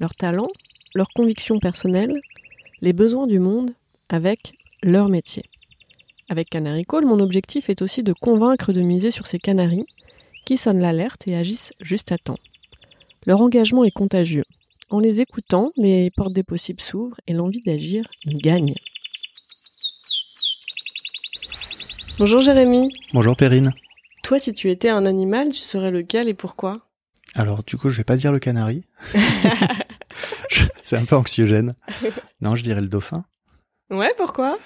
leurs 0.00 0.14
talents, 0.14 0.50
leurs 0.94 1.10
convictions 1.14 1.58
personnelles, 1.58 2.20
les 2.80 2.92
besoins 2.92 3.26
du 3.26 3.38
monde 3.38 3.72
avec 4.08 4.54
leur 4.82 5.08
métier. 5.08 5.44
Avec 6.28 6.48
Canary 6.48 6.84
Call, 6.84 7.04
mon 7.04 7.20
objectif 7.20 7.68
est 7.68 7.82
aussi 7.82 8.02
de 8.02 8.12
convaincre 8.12 8.72
de 8.72 8.80
miser 8.80 9.10
sur 9.10 9.26
ces 9.26 9.38
canaris 9.38 9.86
qui 10.44 10.56
sonnent 10.56 10.80
l'alerte 10.80 11.26
et 11.28 11.36
agissent 11.36 11.72
juste 11.80 12.12
à 12.12 12.18
temps. 12.18 12.38
Leur 13.26 13.40
engagement 13.40 13.84
est 13.84 13.90
contagieux. 13.90 14.44
En 14.90 15.00
les 15.00 15.20
écoutant, 15.20 15.70
les 15.76 16.10
portes 16.14 16.32
des 16.32 16.42
possibles 16.42 16.80
s'ouvrent 16.80 17.20
et 17.26 17.32
l'envie 17.32 17.60
d'agir 17.60 18.04
gagne. 18.26 18.74
Bonjour 22.18 22.40
Jérémy. 22.40 22.90
Bonjour 23.12 23.36
Perrine. 23.36 23.72
Toi, 24.22 24.38
si 24.38 24.52
tu 24.52 24.70
étais 24.70 24.88
un 24.88 25.04
animal, 25.04 25.48
tu 25.48 25.60
serais 25.60 25.90
lequel 25.90 26.28
et 26.28 26.34
pourquoi? 26.34 26.86
Alors, 27.34 27.64
du 27.64 27.76
coup, 27.76 27.90
je 27.90 27.96
vais 27.96 28.04
pas 28.04 28.16
dire 28.16 28.30
le 28.30 28.38
canari. 28.38 28.84
C'est 30.84 30.96
un 30.96 31.04
peu 31.04 31.16
anxiogène. 31.16 31.74
Non, 32.40 32.54
je 32.56 32.62
dirais 32.62 32.80
le 32.80 32.88
dauphin. 32.88 33.24
Ouais, 33.90 34.12
pourquoi? 34.16 34.58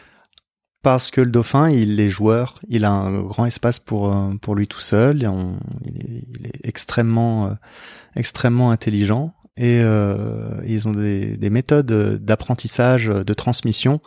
Parce 0.82 1.10
que 1.10 1.20
le 1.20 1.30
dauphin, 1.30 1.70
il 1.70 1.98
est 1.98 2.08
joueur, 2.08 2.60
il 2.68 2.84
a 2.84 2.90
un 2.92 3.22
grand 3.22 3.46
espace 3.46 3.78
pour 3.80 4.14
euh, 4.14 4.30
pour 4.40 4.54
lui 4.54 4.68
tout 4.68 4.80
seul, 4.80 5.26
on- 5.26 5.58
il, 5.84 5.96
est, 6.16 6.24
il 6.38 6.46
est 6.46 6.60
extrêmement 6.68 7.46
euh, 7.48 7.50
extrêmement 8.14 8.70
intelligent 8.70 9.32
et 9.56 9.80
euh, 9.82 10.50
ils 10.64 10.86
ont 10.86 10.92
des, 10.92 11.36
des 11.36 11.50
méthodes 11.50 11.92
d'apprentissage, 12.24 13.06
de 13.06 13.34
transmission 13.34 14.00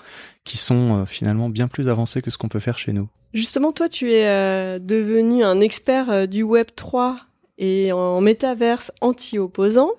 qui 0.45 0.57
sont 0.57 1.05
finalement 1.05 1.49
bien 1.49 1.67
plus 1.67 1.89
avancées 1.89 2.21
que 2.21 2.31
ce 2.31 2.37
qu'on 2.37 2.47
peut 2.47 2.59
faire 2.61 2.77
chez 2.77 2.93
nous. 2.93 3.09
Justement, 3.33 3.73
toi, 3.73 3.89
tu 3.89 4.11
es 4.13 4.25
euh, 4.27 4.79
devenu 4.79 5.43
un 5.43 5.59
expert 5.59 6.25
du 6.29 6.43
Web 6.43 6.67
3 6.75 7.17
et 7.57 7.91
en 7.91 8.21
métaverse 8.21 8.93
anti-opposant. 9.01 9.89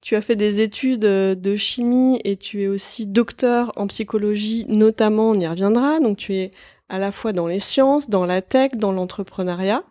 Tu 0.00 0.16
as 0.16 0.22
fait 0.22 0.36
des 0.36 0.62
études 0.62 1.04
euh, 1.04 1.34
de 1.34 1.56
chimie 1.56 2.20
et 2.24 2.36
tu 2.36 2.62
es 2.62 2.68
aussi 2.68 3.06
docteur 3.06 3.72
en 3.76 3.86
psychologie, 3.86 4.64
notamment, 4.68 5.30
on 5.30 5.34
y 5.34 5.46
reviendra. 5.46 6.00
Donc, 6.00 6.16
tu 6.16 6.34
es 6.34 6.50
à 6.88 6.98
la 6.98 7.12
fois 7.12 7.32
dans 7.32 7.46
les 7.46 7.60
sciences, 7.60 8.08
dans 8.08 8.24
la 8.24 8.40
tech, 8.40 8.72
dans 8.74 8.92
l'entrepreneuriat. 8.92 9.84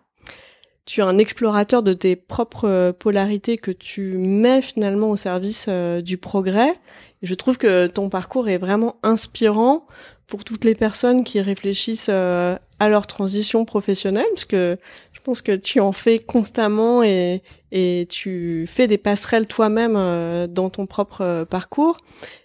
Tu 0.86 1.02
es 1.02 1.04
un 1.04 1.20
explorateur 1.20 1.84
de 1.84 1.94
tes 1.94 2.16
propres 2.16 2.68
euh, 2.68 2.92
polarités 2.92 3.58
que 3.58 3.70
tu 3.70 4.18
mets 4.18 4.64
finalement 4.64 5.12
au 5.12 5.16
service 5.16 5.68
euh, 5.70 6.02
du 6.02 6.18
progrès. 6.18 6.72
Et 7.22 7.28
je 7.28 7.36
trouve 7.36 7.60
que 7.60 7.86
ton 7.86 8.10
parcours 8.10 8.50
est 8.50 8.58
vraiment 8.58 8.96
inspirant 9.04 9.86
pour 10.26 10.44
toutes 10.44 10.66
les 10.66 10.76
personnes 10.76 11.24
qui 11.24 11.40
réfléchissent 11.42 12.10
à 12.10 12.60
leur 12.82 13.08
transition 13.08 13.66
professionnelle, 13.66 14.28
parce 14.30 14.46
que 14.46 14.78
je 15.12 15.20
pense 15.22 15.42
que 15.42 15.56
tu 15.56 15.80
en 15.80 15.92
fais 15.92 16.20
constamment 16.20 17.02
et, 17.02 17.42
et 17.72 18.08
tu 18.10 18.66
fais 18.68 18.88
des 18.88 18.98
passerelles 18.98 19.48
toi-même 19.48 19.96
euh, 19.96 20.48
dans 20.48 20.70
ton 20.70 20.86
propre 20.86 21.22
euh, 21.22 21.46
parcours, 21.46 21.98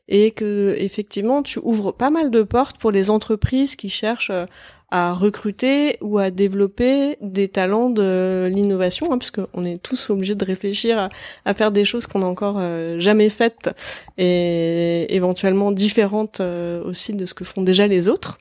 et 0.08 0.32
que 0.32 0.74
effectivement 0.78 1.42
tu 1.42 1.58
ouvres 1.62 1.92
pas 1.92 2.10
mal 2.10 2.30
de 2.30 2.42
portes 2.42 2.78
pour 2.78 2.90
les 2.90 3.10
entreprises 3.10 3.76
qui 3.76 3.88
cherchent 3.88 4.30
euh, 4.30 4.46
à 4.90 5.12
recruter 5.12 5.96
ou 6.02 6.18
à 6.18 6.30
développer 6.30 7.16
des 7.20 7.48
talents 7.48 7.90
de 7.90 8.48
l'innovation, 8.52 9.06
hein, 9.10 9.18
parce 9.18 9.32
qu'on 9.32 9.64
est 9.64 9.82
tous 9.82 10.10
obligés 10.10 10.36
de 10.36 10.44
réfléchir 10.44 10.98
à, 10.98 11.08
à 11.44 11.54
faire 11.54 11.72
des 11.72 11.84
choses 11.84 12.06
qu'on 12.06 12.20
n'a 12.20 12.26
encore 12.26 12.60
jamais 13.00 13.28
faites 13.28 13.70
et 14.18 15.12
éventuellement 15.12 15.72
différentes 15.72 16.40
aussi 16.40 17.12
de 17.12 17.26
ce 17.26 17.34
que 17.34 17.42
font 17.42 17.62
déjà 17.62 17.88
les 17.88 18.08
autres. 18.08 18.38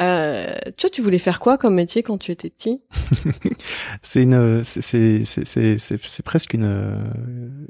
Euh, 0.00 0.54
toi, 0.78 0.88
tu 0.90 1.02
voulais 1.02 1.18
faire 1.18 1.38
quoi 1.38 1.58
comme 1.58 1.74
métier 1.74 2.02
quand 2.02 2.18
tu 2.18 2.32
étais 2.32 2.50
petit? 2.50 2.80
C'est 4.02 4.22
une, 4.22 4.64
c'est 4.64 5.24
c'est 5.24 5.78
c'est 5.78 6.22
presque 6.24 6.54
une 6.54 6.98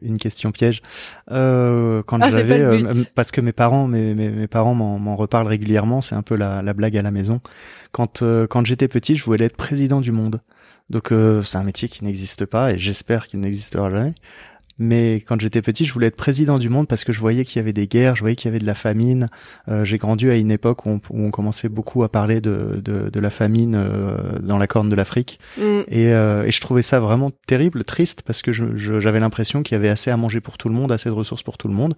une 0.00 0.18
question 0.18 0.52
piège. 0.52 0.82
Euh, 1.30 2.02
quand 2.06 2.20
Ah, 2.22 2.30
j'avais, 2.30 2.60
euh, 2.60 3.04
parce 3.14 3.32
que 3.32 3.40
mes 3.40 3.52
parents, 3.52 3.86
mes 3.88 4.14
mes, 4.14 4.30
mes 4.30 4.46
parents 4.46 4.74
m'en 4.74 5.16
reparlent 5.16 5.48
régulièrement. 5.48 6.00
C'est 6.00 6.14
un 6.14 6.22
peu 6.22 6.36
la 6.36 6.62
la 6.62 6.72
blague 6.74 6.96
à 6.96 7.02
la 7.02 7.10
maison. 7.10 7.40
Quand 7.90 8.22
euh, 8.22 8.46
quand 8.46 8.64
j'étais 8.64 8.88
petit, 8.88 9.16
je 9.16 9.24
voulais 9.24 9.46
être 9.46 9.56
président 9.56 10.00
du 10.00 10.12
monde. 10.12 10.40
Donc 10.90 11.10
euh, 11.12 11.42
c'est 11.42 11.58
un 11.58 11.64
métier 11.64 11.88
qui 11.88 12.04
n'existe 12.04 12.44
pas 12.44 12.72
et 12.72 12.78
j'espère 12.78 13.26
qu'il 13.26 13.40
n'existera 13.40 13.90
jamais. 13.90 14.14
Mais 14.78 15.16
quand 15.26 15.40
j'étais 15.40 15.62
petit, 15.62 15.84
je 15.84 15.92
voulais 15.92 16.08
être 16.08 16.16
président 16.16 16.58
du 16.58 16.68
monde 16.68 16.88
parce 16.88 17.04
que 17.04 17.12
je 17.12 17.20
voyais 17.20 17.44
qu'il 17.44 17.56
y 17.56 17.60
avait 17.60 17.72
des 17.72 17.86
guerres, 17.86 18.16
je 18.16 18.20
voyais 18.22 18.36
qu'il 18.36 18.48
y 18.48 18.50
avait 18.50 18.58
de 18.58 18.66
la 18.66 18.74
famine. 18.74 19.28
Euh, 19.68 19.84
J'ai 19.84 19.98
grandi 19.98 20.28
à 20.28 20.34
une 20.36 20.50
époque 20.50 20.86
où 20.86 20.90
on, 20.90 21.00
où 21.10 21.24
on 21.24 21.30
commençait 21.30 21.68
beaucoup 21.68 22.02
à 22.02 22.08
parler 22.10 22.40
de, 22.40 22.80
de, 22.82 23.08
de 23.10 23.20
la 23.20 23.30
famine 23.30 23.74
euh, 23.76 24.38
dans 24.40 24.58
la 24.58 24.66
corne 24.66 24.88
de 24.88 24.94
l'Afrique. 24.94 25.38
Mm. 25.58 25.80
Et, 25.88 26.12
euh, 26.12 26.44
et 26.44 26.50
je 26.50 26.60
trouvais 26.60 26.82
ça 26.82 27.00
vraiment 27.00 27.30
terrible, 27.46 27.84
triste, 27.84 28.22
parce 28.22 28.42
que 28.42 28.50
je- 28.52 28.76
je- 28.76 28.98
j'avais 28.98 29.20
l'impression 29.20 29.62
qu'il 29.62 29.74
y 29.74 29.78
avait 29.78 29.88
assez 29.90 30.10
à 30.10 30.16
manger 30.16 30.40
pour 30.40 30.58
tout 30.58 30.68
le 30.68 30.74
monde, 30.74 30.90
assez 30.90 31.08
de 31.10 31.14
ressources 31.14 31.42
pour 31.42 31.58
tout 31.58 31.68
le 31.68 31.74
monde. 31.74 31.94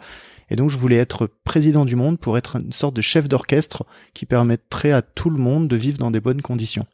Et 0.50 0.56
donc 0.56 0.70
je 0.70 0.76
voulais 0.76 0.96
être 0.96 1.28
président 1.44 1.84
du 1.86 1.96
monde 1.96 2.18
pour 2.18 2.36
être 2.36 2.56
une 2.56 2.72
sorte 2.72 2.94
de 2.94 3.00
chef 3.02 3.28
d'orchestre 3.28 3.84
qui 4.12 4.26
permettrait 4.26 4.92
à 4.92 5.00
tout 5.00 5.30
le 5.30 5.38
monde 5.38 5.68
de 5.68 5.76
vivre 5.76 5.96
dans 5.98 6.10
des 6.10 6.20
bonnes 6.20 6.42
conditions. 6.42 6.86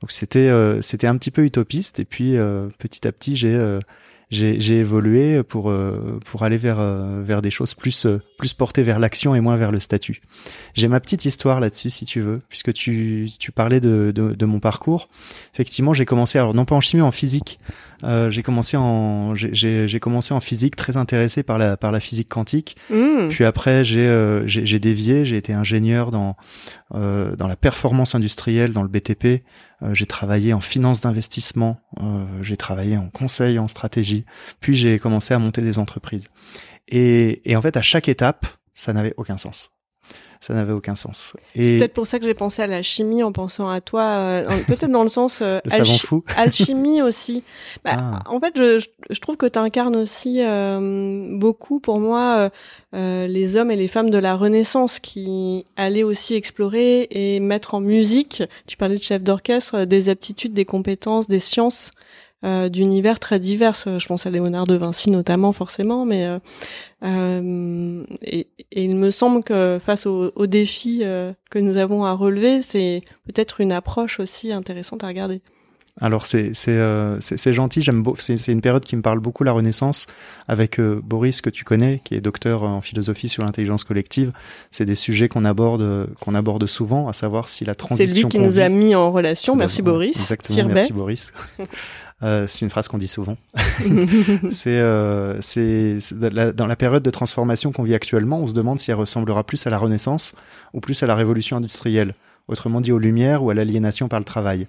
Donc 0.00 0.10
c'était 0.12 0.48
euh, 0.48 0.80
c'était 0.80 1.06
un 1.06 1.16
petit 1.18 1.30
peu 1.30 1.44
utopiste. 1.44 1.98
Et 2.00 2.04
puis 2.06 2.36
euh, 2.36 2.68
petit 2.78 3.06
à 3.06 3.12
petit 3.12 3.36
j'ai 3.36 3.54
euh, 3.54 3.80
j'ai 4.30 4.78
évolué 4.78 5.42
pour 5.42 5.70
euh, 5.70 6.18
pour 6.26 6.42
aller 6.42 6.58
vers 6.58 6.78
euh, 6.80 7.22
vers 7.24 7.40
des 7.40 7.50
choses 7.50 7.74
plus 7.74 8.04
euh, 8.06 8.20
plus 8.38 8.52
portées 8.52 8.82
vers 8.82 8.98
l'action 8.98 9.34
et 9.34 9.40
moins 9.40 9.56
vers 9.56 9.70
le 9.70 9.80
statut. 9.80 10.20
J'ai 10.74 10.88
ma 10.88 11.00
petite 11.00 11.24
histoire 11.24 11.60
là-dessus 11.60 11.90
si 11.90 12.04
tu 12.04 12.20
veux, 12.20 12.40
puisque 12.48 12.72
tu 12.72 13.30
tu 13.38 13.52
parlais 13.52 13.80
de 13.80 14.12
de, 14.14 14.34
de 14.34 14.46
mon 14.46 14.60
parcours. 14.60 15.08
Effectivement, 15.54 15.94
j'ai 15.94 16.04
commencé 16.04 16.38
alors 16.38 16.52
non 16.54 16.64
pas 16.66 16.74
en 16.74 16.80
chimie, 16.80 17.02
en 17.02 17.12
physique. 17.12 17.58
Euh, 18.04 18.30
j'ai 18.30 18.42
commencé 18.42 18.76
en 18.76 19.34
j'ai- 19.34 19.98
commencé 20.00 20.32
en 20.32 20.40
physique, 20.40 20.76
très 20.76 20.96
intéressé 20.96 21.42
par 21.42 21.58
la 21.58 21.76
par 21.76 21.90
la 21.90 21.98
physique 21.98 22.28
quantique. 22.28 22.76
Mm. 22.90 23.28
Puis 23.30 23.44
après, 23.44 23.82
j'ai 23.82 24.06
euh, 24.06 24.46
j'ai 24.46 24.64
j'ai 24.66 24.78
dévié, 24.78 25.24
j'ai 25.24 25.36
été 25.36 25.52
ingénieur 25.52 26.10
dans 26.10 26.36
euh, 26.94 27.34
dans 27.34 27.48
la 27.48 27.56
performance 27.56 28.14
industrielle, 28.14 28.72
dans 28.72 28.82
le 28.82 28.88
BTP. 28.88 29.42
Euh, 29.82 29.94
j'ai 29.94 30.06
travaillé 30.06 30.52
en 30.52 30.60
finance 30.60 31.00
d'investissement, 31.00 31.80
euh, 32.00 32.24
j'ai 32.42 32.56
travaillé 32.56 32.96
en 32.96 33.08
conseil, 33.08 33.58
en 33.58 33.68
stratégie. 33.68 34.24
Puis 34.60 34.74
j'ai 34.74 34.98
commencé 34.98 35.34
à 35.34 35.38
monter 35.38 35.62
des 35.62 35.78
entreprises. 35.78 36.28
Et, 36.88 37.48
et 37.50 37.56
en 37.56 37.62
fait, 37.62 37.76
à 37.76 37.82
chaque 37.82 38.08
étape, 38.08 38.46
ça 38.74 38.92
n'avait 38.92 39.14
aucun 39.16 39.38
sens. 39.38 39.70
Ça 40.40 40.54
n'avait 40.54 40.72
aucun 40.72 40.94
sens. 40.94 41.34
Et 41.56 41.78
Peut-être 41.78 41.94
pour 41.94 42.06
ça 42.06 42.18
que 42.20 42.24
j'ai 42.24 42.34
pensé 42.34 42.62
à 42.62 42.66
la 42.68 42.82
chimie 42.82 43.22
en 43.24 43.32
pensant 43.32 43.68
à 43.68 43.80
toi, 43.80 44.02
euh, 44.02 44.48
peut-être 44.68 44.86
dans 44.90 45.02
le 45.02 45.08
sens 45.08 45.40
euh, 45.42 45.58
le 45.64 45.70
alchi- 45.70 45.98
fou. 46.06 46.22
alchimie 46.36 47.02
aussi. 47.02 47.42
Bah, 47.84 47.96
Ah. 47.98 48.22
En 48.28 48.38
fait, 48.40 48.52
je, 48.56 48.78
je, 48.78 48.86
je 49.10 49.20
trouve 49.20 49.36
que 49.36 49.46
tu 49.46 49.58
incarnes 49.58 49.96
aussi 49.96 50.40
euh, 50.44 51.26
beaucoup 51.38 51.80
pour 51.80 51.98
moi 51.98 52.36
euh, 52.38 52.48
euh, 52.94 53.26
les 53.26 53.56
hommes 53.56 53.70
et 53.72 53.76
les 53.76 53.88
femmes 53.88 54.10
de 54.10 54.18
la 54.18 54.36
Renaissance 54.36 55.00
qui 55.00 55.66
allaient 55.76 56.04
aussi 56.04 56.34
explorer 56.34 57.08
et 57.10 57.40
mettre 57.40 57.74
en 57.74 57.80
musique, 57.80 58.42
tu 58.66 58.76
parlais 58.76 58.96
de 58.96 59.02
chef 59.02 59.22
d'orchestre, 59.22 59.74
euh, 59.74 59.84
des 59.86 60.08
aptitudes, 60.08 60.52
des 60.54 60.64
compétences, 60.64 61.26
des 61.28 61.40
sciences 61.40 61.90
euh, 62.44 62.68
d'univers 62.68 63.18
très 63.18 63.40
divers. 63.40 63.74
Je 63.74 64.06
pense 64.06 64.26
à 64.26 64.30
Léonard 64.30 64.66
de 64.66 64.74
Vinci 64.74 65.10
notamment 65.10 65.52
forcément, 65.52 66.04
mais 66.04 66.26
euh, 66.26 66.38
euh, 67.04 68.04
et, 68.22 68.48
et 68.72 68.84
il 68.84 68.96
me 68.96 69.10
semble 69.10 69.42
que 69.42 69.78
face 69.84 70.06
aux, 70.06 70.46
défis 70.46 71.00
euh, 71.02 71.32
que 71.50 71.58
nous 71.58 71.76
avons 71.76 72.04
à 72.04 72.12
relever, 72.12 72.62
c'est 72.62 73.02
peut-être 73.26 73.60
une 73.60 73.72
approche 73.72 74.20
aussi 74.20 74.52
intéressante 74.52 75.04
à 75.04 75.08
regarder. 75.08 75.42
Alors 76.00 76.26
c'est 76.26 76.52
c'est 76.54 76.70
euh, 76.70 77.18
c'est 77.18 77.36
c'est 77.36 77.52
gentil, 77.52 77.82
j'aime 77.82 78.04
c'est 78.18 78.36
c'est 78.36 78.52
une 78.52 78.60
période 78.60 78.84
qui 78.84 78.94
me 78.94 79.02
parle 79.02 79.18
beaucoup 79.18 79.42
la 79.42 79.52
Renaissance 79.52 80.06
avec 80.46 80.78
euh, 80.78 81.00
Boris 81.02 81.40
que 81.40 81.50
tu 81.50 81.64
connais, 81.64 82.00
qui 82.04 82.14
est 82.14 82.20
docteur 82.20 82.62
en 82.62 82.80
philosophie 82.80 83.28
sur 83.28 83.44
l'intelligence 83.44 83.82
collective. 83.82 84.32
C'est 84.70 84.84
des 84.84 84.94
sujets 84.94 85.28
qu'on 85.28 85.44
aborde 85.44 85.82
euh, 85.82 86.06
qu'on 86.20 86.36
aborde 86.36 86.66
souvent, 86.66 87.08
à 87.08 87.12
savoir 87.12 87.48
si 87.48 87.64
la 87.64 87.72
C'est 87.72 87.78
transition 87.78 88.28
lui 88.28 88.32
qui 88.32 88.38
nous 88.38 88.60
a 88.60 88.68
mis 88.68 88.94
en 88.94 89.10
relation. 89.10 89.56
Merci 89.56 89.82
Boris. 89.82 90.16
Exactement, 90.16 90.56
Sirbet. 90.56 90.74
merci 90.74 90.92
Boris. 90.92 91.32
Euh, 92.22 92.46
c'est 92.48 92.64
une 92.64 92.70
phrase 92.70 92.88
qu'on 92.88 92.98
dit 92.98 93.06
souvent. 93.08 93.36
c'est 94.50 94.78
euh, 94.78 95.40
dans 96.52 96.66
la- 96.66 96.76
période 96.76 97.02
de 97.02 97.10
transformation 97.10 97.72
qu'on 97.72 97.84
vit 97.84 97.94
actuellement, 97.94 98.40
on 98.40 98.46
se 98.46 98.54
demande 98.54 98.80
si 98.80 98.90
elle 98.90 98.96
ressemblera 98.96 99.44
plus 99.44 99.66
à 99.66 99.70
la 99.70 99.78
Renaissance 99.78 100.34
ou 100.74 100.80
plus 100.80 101.02
à 101.02 101.06
la 101.06 101.14
Révolution 101.14 101.56
industrielle. 101.56 102.14
autrement 102.48 102.80
dit 102.80 102.92
aux 102.92 102.98
lumières 102.98 103.42
ou 103.44 103.50
à 103.50 103.54
l'aliénation 103.54 104.08
par 104.08 104.18
le 104.18 104.24
travail. 104.24 104.66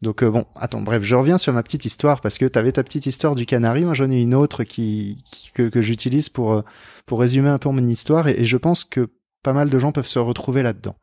Donc 0.00 0.22
bon, 0.24 0.46
attends, 0.54 0.80
bref, 0.80 1.02
je 1.02 1.14
reviens 1.16 1.38
sur 1.38 1.52
ma 1.52 1.62
petite 1.62 1.84
histoire 1.84 2.20
parce 2.20 2.38
que 2.38 2.46
tu 2.46 2.58
avais 2.58 2.72
ta 2.72 2.82
petite 2.84 3.06
histoire 3.06 3.34
du 3.34 3.46
canari, 3.46 3.84
moi 3.84 3.94
j'en 3.94 4.10
ai 4.10 4.20
une 4.20 4.34
autre 4.34 4.64
qui, 4.64 5.18
que, 5.54 5.68
que 5.68 5.82
j'utilise 5.82 6.28
pour 6.28 6.62
pour 7.06 7.20
résumer 7.20 7.48
un 7.48 7.58
peu 7.58 7.68
mon 7.70 7.86
histoire 7.86 8.28
et, 8.28 8.44
je 8.44 8.56
pense 8.56 8.84
que 8.84 9.08
pas 9.42 9.52
mal 9.52 9.70
de 9.70 9.78
gens 9.78 9.92
peuvent 9.92 10.06
se 10.06 10.18
retrouver 10.18 10.62
là-dedans. 10.62 10.96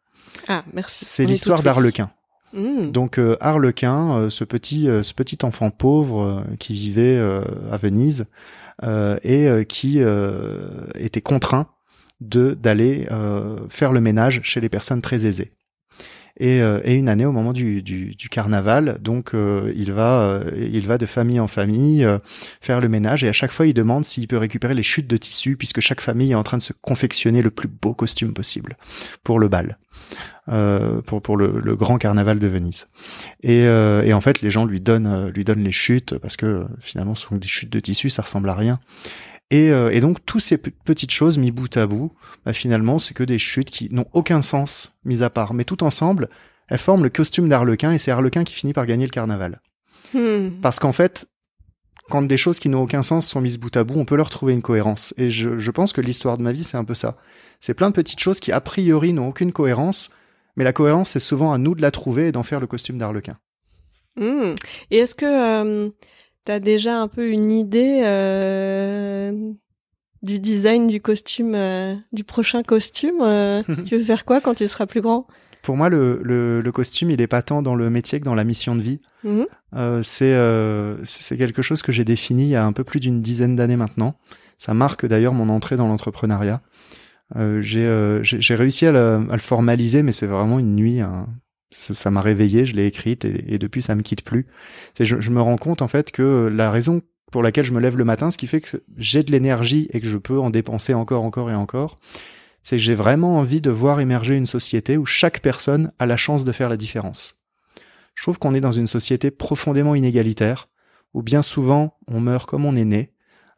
Ah, 0.47 0.63
merci. 0.73 1.05
C'est 1.05 1.25
l'histoire 1.25 1.61
d'Arlequin. 1.63 2.09
Mmh. 2.53 2.91
Donc 2.91 3.17
euh, 3.17 3.35
Arlequin, 3.39 4.13
euh, 4.13 4.29
ce 4.29 4.43
petit 4.43 4.87
euh, 4.87 5.01
ce 5.01 5.13
petit 5.13 5.39
enfant 5.43 5.71
pauvre 5.71 6.45
qui 6.59 6.73
vivait 6.73 7.19
à 7.71 7.77
Venise 7.77 8.25
et 9.23 9.65
qui 9.67 10.01
était 10.95 11.21
contraint 11.21 11.67
de 12.21 12.53
d'aller 12.53 13.07
faire 13.69 13.91
le 13.91 14.01
ménage 14.01 14.41
chez 14.43 14.61
les 14.61 14.69
personnes 14.69 15.01
très 15.01 15.25
aisées. 15.25 15.51
Et, 16.39 16.61
une 16.85 17.09
année 17.09 17.27
au 17.27 17.31
moment 17.31 17.53
du, 17.53 17.83
du, 17.83 18.15
du 18.15 18.27
carnaval, 18.27 18.97
donc 18.99 19.33
il 19.75 19.93
va 19.93 20.41
il 20.57 20.87
va 20.87 20.97
de 20.97 21.05
famille 21.05 21.39
en 21.39 21.47
famille 21.47 22.05
faire 22.61 22.81
le 22.81 22.89
ménage 22.89 23.23
et 23.23 23.29
à 23.29 23.33
chaque 23.33 23.51
fois 23.51 23.67
il 23.67 23.73
demande 23.73 24.05
s'il 24.05 24.27
peut 24.27 24.37
récupérer 24.37 24.73
les 24.73 24.83
chutes 24.83 25.07
de 25.07 25.17
tissu 25.17 25.55
puisque 25.55 25.79
chaque 25.79 26.01
famille 26.01 26.31
est 26.31 26.35
en 26.35 26.43
train 26.43 26.57
de 26.57 26.63
se 26.63 26.73
confectionner 26.73 27.41
le 27.41 27.51
plus 27.51 27.69
beau 27.69 27.93
costume 27.93 28.33
possible 28.33 28.75
pour 29.23 29.39
le 29.39 29.47
bal. 29.47 29.77
Euh, 30.49 31.01
pour 31.01 31.21
pour 31.21 31.37
le, 31.37 31.61
le, 31.63 31.75
grand 31.77 31.97
carnaval 31.97 32.37
de 32.37 32.47
Venise. 32.47 32.87
Et, 33.43 33.65
euh, 33.65 34.03
et 34.03 34.11
en 34.11 34.19
fait, 34.19 34.41
les 34.41 34.49
gens 34.49 34.65
lui 34.65 34.81
donnent 34.81 35.07
euh, 35.07 35.31
lui 35.31 35.45
donnent 35.45 35.63
les 35.63 35.71
chutes 35.71 36.17
parce 36.17 36.35
que 36.35 36.65
finalement, 36.81 37.15
ce 37.15 37.27
sont 37.27 37.37
des 37.37 37.47
chutes 37.47 37.71
de 37.71 37.79
tissu, 37.79 38.09
ça 38.09 38.23
ressemble 38.23 38.49
à 38.49 38.53
rien. 38.53 38.77
Et, 39.51 39.67
et 39.67 40.01
donc, 40.01 40.25
toutes 40.25 40.41
ces 40.41 40.57
petites 40.57 41.11
choses 41.11 41.37
mis 41.37 41.51
bout 41.51 41.77
à 41.77 41.85
bout, 41.85 42.11
bah, 42.43 42.53
finalement, 42.53 42.97
c'est 42.97 43.13
que 43.13 43.23
des 43.23 43.37
chutes 43.37 43.69
qui 43.69 43.87
n'ont 43.93 44.07
aucun 44.11 44.41
sens 44.41 44.93
mis 45.05 45.21
à 45.21 45.29
part, 45.29 45.53
mais 45.53 45.63
tout 45.63 45.83
ensemble, 45.83 46.27
elles 46.69 46.79
forment 46.79 47.03
le 47.03 47.09
costume 47.09 47.47
d'Arlequin 47.49 47.91
et 47.91 47.99
c'est 47.99 48.09
Arlequin 48.09 48.45
qui 48.45 48.53
finit 48.55 48.73
par 48.73 48.87
gagner 48.87 49.05
le 49.05 49.11
carnaval. 49.11 49.61
Hmm. 50.15 50.49
Parce 50.61 50.79
qu'en 50.79 50.91
fait, 50.91 51.27
quand 52.09 52.23
des 52.23 52.37
choses 52.37 52.59
qui 52.59 52.67
n'ont 52.67 52.81
aucun 52.81 53.03
sens 53.03 53.27
sont 53.27 53.41
mises 53.41 53.59
bout 53.59 53.75
à 53.77 53.83
bout, 53.83 53.99
on 53.99 54.05
peut 54.05 54.15
leur 54.15 54.31
trouver 54.31 54.53
une 54.53 54.63
cohérence. 54.63 55.13
Et 55.17 55.29
je, 55.29 55.59
je 55.59 55.71
pense 55.71 55.93
que 55.93 56.01
l'histoire 56.01 56.37
de 56.37 56.43
ma 56.43 56.51
vie, 56.51 56.63
c'est 56.63 56.77
un 56.77 56.83
peu 56.83 56.95
ça. 56.95 57.15
C'est 57.59 57.75
plein 57.75 57.89
de 57.89 57.95
petites 57.95 58.19
choses 58.19 58.39
qui, 58.39 58.51
a 58.51 58.59
priori, 58.59 59.13
n'ont 59.13 59.27
aucune 59.27 59.53
cohérence, 59.53 60.09
mais 60.55 60.63
la 60.63 60.73
cohérence, 60.73 61.11
c'est 61.11 61.19
souvent 61.19 61.51
à 61.53 61.57
nous 61.57 61.75
de 61.75 61.81
la 61.81 61.91
trouver 61.91 62.27
et 62.27 62.31
d'en 62.31 62.43
faire 62.43 62.59
le 62.59 62.67
costume 62.67 62.97
d'Arlequin. 62.97 63.37
Mmh. 64.17 64.55
Et 64.91 64.97
est-ce 64.97 65.15
que 65.15 65.25
euh, 65.25 65.89
tu 66.45 66.51
as 66.51 66.59
déjà 66.59 66.99
un 66.99 67.07
peu 67.07 67.29
une 67.29 67.51
idée 67.51 68.01
euh, 68.03 69.31
du 70.21 70.39
design 70.39 70.87
du 70.87 71.01
costume, 71.01 71.55
euh, 71.55 71.95
du 72.11 72.23
prochain 72.23 72.63
costume 72.63 73.19
Tu 73.85 73.97
veux 73.97 74.03
faire 74.03 74.25
quoi 74.25 74.41
quand 74.41 74.53
tu 74.53 74.67
seras 74.67 74.85
plus 74.85 75.01
grand? 75.01 75.27
Pour 75.63 75.77
moi, 75.77 75.87
le, 75.87 76.19
le, 76.21 76.71
costume, 76.73 77.09
il 77.09 77.21
est 77.21 77.27
pas 77.27 77.41
tant 77.41 77.61
dans 77.61 77.75
le 77.75 77.89
métier 77.89 78.19
que 78.19 78.25
dans 78.25 78.35
la 78.35 78.43
mission 78.43 78.75
de 78.75 78.81
vie. 78.81 78.99
Mmh. 79.23 79.43
c'est 80.03 81.37
quelque 81.37 81.61
chose 81.61 81.81
que 81.81 81.93
j'ai 81.93 82.03
défini 82.03 82.43
il 82.43 82.49
y 82.49 82.55
a 82.55 82.65
un 82.65 82.73
peu 82.73 82.83
plus 82.83 82.99
d'une 82.99 83.21
dizaine 83.21 83.55
d'années 83.55 83.77
maintenant. 83.77 84.15
Ça 84.57 84.73
marque 84.73 85.05
d'ailleurs 85.05 85.33
mon 85.33 85.49
entrée 85.49 85.77
dans 85.77 85.87
l'entrepreneuriat. 85.87 86.61
Euh, 87.35 87.63
euh, 87.75 88.19
j'ai 88.23 88.55
réussi 88.55 88.85
à, 88.85 88.91
le 88.91 89.37
formaliser, 89.37 90.03
mais 90.03 90.11
c'est 90.11 90.27
vraiment 90.27 90.59
une 90.59 90.75
nuit. 90.75 91.01
Hein. 91.01 91.27
Ça 91.71 92.11
m'a 92.11 92.21
réveillé, 92.21 92.65
je 92.65 92.75
l'ai 92.75 92.85
écrite 92.85 93.25
et, 93.25 93.57
depuis 93.57 93.81
ça 93.81 93.95
me 93.95 94.03
quitte 94.03 94.23
plus. 94.23 94.45
Je, 94.99 95.29
me 95.31 95.41
rends 95.41 95.57
compte 95.57 95.81
en 95.81 95.87
fait 95.87 96.11
que 96.11 96.49
la 96.53 96.69
raison 96.69 97.01
pour 97.31 97.41
laquelle 97.41 97.65
je 97.65 97.71
me 97.71 97.79
lève 97.79 97.97
le 97.97 98.03
matin, 98.03 98.29
ce 98.29 98.37
qui 98.37 98.45
fait 98.45 98.61
que 98.61 98.77
j'ai 98.95 99.23
de 99.23 99.31
l'énergie 99.31 99.87
et 99.91 99.99
que 99.99 100.07
je 100.07 100.19
peux 100.19 100.39
en 100.39 100.51
dépenser 100.51 100.93
encore, 100.93 101.23
encore 101.23 101.49
et 101.49 101.55
encore, 101.55 101.97
c'est 102.61 102.77
que 102.77 102.81
j'ai 102.83 102.93
vraiment 102.93 103.39
envie 103.39 103.59
de 103.59 103.71
voir 103.71 103.99
émerger 103.99 104.35
une 104.35 104.45
société 104.45 104.97
où 104.97 105.05
chaque 105.07 105.41
personne 105.41 105.91
a 105.97 106.05
la 106.05 106.15
chance 106.15 106.45
de 106.45 106.51
faire 106.51 106.69
la 106.69 106.77
différence. 106.77 107.39
Je 108.13 108.21
trouve 108.21 108.37
qu'on 108.37 108.53
est 108.53 108.61
dans 108.61 108.71
une 108.71 108.85
société 108.85 109.31
profondément 109.31 109.95
inégalitaire, 109.95 110.69
où 111.15 111.23
bien 111.23 111.41
souvent 111.41 111.97
on 112.07 112.19
meurt 112.19 112.47
comme 112.47 112.65
on 112.65 112.75
est 112.75 112.85
né, 112.85 113.13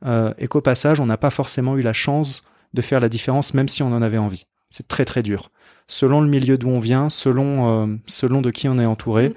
euh, 0.06 0.34
et 0.38 0.48
qu'au 0.48 0.62
passage 0.62 1.02
on 1.02 1.06
n'a 1.06 1.18
pas 1.18 1.30
forcément 1.30 1.76
eu 1.76 1.82
la 1.82 1.92
chance 1.92 2.44
de 2.76 2.82
faire 2.82 3.00
la 3.00 3.10
différence 3.10 3.54
même 3.54 3.68
si 3.68 3.82
on 3.82 3.88
en 3.88 4.02
avait 4.02 4.18
envie. 4.18 4.46
C'est 4.70 4.88
très 4.88 5.06
très 5.06 5.24
dur. 5.24 5.52
Selon 5.88 6.22
le 6.22 6.28
milieu 6.28 6.58
d'où 6.58 6.70
on 6.70 6.80
vient, 6.80 7.10
selon 7.10 7.88
euh, 7.88 7.96
selon 8.08 8.42
de 8.42 8.52
qui 8.52 8.68
on 8.68 8.78
est 8.78 8.86
entouré, 8.86 9.30
mm. 9.30 9.34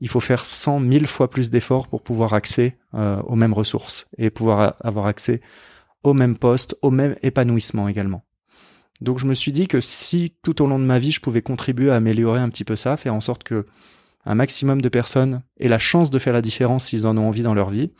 il 0.00 0.08
faut 0.08 0.20
faire 0.20 0.44
cent 0.44 0.80
mille 0.80 1.06
fois 1.06 1.30
plus 1.30 1.50
d'efforts 1.50 1.88
pour 1.88 2.02
pouvoir 2.02 2.34
accéder 2.34 2.76
euh, 2.94 3.20
aux 3.22 3.36
mêmes 3.36 3.54
ressources 3.54 4.10
et 4.18 4.30
pouvoir 4.30 4.74
avoir 4.80 5.06
accès 5.06 5.40
au 6.02 6.12
même 6.12 6.36
poste, 6.36 6.76
au 6.82 6.90
même 6.90 7.16
épanouissement 7.22 7.88
également. 7.88 8.24
Donc 9.00 9.18
je 9.18 9.26
me 9.26 9.34
suis 9.34 9.52
dit 9.52 9.66
que 9.66 9.80
si 9.80 10.34
tout 10.42 10.62
au 10.62 10.66
long 10.66 10.78
de 10.78 10.84
ma 10.84 10.98
vie 10.98 11.10
je 11.10 11.20
pouvais 11.20 11.42
contribuer 11.42 11.90
à 11.90 11.96
améliorer 11.96 12.40
un 12.40 12.48
petit 12.48 12.64
peu 12.64 12.76
ça, 12.76 12.96
faire 12.96 13.14
en 13.14 13.20
sorte 13.20 13.42
que 13.42 13.66
un 14.24 14.36
maximum 14.36 14.80
de 14.80 14.88
personnes 14.88 15.42
aient 15.58 15.68
la 15.68 15.80
chance 15.80 16.10
de 16.10 16.18
faire 16.18 16.32
la 16.32 16.42
différence 16.42 16.86
s'ils 16.86 17.06
en 17.06 17.16
ont 17.16 17.26
envie 17.26 17.42
dans 17.42 17.54
leur 17.54 17.70
vie, 17.70 17.92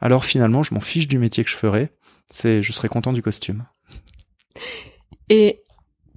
alors 0.00 0.24
finalement 0.24 0.62
je 0.62 0.74
m'en 0.74 0.80
fiche 0.80 1.06
du 1.06 1.18
métier 1.18 1.44
que 1.44 1.50
je 1.50 1.56
ferais, 1.56 1.92
c'est 2.30 2.62
je 2.62 2.72
serais 2.72 2.88
content 2.88 3.12
du 3.12 3.22
costume. 3.22 3.64
Et 5.28 5.62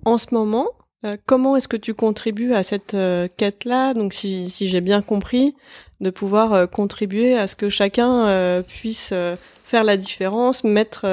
en 0.05 0.17
ce 0.17 0.27
moment, 0.31 0.67
euh, 1.03 1.17
comment 1.25 1.55
est-ce 1.55 1.67
que 1.67 1.77
tu 1.77 1.93
contribues 1.93 2.53
à 2.53 2.63
cette 2.63 2.93
euh, 2.93 3.27
quête-là? 3.35 3.93
Donc, 3.93 4.13
si, 4.13 4.49
j'ai 4.49 4.81
bien 4.81 5.01
compris, 5.01 5.55
de 5.99 6.09
pouvoir 6.09 6.53
euh, 6.53 6.67
contribuer 6.67 7.37
à 7.37 7.47
ce 7.47 7.55
que 7.55 7.69
chacun 7.69 8.63
puisse 8.67 9.13
faire 9.63 9.83
la 9.83 9.97
différence, 9.97 10.63
mettre 10.63 11.05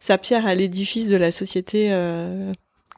sa 0.00 0.18
pierre 0.18 0.46
à 0.46 0.54
l'édifice 0.54 1.08
de 1.08 1.16
la 1.16 1.30
société 1.30 1.94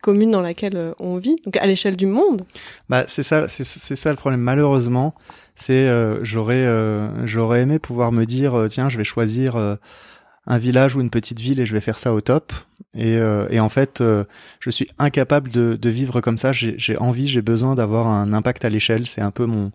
commune 0.03 0.31
dans 0.31 0.41
laquelle 0.41 0.95
on 0.99 1.19
vit, 1.19 1.37
donc 1.45 1.57
à 1.59 1.67
l'échelle 1.67 1.97
du 1.97 2.07
monde. 2.07 2.43
Bah, 2.89 3.05
c'est 3.07 3.23
ça, 3.23 3.49
c'est 3.49 3.97
ça 3.97 4.11
le 4.11 4.17
problème. 4.17 4.41
Malheureusement, 4.41 5.15
c'est 5.55 5.89
j'aurais 6.23 6.67
j'aurais 7.25 7.61
aimé 7.61 7.79
pouvoir 7.79 8.13
me 8.13 8.25
dire 8.25 8.67
tiens, 8.69 8.89
je 8.89 8.99
vais 8.99 9.05
choisir 9.05 9.57
un 10.47 10.59
village 10.59 10.97
ou 10.97 11.01
une 11.01 11.11
petite 11.11 11.41
ville 11.41 11.61
et 11.61 11.67
je 11.67 11.73
vais 11.73 11.81
faire 11.81 11.99
ça 11.99 12.13
au 12.13 12.21
top. 12.21 12.53
Et, 12.95 13.17
euh, 13.17 13.47
et 13.51 13.61
en 13.61 13.69
fait, 13.69 14.01
euh, 14.01 14.25
je 14.59 14.71
suis 14.71 14.89
incapable 14.99 15.51
de, 15.51 15.77
de 15.77 15.91
vivre 15.91 16.21
comme 16.21 16.39
ça. 16.39 16.53
J'ai 16.53 16.97
envie, 16.99 17.29
j'ai 17.29 17.43
besoin 17.43 17.75
d'avoir 17.75 18.09
un 18.09 18.33
impact 18.33 18.65
à 18.65 18.69
l'échelle. 18.69 19.07
C'est 19.07 19.21
un 19.21 19.31
peu 19.31 19.47
mon, 19.47 19.71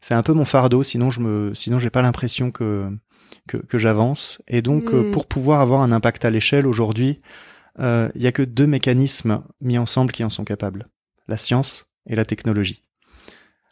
c'est 0.00 0.14
un 0.14 0.22
peu 0.22 0.32
mon 0.32 0.44
fardeau. 0.44 0.82
Sinon, 0.82 1.10
je 1.10 1.20
me, 1.20 1.54
sinon 1.54 1.78
j'ai 1.78 1.90
pas 1.90 2.02
l'impression 2.02 2.50
que 2.50 2.88
que, 3.48 3.56
que 3.56 3.78
j'avance. 3.78 4.40
Et 4.46 4.62
donc, 4.62 4.92
euh, 4.92 5.08
hmm. 5.08 5.10
pour 5.10 5.26
pouvoir 5.26 5.60
avoir 5.60 5.80
un 5.80 5.90
impact 5.90 6.24
à 6.24 6.30
l'échelle 6.30 6.66
aujourd'hui, 6.66 7.20
il 7.78 8.10
y 8.20 8.26
a 8.26 8.32
que 8.32 8.42
deux 8.42 8.66
mécanismes 8.66 9.42
mis 9.62 9.78
ensemble 9.78 10.12
qui 10.12 10.22
en 10.22 10.28
sont 10.28 10.44
capables 10.44 10.86
la 11.28 11.38
science 11.38 11.86
et 12.06 12.14
la 12.14 12.26
technologie. 12.26 12.82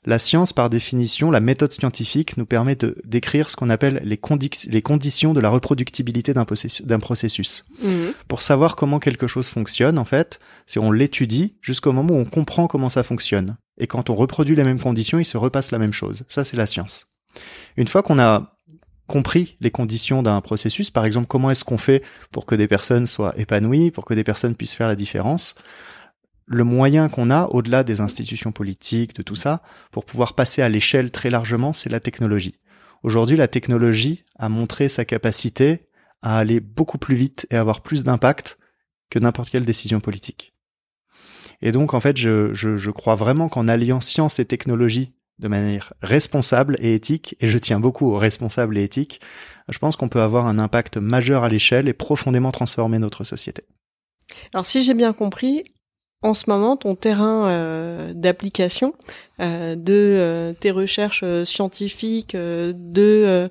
La 0.07 0.19
science, 0.19 0.53
par 0.53 0.71
définition, 0.71 1.31
la 1.31 1.41
méthode 1.41 1.73
scientifique 1.73 2.37
nous 2.37 2.47
permet 2.47 2.77
de 2.77 2.97
décrire 3.05 3.51
ce 3.51 3.57
qu'on 3.57 3.69
appelle 3.69 4.01
les, 4.05 4.19
les, 4.71 4.83
conditions 4.83 5.35
de 5.35 5.41
la 5.41 5.51
reproductibilité 5.51 6.33
d'un 6.33 6.45
processus. 7.01 7.65
Mhm. 7.83 8.13
Pour 8.29 8.41
savoir 8.41 8.77
comment 8.77 9.01
quelque 9.01 9.27
chose 9.27 9.49
fonctionne, 9.49 9.99
en 9.99 10.05
fait, 10.05 10.39
c'est 10.67 10.81
on 10.81 10.93
l'étudie 10.93 11.55
jusqu'au 11.61 11.93
moment 11.93 12.15
où 12.15 12.19
on 12.19 12.25
comprend 12.25 12.69
comment 12.69 12.89
ça 12.89 13.03
fonctionne. 13.03 13.57
Et 13.79 13.87
quand 13.87 14.09
on 14.11 14.15
reproduit 14.15 14.57
les 14.57 14.65
mêmes 14.65 14.81
conditions, 14.81 15.19
il 15.19 15.25
se 15.25 15.37
repasse 15.37 15.73
la 15.73 15.79
même 15.79 15.93
chose. 15.93 16.25
Ça, 16.29 16.45
c'est 16.45 16.57
la 16.57 16.67
science. 16.67 17.09
Une 17.77 17.89
fois 17.89 18.03
qu'on 18.03 18.19
a 18.19 18.55
compris 19.09 19.57
les 19.61 19.71
conditions 19.71 20.23
d'un 20.23 20.41
processus, 20.41 20.91
par 20.91 21.05
exemple, 21.05 21.27
comment 21.27 21.51
est-ce 21.51 21.65
qu'on 21.65 21.79
fait 21.79 22.05
pour 22.31 22.47
que 22.47 22.55
des 22.55 22.69
personnes 22.69 23.07
soient 23.07 23.35
épanouies, 23.37 23.91
pour 23.91 24.05
que 24.05 24.15
des 24.15 24.25
personnes 24.25 24.55
puissent 24.55 24.75
faire 24.75 24.87
la 24.87 24.95
différence, 24.95 25.55
le 26.49 26.65
moyen 26.65 27.09
qu'on 27.09 27.31
a, 27.31 27.45
au-delà 27.51 27.85
des 27.85 28.01
institutions 28.01 28.53
politiques, 28.53 29.15
de 29.15 29.23
tout 29.23 29.35
ça, 29.35 29.63
pour 29.91 30.05
pouvoir 30.05 30.35
passer 30.35 30.63
à 30.63 30.69
l'échelle 30.69 31.11
très 31.11 31.29
largement, 31.29 31.75
c'est 31.75 31.91
la 31.91 32.01
technologie. 32.01 32.57
Aujourd'hui, 33.03 33.37
la 33.37 33.49
technologie 33.49 34.25
a 34.39 34.49
montré 34.49 34.89
sa 34.89 35.05
capacité 35.05 35.83
à 36.23 36.39
aller 36.39 36.61
beaucoup 36.61 36.99
plus 36.99 37.15
vite 37.15 37.47
et 37.51 37.57
avoir 37.57 37.83
plus 37.83 38.03
d'impact 38.03 38.59
que 39.11 39.19
n'importe 39.19 39.51
quelle 39.51 39.67
décision 39.67 40.01
politique. 40.01 40.53
Et 41.61 41.71
donc, 41.71 41.93
en 41.93 42.01
fait, 42.01 42.17
je, 42.17 42.55
je, 42.55 42.91
crois 42.91 43.15
vraiment 43.15 43.49
qu'en 43.49 43.69
alliant 43.69 44.01
science 44.01 44.39
et 44.39 44.45
technologie 44.45 45.13
de 45.39 45.49
manière 45.49 45.93
responsable 46.03 46.77
et 46.81 46.95
éthique, 46.95 47.37
et 47.41 47.47
je 47.47 47.59
tiens 47.59 47.79
beaucoup 47.79 48.07
aux 48.07 48.17
responsables 48.17 48.77
et 48.79 48.83
éthiques, 48.83 49.21
je 49.69 49.79
pense 49.79 49.97
qu'on 49.97 50.09
peut 50.09 50.23
avoir 50.23 50.47
un 50.47 50.59
impact 50.59 50.97
majeur 50.97 51.45
à 51.45 51.49
l'échelle 51.49 51.89
et 51.89 51.93
profondément 51.93 52.53
transformer 52.53 52.99
notre 52.99 53.23
société. 53.23 53.65
Alors 54.53 54.67
si 54.67 54.83
j'ai 54.83 54.95
bien 54.95 55.13
compris, 55.13 55.65
en 56.23 56.35
ce 56.35 56.45
moment 56.49 56.77
ton 56.77 56.95
terrain 56.95 57.49
euh, 57.49 58.13
d'application 58.15 58.95
euh, 59.41 59.77
de 59.77 59.93
euh, 59.93 60.53
tes 60.59 60.71
recherches 60.71 61.25
scientifiques, 61.45 62.35
de 62.37 63.51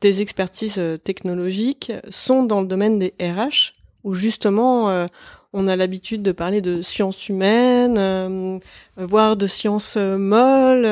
tes 0.00 0.20
expertises 0.20 0.80
technologiques 1.04 1.92
sont 2.10 2.42
dans 2.42 2.60
le 2.60 2.66
domaine 2.66 2.98
des 2.98 3.14
RH, 3.20 3.72
où 4.04 4.14
justement 4.14 5.08
on 5.52 5.68
a 5.68 5.76
l'habitude 5.76 6.22
de 6.22 6.32
parler 6.32 6.60
de 6.60 6.82
sciences 6.82 7.28
humaines, 7.28 8.60
voire 8.96 9.36
de 9.36 9.46
sciences 9.46 9.96
molles, 9.96 10.82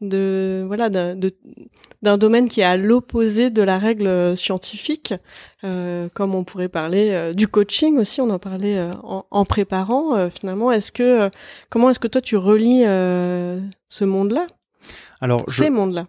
de 0.00 0.64
voilà 0.66 0.90
de, 0.90 1.34
d'un 2.04 2.18
domaine 2.18 2.48
qui 2.48 2.60
est 2.60 2.64
à 2.64 2.76
l'opposé 2.76 3.50
de 3.50 3.62
la 3.62 3.78
règle 3.78 4.36
scientifique, 4.36 5.14
euh, 5.64 6.08
comme 6.14 6.34
on 6.34 6.44
pourrait 6.44 6.68
parler 6.68 7.10
euh, 7.10 7.32
du 7.32 7.48
coaching 7.48 7.98
aussi, 7.98 8.20
on 8.20 8.30
en 8.30 8.38
parlait 8.38 8.76
euh, 8.78 8.92
en, 9.02 9.26
en, 9.30 9.44
préparant. 9.44 10.30
finalement, 10.30 10.70
est-ce 10.70 10.92
que 10.92 11.30
comment 11.70 11.90
est-ce 11.90 11.98
que 11.98 12.06
toi 12.06 12.20
tu 12.20 12.36
relis 12.36 12.82
ce 12.84 14.04
monde-là? 14.04 14.46
Alors, 15.20 15.44
ces 15.48 15.70
mondes-là. 15.70 16.04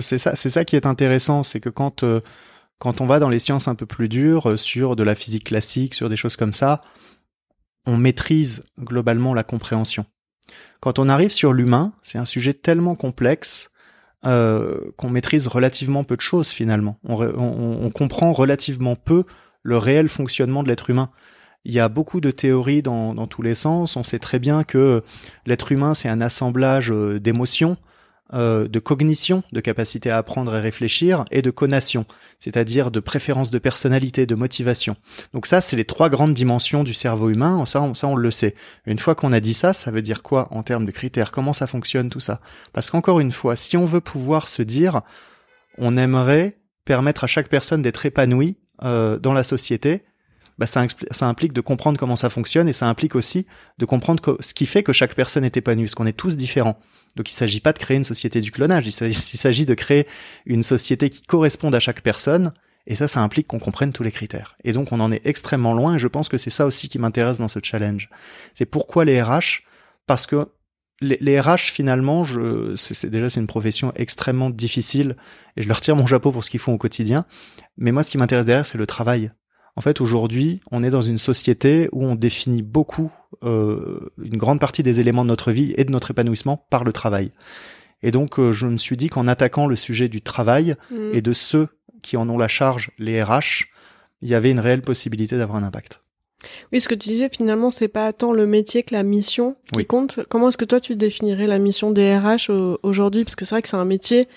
c'est 0.00 0.18
ça, 0.18 0.34
c'est 0.34 0.50
ça 0.50 0.64
qui 0.64 0.74
est 0.74 0.86
intéressant, 0.86 1.42
c'est 1.42 1.60
que 1.60 1.68
quand 1.68 2.04
quand 2.78 3.00
on 3.00 3.06
va 3.06 3.18
dans 3.18 3.30
les 3.30 3.38
sciences 3.38 3.68
un 3.68 3.74
peu 3.74 3.86
plus 3.86 4.08
dures, 4.08 4.58
sur 4.58 4.96
de 4.96 5.02
la 5.02 5.14
physique 5.14 5.44
classique, 5.44 5.94
sur 5.94 6.08
des 6.08 6.16
choses 6.16 6.36
comme 6.36 6.52
ça, 6.52 6.82
on 7.86 7.96
maîtrise 7.96 8.64
globalement 8.78 9.32
la 9.32 9.44
compréhension. 9.44 10.04
Quand 10.80 10.98
on 10.98 11.08
arrive 11.08 11.30
sur 11.30 11.52
l'humain, 11.52 11.92
c'est 12.02 12.18
un 12.18 12.26
sujet 12.26 12.52
tellement 12.54 12.94
complexe 12.94 13.70
euh, 14.26 14.78
qu'on 14.96 15.08
maîtrise 15.08 15.46
relativement 15.46 16.02
peu 16.02 16.16
de 16.16 16.20
choses 16.20 16.50
finalement. 16.50 16.98
On, 17.04 17.90
comprend 17.90 18.32
relativement 18.32 18.96
peu 18.96 19.24
le 19.62 19.78
réel 19.78 20.08
fonctionnement 20.08 20.62
de 20.62 20.68
l'être 20.68 20.90
humain. 20.90 21.10
Il 21.64 21.72
y 21.72 21.80
a 21.80 21.88
beaucoup 21.88 22.20
de 22.20 22.30
théories 22.30 22.82
dans, 22.82 23.26
tous 23.26 23.42
les 23.42 23.54
sens. 23.54 23.96
On 23.96 24.02
sait 24.02 24.18
très 24.18 24.38
bien 24.38 24.64
que 24.64 25.02
l'être 25.46 25.70
humain, 25.70 25.94
c'est 25.94 26.08
un 26.08 26.20
assemblage 26.20 26.90
euh, 26.90 27.20
d'émotions, 27.20 27.76
euh, 28.34 28.66
de 28.66 28.78
cognition, 28.80 29.44
de 29.52 29.60
capacité 29.60 30.10
à 30.10 30.18
apprendre 30.18 30.54
et 30.56 30.60
réfléchir, 30.60 31.24
et 31.30 31.42
de 31.42 31.50
conation, 31.50 32.06
c'est-à-dire 32.40 32.90
de 32.90 32.98
préférence 32.98 33.52
de 33.52 33.58
personnalité, 33.58 34.26
de 34.26 34.34
motivation. 34.34 34.96
Donc 35.32 35.46
ça, 35.46 35.60
c'est 35.60 35.76
les 35.76 35.84
trois 35.84 36.08
grandes 36.08 36.34
dimensions 36.34 36.82
du 36.82 36.92
cerveau 36.92 37.30
humain, 37.30 37.64
ça 37.66 37.80
on, 37.80 37.94
ça 37.94 38.08
on 38.08 38.16
le 38.16 38.30
sait. 38.32 38.56
Une 38.84 38.98
fois 38.98 39.14
qu'on 39.14 39.32
a 39.32 39.38
dit 39.38 39.54
ça, 39.54 39.72
ça 39.72 39.92
veut 39.92 40.02
dire 40.02 40.24
quoi 40.24 40.48
en 40.50 40.64
termes 40.64 40.86
de 40.86 40.90
critères? 40.90 41.30
Comment 41.30 41.52
ça 41.52 41.68
fonctionne 41.68 42.10
tout 42.10 42.20
ça? 42.20 42.40
Parce 42.72 42.90
qu'encore 42.90 43.20
une 43.20 43.32
fois, 43.32 43.54
si 43.54 43.76
on 43.76 43.86
veut 43.86 44.00
pouvoir 44.00 44.48
se 44.48 44.62
dire, 44.62 45.02
on 45.78 45.96
aimerait 45.96 46.58
permettre 46.84 47.24
à 47.24 47.26
chaque 47.28 47.48
personne 47.48 47.82
d'être 47.82 48.06
épanouie 48.06 48.56
euh, 48.82 49.18
dans 49.18 49.34
la 49.34 49.44
société, 49.44 50.02
bah 50.58 50.66
ça, 50.66 50.86
ça, 51.10 51.26
implique 51.26 51.52
de 51.52 51.60
comprendre 51.60 51.98
comment 51.98 52.16
ça 52.16 52.30
fonctionne 52.30 52.68
et 52.68 52.72
ça 52.72 52.88
implique 52.88 53.14
aussi 53.14 53.46
de 53.78 53.84
comprendre 53.84 54.38
ce 54.40 54.54
qui 54.54 54.66
fait 54.66 54.82
que 54.82 54.92
chaque 54.92 55.14
personne 55.14 55.44
est 55.44 55.56
épanouie, 55.56 55.84
parce 55.84 55.94
qu'on 55.94 56.06
est 56.06 56.16
tous 56.16 56.36
différents. 56.36 56.80
Donc 57.16 57.30
il 57.30 57.34
ne 57.34 57.36
s'agit 57.36 57.60
pas 57.60 57.72
de 57.72 57.78
créer 57.78 57.96
une 57.96 58.04
société 58.04 58.40
du 58.40 58.50
clonage, 58.52 58.86
il 59.00 59.14
s'agit 59.14 59.66
de 59.66 59.74
créer 59.74 60.06
une 60.44 60.62
société 60.62 61.10
qui 61.10 61.22
corresponde 61.22 61.74
à 61.74 61.80
chaque 61.80 62.02
personne, 62.02 62.52
et 62.86 62.94
ça, 62.94 63.08
ça 63.08 63.20
implique 63.20 63.48
qu'on 63.48 63.58
comprenne 63.58 63.92
tous 63.92 64.04
les 64.04 64.12
critères. 64.12 64.56
Et 64.62 64.72
donc 64.72 64.92
on 64.92 65.00
en 65.00 65.10
est 65.10 65.26
extrêmement 65.26 65.74
loin, 65.74 65.96
et 65.96 65.98
je 65.98 66.08
pense 66.08 66.28
que 66.28 66.36
c'est 66.36 66.50
ça 66.50 66.66
aussi 66.66 66.88
qui 66.88 66.98
m'intéresse 66.98 67.38
dans 67.38 67.48
ce 67.48 67.58
challenge. 67.62 68.10
C'est 68.54 68.66
pourquoi 68.66 69.04
les 69.04 69.20
RH 69.20 69.62
Parce 70.06 70.26
que 70.26 70.46
les, 71.00 71.18
les 71.20 71.40
RH 71.40 71.72
finalement, 71.72 72.24
je, 72.24 72.74
c'est, 72.76 73.10
déjà 73.10 73.28
c'est 73.28 73.40
une 73.40 73.46
profession 73.46 73.92
extrêmement 73.96 74.50
difficile, 74.50 75.16
et 75.56 75.62
je 75.62 75.68
leur 75.68 75.80
tire 75.80 75.96
mon 75.96 76.06
chapeau 76.06 76.30
pour 76.30 76.44
ce 76.44 76.50
qu'ils 76.50 76.60
font 76.60 76.74
au 76.74 76.78
quotidien. 76.78 77.24
Mais 77.76 77.92
moi, 77.92 78.02
ce 78.02 78.10
qui 78.10 78.18
m'intéresse 78.18 78.44
derrière, 78.44 78.66
c'est 78.66 78.78
le 78.78 78.86
travail. 78.86 79.30
En 79.76 79.82
fait, 79.82 80.00
aujourd'hui, 80.00 80.60
on 80.70 80.82
est 80.82 80.90
dans 80.90 81.02
une 81.02 81.18
société 81.18 81.88
où 81.92 82.04
on 82.04 82.14
définit 82.14 82.62
beaucoup, 82.62 83.12
euh, 83.44 84.10
une 84.22 84.38
grande 84.38 84.58
partie 84.58 84.82
des 84.82 85.00
éléments 85.00 85.22
de 85.22 85.28
notre 85.28 85.52
vie 85.52 85.74
et 85.76 85.84
de 85.84 85.92
notre 85.92 86.10
épanouissement 86.10 86.66
par 86.70 86.82
le 86.82 86.92
travail. 86.92 87.30
Et 88.02 88.10
donc, 88.10 88.38
euh, 88.38 88.52
je 88.52 88.66
me 88.66 88.78
suis 88.78 88.96
dit 88.96 89.08
qu'en 89.08 89.28
attaquant 89.28 89.66
le 89.66 89.76
sujet 89.76 90.08
du 90.08 90.22
travail 90.22 90.76
mmh. 90.90 91.10
et 91.12 91.20
de 91.20 91.32
ceux 91.34 91.68
qui 92.02 92.16
en 92.16 92.28
ont 92.30 92.38
la 92.38 92.48
charge, 92.48 92.90
les 92.98 93.22
RH, 93.22 93.66
il 94.22 94.28
y 94.28 94.34
avait 94.34 94.50
une 94.50 94.60
réelle 94.60 94.80
possibilité 94.80 95.36
d'avoir 95.36 95.58
un 95.58 95.62
impact. 95.62 96.00
Oui, 96.72 96.80
ce 96.80 96.88
que 96.88 96.94
tu 96.94 97.10
disais, 97.10 97.28
finalement, 97.28 97.68
c'est 97.68 97.88
pas 97.88 98.12
tant 98.12 98.32
le 98.32 98.46
métier 98.46 98.82
que 98.82 98.94
la 98.94 99.02
mission 99.02 99.56
qui 99.74 99.84
compte. 99.84 100.20
Comment 100.28 100.48
est-ce 100.48 100.58
que 100.58 100.64
toi, 100.64 100.80
tu 100.80 100.96
définirais 100.96 101.46
la 101.46 101.58
mission 101.58 101.90
des 101.90 102.16
RH 102.16 102.50
aujourd'hui? 102.82 103.24
Parce 103.24 103.36
que 103.36 103.44
c'est 103.44 103.54
vrai 103.54 103.62
que 103.62 103.68
c'est 103.68 103.76
un 103.76 103.84
métier 103.84 104.28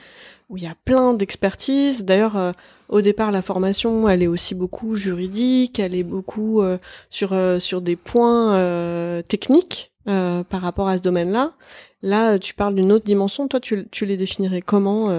où 0.50 0.58
il 0.58 0.64
y 0.64 0.68
a 0.68 0.76
plein 0.84 1.14
d'expertise. 1.14 2.04
D'ailleurs, 2.04 2.36
euh, 2.36 2.52
au 2.90 3.02
départ, 3.02 3.32
la 3.32 3.42
formation, 3.42 4.10
elle 4.10 4.24
est 4.24 4.28
aussi 4.28 4.56
beaucoup 4.56 4.96
juridique, 4.96 5.80
elle 5.80 5.96
est 5.96 6.04
beaucoup 6.04 6.62
euh, 6.62 6.78
sur 7.10 7.34
euh, 7.34 7.60
sur 7.60 7.82
des 7.82 7.96
points 7.96 9.22
techniques 9.28 9.92
par 10.06 10.62
rapport 10.62 10.88
à 10.88 10.98
ce 10.98 11.04
domaine-là. 11.04 11.54
Là, 12.02 12.40
tu 12.40 12.56
parles 12.56 12.74
d'une 12.74 12.92
autre 12.92 13.06
dimension. 13.06 13.48
Toi, 13.48 13.60
tu, 13.60 13.88
tu 13.92 14.06
les 14.06 14.18
définirais 14.18 14.62
comment 14.62 15.10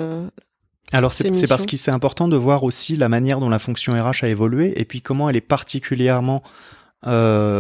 alors 0.93 1.13
c'est 1.13 1.47
parce 1.49 1.67
que 1.67 1.77
c'est 1.77 1.93
important 1.93 2.27
de 2.27 2.35
voir 2.35 2.65
aussi 2.65 2.97
la 2.97 3.09
manière 3.09 3.39
dont 3.39 3.49
la 3.49 3.61
fonction 3.61 3.93
RH 3.93 4.25
a 4.25 4.29
évolué 4.29 4.73
et 4.81 4.85
puis 4.85 5.01
comment 5.01 5.31
elle 5.31 5.37
est 5.37 5.41
particulièrement 5.41 6.43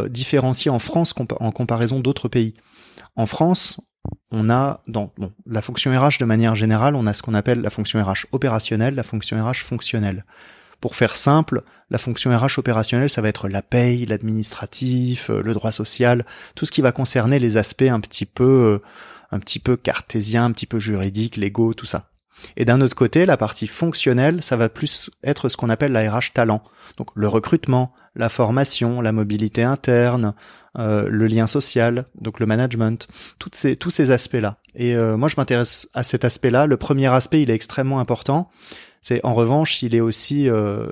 différenciée 0.09 0.73
en 0.73 0.81
France 0.81 1.15
en 1.39 1.53
comparaison 1.53 2.01
d'autres 2.01 2.27
pays. 2.27 2.55
En 3.15 3.27
France, 3.27 3.79
on 4.33 4.51
a 4.51 4.81
dans 4.87 5.13
la 5.47 5.63
fonction 5.63 5.91
RH 5.91 6.19
de 6.21 6.25
manière 6.25 6.55
générale, 6.55 6.95
on 6.95 7.07
a 7.07 7.15
ce 7.15 7.23
qu'on 7.23 7.35
appelle 7.35 7.61
la 7.61 7.71
fonction 7.71 8.03
RH 8.03 8.27
opérationnelle, 8.33 8.95
la 8.95 9.03
fonction 9.03 9.45
RH 9.45 9.65
fonctionnelle. 9.65 10.25
Pour 10.81 10.97
faire 10.97 11.15
simple, 11.15 11.63
la 11.91 11.99
fonction 11.99 12.37
RH 12.37 12.59
opérationnelle, 12.59 13.11
ça 13.11 13.21
va 13.21 13.29
être 13.29 13.49
la 13.49 13.61
paye, 13.61 14.07
l'administratif, 14.07 15.29
euh, 15.29 15.43
le 15.43 15.53
droit 15.53 15.73
social, 15.73 16.25
tout 16.55 16.65
ce 16.65 16.73
qui 16.73 16.81
va 16.81 16.93
concerner 16.93 17.39
les 17.39 17.59
aspects 17.59 17.83
un 17.83 18.01
petit 18.01 18.25
peu, 18.25 18.45
euh, 18.45 18.83
un 19.31 19.41
petit 19.41 19.59
peu 19.59 19.77
cartésiens, 19.77 20.47
un 20.47 20.53
petit 20.53 20.67
peu 20.67 20.79
juridiques, 20.79 21.37
légaux, 21.37 21.75
tout 21.75 21.87
ça. 21.87 22.11
Et 22.57 22.65
d'un 22.65 22.81
autre 22.81 22.97
côté, 22.97 23.27
la 23.27 23.37
partie 23.37 23.67
fonctionnelle, 23.67 24.43
ça 24.43 24.57
va 24.57 24.71
plus 24.71 25.11
être 25.23 25.51
ce 25.51 25.59
qu'on 25.59 25.69
appelle 25.69 25.93
la 25.93 26.11
RH 26.11 26.33
talent. 26.33 26.63
Donc 26.97 27.09
le 27.15 27.29
recrutement, 27.29 27.93
la 28.15 28.31
formation, 28.31 29.03
la 29.03 29.13
mobilité 29.13 29.63
interne, 29.63 30.35
euh, 30.79 31.09
le 31.09 31.27
lien 31.27 31.49
social, 31.49 32.05
donc 32.21 32.39
le 32.39 32.47
management, 32.47 33.09
toutes 33.41 33.57
ces, 33.57 33.75
tous 33.75 33.91
ces 33.91 34.13
aspects-là. 34.13 34.59
Et 34.77 34.95
euh, 34.95 35.17
moi, 35.17 35.29
je 35.29 35.35
m'intéresse 35.37 35.89
à 35.95 36.05
cet 36.05 36.25
aspect-là. 36.25 36.67
Le 36.67 36.77
premier 36.77 37.09
aspect, 37.09 37.43
il 37.43 37.51
est 37.51 37.55
extrêmement 37.55 37.99
important. 37.99 38.49
C'est 39.03 39.21
en 39.25 39.35
revanche, 39.35 39.83
il 39.83 39.97
est 39.97 40.01
aussi 40.01 40.49
euh, 40.49 40.87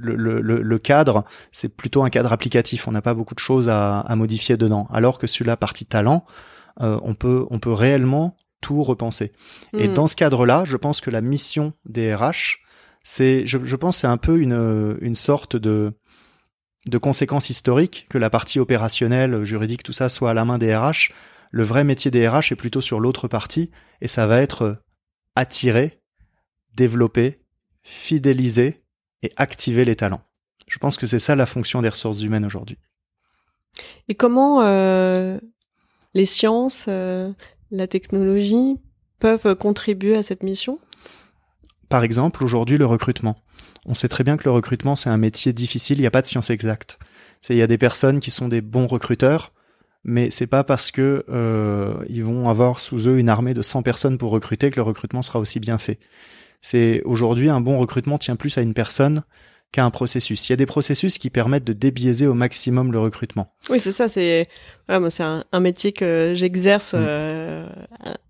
le, 0.00 0.16
le, 0.16 0.40
le, 0.40 0.78
cadre, 0.78 1.22
c'est 1.52 1.68
plutôt 1.68 2.02
un 2.02 2.10
cadre 2.10 2.32
applicatif. 2.32 2.88
On 2.88 2.90
n'a 2.90 3.02
pas 3.02 3.14
beaucoup 3.14 3.36
de 3.36 3.38
choses 3.38 3.68
à, 3.68 4.00
à, 4.00 4.16
modifier 4.16 4.56
dedans. 4.56 4.88
Alors 4.92 5.20
que 5.20 5.28
sur 5.28 5.46
la 5.46 5.56
partie 5.56 5.86
talent, 5.86 6.24
on 6.80 7.14
peut 7.14 7.46
on 7.50 7.60
peut 7.60 7.72
réellement 7.72 8.36
tout 8.60 8.82
repenser. 8.82 9.30
Et 9.74 9.86
hmm. 9.86 9.92
dans 9.92 10.08
ce 10.08 10.16
cadre-là, 10.16 10.64
je 10.66 10.76
pense 10.76 11.00
que 11.00 11.10
la 11.10 11.20
mission 11.20 11.72
des 11.84 12.12
RH, 12.12 12.58
c'est, 13.04 13.46
je, 13.46 13.58
je 13.62 13.76
pense, 13.76 13.98
c'est 13.98 14.08
un 14.08 14.16
peu 14.16 14.40
une 14.40 14.96
une 15.00 15.14
sorte 15.14 15.54
de 15.54 15.92
de 16.86 16.98
conséquences 16.98 17.50
historiques, 17.50 18.06
que 18.10 18.18
la 18.18 18.30
partie 18.30 18.60
opérationnelle, 18.60 19.44
juridique, 19.44 19.82
tout 19.82 19.92
ça 19.92 20.08
soit 20.08 20.30
à 20.30 20.34
la 20.34 20.44
main 20.44 20.58
des 20.58 20.74
RH. 20.74 21.12
Le 21.50 21.62
vrai 21.62 21.84
métier 21.84 22.10
des 22.10 22.28
RH 22.28 22.52
est 22.52 22.56
plutôt 22.56 22.80
sur 22.80 23.00
l'autre 23.00 23.28
partie, 23.28 23.70
et 24.00 24.08
ça 24.08 24.26
va 24.26 24.40
être 24.40 24.76
attirer, 25.36 26.00
développer, 26.74 27.40
fidéliser 27.82 28.82
et 29.22 29.32
activer 29.36 29.84
les 29.84 29.96
talents. 29.96 30.22
Je 30.66 30.78
pense 30.78 30.96
que 30.96 31.06
c'est 31.06 31.18
ça 31.18 31.36
la 31.36 31.46
fonction 31.46 31.82
des 31.82 31.88
ressources 31.88 32.22
humaines 32.22 32.44
aujourd'hui. 32.44 32.78
Et 34.08 34.14
comment 34.14 34.62
euh, 34.62 35.38
les 36.14 36.26
sciences, 36.26 36.86
euh, 36.88 37.32
la 37.70 37.86
technologie 37.86 38.76
peuvent 39.18 39.54
contribuer 39.54 40.16
à 40.16 40.22
cette 40.22 40.42
mission? 40.42 40.78
Par 41.88 42.04
exemple, 42.04 42.44
aujourd'hui, 42.44 42.78
le 42.78 42.86
recrutement 42.86 43.36
on 43.86 43.94
sait 43.94 44.08
très 44.08 44.24
bien 44.24 44.36
que 44.36 44.44
le 44.44 44.50
recrutement, 44.50 44.96
c'est 44.96 45.10
un 45.10 45.16
métier 45.16 45.52
difficile, 45.52 45.98
il 45.98 46.02
n'y 46.02 46.06
a 46.06 46.10
pas 46.10 46.22
de 46.22 46.26
science 46.26 46.50
exacte. 46.50 46.98
Il 47.50 47.56
y 47.56 47.62
a 47.62 47.66
des 47.66 47.78
personnes 47.78 48.20
qui 48.20 48.30
sont 48.30 48.48
des 48.48 48.62
bons 48.62 48.86
recruteurs, 48.86 49.52
mais 50.04 50.30
c'est 50.30 50.46
pas 50.46 50.64
parce 50.64 50.90
que 50.90 51.24
euh, 51.28 51.94
ils 52.08 52.24
vont 52.24 52.48
avoir 52.48 52.80
sous 52.80 53.08
eux 53.08 53.18
une 53.18 53.28
armée 53.28 53.54
de 53.54 53.62
100 53.62 53.82
personnes 53.82 54.18
pour 54.18 54.30
recruter 54.30 54.70
que 54.70 54.76
le 54.76 54.82
recrutement 54.82 55.22
sera 55.22 55.38
aussi 55.38 55.60
bien 55.60 55.78
fait. 55.78 55.98
C'est 56.60 57.02
aujourd'hui 57.04 57.50
un 57.50 57.60
bon 57.60 57.78
recrutement 57.78 58.16
tient 58.16 58.36
plus 58.36 58.56
à 58.56 58.62
une 58.62 58.72
personne 58.72 59.22
qu'à 59.72 59.84
un 59.84 59.90
processus. 59.90 60.48
Il 60.48 60.52
y 60.52 60.54
a 60.54 60.56
des 60.56 60.66
processus 60.66 61.18
qui 61.18 61.30
permettent 61.30 61.64
de 61.64 61.72
débiaiser 61.72 62.26
au 62.26 62.34
maximum 62.34 62.92
le 62.92 63.00
recrutement. 63.00 63.52
Oui, 63.68 63.80
c'est 63.80 63.92
ça. 63.92 64.08
C'est 64.08 64.48
voilà, 64.86 65.00
moi, 65.00 65.10
c'est 65.10 65.24
un, 65.24 65.60
métier 65.60 65.92
que 65.92 66.32
j'exerce, 66.34 66.92
mm. 66.92 66.98
euh, 67.00 67.66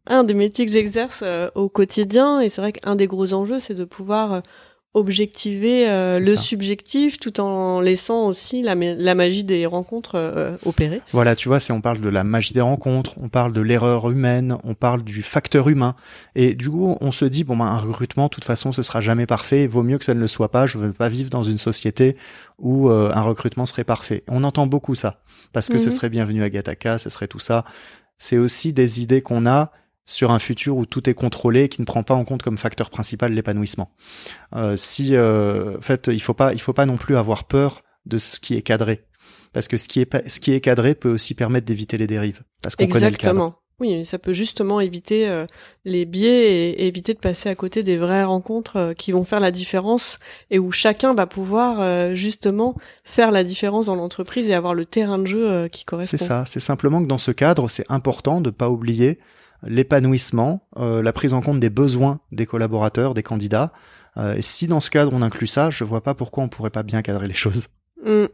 un 0.07 0.25
des 0.25 0.35
métiers 0.35 0.65
que 0.67 0.73
j'exerce 0.73 1.21
euh, 1.23 1.51
au 1.55 1.69
quotidien. 1.69 2.41
Et 2.41 2.49
c'est 2.49 2.61
vrai 2.61 2.73
qu'un 2.73 2.97
des 2.97 3.07
gros 3.07 3.35
enjeux, 3.35 3.61
c'est 3.61 3.75
de 3.75 3.85
pouvoir 3.85 4.43
objectiver 4.95 5.89
euh, 5.89 6.21
le 6.21 6.37
subjectif 6.37 7.19
tout 7.19 7.41
en 7.41 7.81
laissant 7.81 8.27
aussi 8.27 8.63
la, 8.63 8.77
la 8.77 9.15
magie 9.17 9.43
des 9.43 9.67
rencontres 9.67 10.15
euh, 10.15 10.57
opérer. 10.65 11.03
Voilà, 11.13 11.35
tu 11.35 11.49
vois, 11.49 11.59
si 11.59 11.73
on 11.73 11.81
parle 11.81 12.01
de 12.01 12.09
la 12.09 12.23
magie 12.23 12.55
des 12.55 12.61
rencontres, 12.61 13.15
on 13.21 13.29
parle 13.29 13.53
de 13.53 13.61
l'erreur 13.61 14.09
humaine, 14.09 14.57
on 14.63 14.75
parle 14.75 15.03
du 15.03 15.23
facteur 15.23 15.69
humain, 15.69 15.97
et 16.37 16.55
du 16.55 16.71
coup, 16.71 16.97
on 17.01 17.11
se 17.11 17.25
dit 17.25 17.43
bon 17.43 17.57
ben 17.57 17.67
un 17.67 17.79
recrutement, 17.79 18.25
de 18.25 18.31
toute 18.31 18.45
façon, 18.45 18.71
ce 18.71 18.83
sera 18.83 19.01
jamais 19.01 19.27
parfait. 19.27 19.67
Vaut 19.67 19.83
mieux 19.83 19.99
que 19.99 20.05
ça 20.05 20.15
ne 20.15 20.21
le 20.21 20.29
soit 20.29 20.51
pas. 20.51 20.67
Je 20.67 20.79
veux 20.79 20.93
pas 20.93 21.09
vivre 21.09 21.29
dans 21.29 21.43
une 21.43 21.59
société 21.59 22.17
où 22.59 22.89
euh, 22.89 23.11
un 23.13 23.23
recrutement 23.23 23.67
serait 23.67 23.85
parfait. 23.85 24.23
On 24.29 24.45
entend 24.45 24.69
beaucoup 24.69 24.95
ça 24.95 25.21
parce 25.53 25.69
que 25.69 25.79
ce 25.79 25.87
mhm. 25.87 25.91
serait 25.91 26.09
bienvenu 26.09 26.43
à 26.45 26.51
Gataka, 26.51 26.99
ce 26.99 27.11
serait 27.11 27.29
tout 27.29 27.41
ça. 27.41 27.65
C'est 28.17 28.39
aussi 28.39 28.73
des 28.73 29.03
idées 29.03 29.23
qu'on 29.23 29.45
a 29.45 29.73
sur 30.05 30.31
un 30.31 30.39
futur 30.39 30.77
où 30.77 30.87
tout 30.87 31.09
est 31.09 31.15
contrôlé 31.15 31.65
et 31.65 31.69
qui 31.69 31.81
ne 31.81 31.87
prend 31.87 32.03
pas 32.03 32.15
en 32.15 32.25
compte 32.25 32.43
comme 32.43 32.59
facteur 32.59 32.91
principal 32.91 33.33
l'épanouissement. 33.33 33.91
Euh, 34.55 34.77
si, 34.77 35.17
euh, 35.17 35.79
en 35.79 35.83
fait, 35.83 36.09
il 36.09 36.21
faut 36.21 36.35
pas, 36.35 36.53
il 36.53 36.61
faut 36.61 36.73
pas 36.73 36.87
non 36.87 36.97
plus 36.97 37.17
avoir 37.17 37.45
peur 37.45 37.83
de 38.07 38.19
ce 38.19 38.39
qui 38.39 38.55
est 38.55 38.63
cadré, 38.63 39.07
parce 39.53 39.69
que 39.69 39.77
ce 39.77 39.89
qui 39.89 40.01
est 40.01 40.29
ce 40.29 40.41
qui 40.41 40.53
est 40.53 40.61
cadré 40.61 40.95
peut 40.95 41.11
aussi 41.11 41.35
permettre 41.35 41.67
d'éviter 41.67 41.97
les 41.97 42.07
dérives, 42.07 42.43
parce 42.63 42.77
qu'on 42.77 42.87
connaît 42.87 43.11
le 43.11 43.17
cadre. 43.17 43.59
Oui, 43.81 44.05
ça 44.05 44.19
peut 44.19 44.33
justement 44.33 44.81
éviter 44.81 45.29
euh, 45.29 45.47
les 45.85 46.05
biais 46.05 46.71
et, 46.71 46.87
éviter 46.87 47.13
de 47.13 47.19
passer 47.19 47.49
à 47.49 47.57
côté 47.57 47.83
des 47.83 47.97
vraies 47.97 48.23
rencontres 48.23 48.77
euh, 48.77 48.95
qui 48.95 49.11
vont 49.11 49.25
faire 49.25 49.41
la 49.41 49.51
différence 49.51 50.19
et 50.51 50.61
où 50.61 50.71
chacun 50.71 51.13
va 51.13 51.27
pouvoir 51.27 51.81
euh, 51.81 52.15
justement 52.15 52.77
faire 53.03 53.33
la 53.33 53.43
différence 53.43 53.87
dans 53.87 53.97
l'entreprise 53.97 54.49
et 54.49 54.55
avoir 54.55 54.75
le 54.75 54.85
terrain 54.85 55.19
de 55.19 55.27
jeu 55.27 55.69
qui 55.69 55.85
correspond. 55.85 56.17
C'est 56.17 56.25
ça, 56.25 56.45
c'est 56.47 56.61
simplement 56.61 57.03
que 57.03 57.09
dans 57.09 57.19
ce 57.19 57.33
cadre, 57.33 57.69
c'est 57.69 57.85
important 57.89 58.41
de 58.41 58.51
ne 58.51 58.55
pas 58.55 58.71
oublier 58.71 59.19
l'épanouissement, 59.67 60.67
la 60.77 61.13
prise 61.13 61.35
en 61.35 61.41
compte 61.41 61.61
des 61.61 61.71
besoins 61.71 62.21
des 62.33 62.47
collaborateurs, 62.47 63.15
des 63.15 63.23
candidats. 63.23 63.71
et 64.17 64.43
si 64.43 64.67
dans 64.67 64.81
ce 64.81 64.91
cadre 64.91 65.13
on 65.13 65.23
inclut 65.23 65.47
ça, 65.47 65.71
je 65.71 65.85
vois 65.85 66.03
pas 66.03 66.15
pourquoi 66.15 66.45
on 66.45 66.49
pourrait 66.49 66.71
pas 66.71 66.83
bien 66.83 67.03
cadrer 67.03 67.29
les 67.29 67.35
choses. 67.35 67.69
Mmh. 68.05 68.27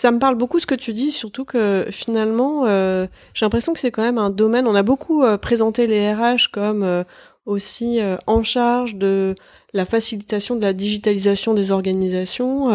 Ça 0.00 0.12
me 0.12 0.18
parle 0.18 0.36
beaucoup 0.36 0.58
ce 0.58 0.66
que 0.66 0.74
tu 0.74 0.94
dis, 0.94 1.10
surtout 1.10 1.44
que 1.44 1.84
finalement, 1.90 2.66
euh, 2.66 3.06
j'ai 3.34 3.44
l'impression 3.44 3.74
que 3.74 3.78
c'est 3.78 3.90
quand 3.90 4.00
même 4.00 4.16
un 4.16 4.30
domaine. 4.30 4.66
On 4.66 4.74
a 4.74 4.82
beaucoup 4.82 5.22
euh, 5.22 5.36
présenté 5.36 5.86
les 5.86 6.10
RH 6.14 6.48
comme 6.50 7.04
euh, 7.50 7.54
aussi 7.54 8.00
en 8.26 8.42
charge 8.42 8.96
de 8.96 9.34
la 9.72 9.84
facilitation 9.84 10.56
de 10.56 10.62
la 10.62 10.72
digitalisation 10.72 11.54
des 11.54 11.70
organisations 11.70 12.68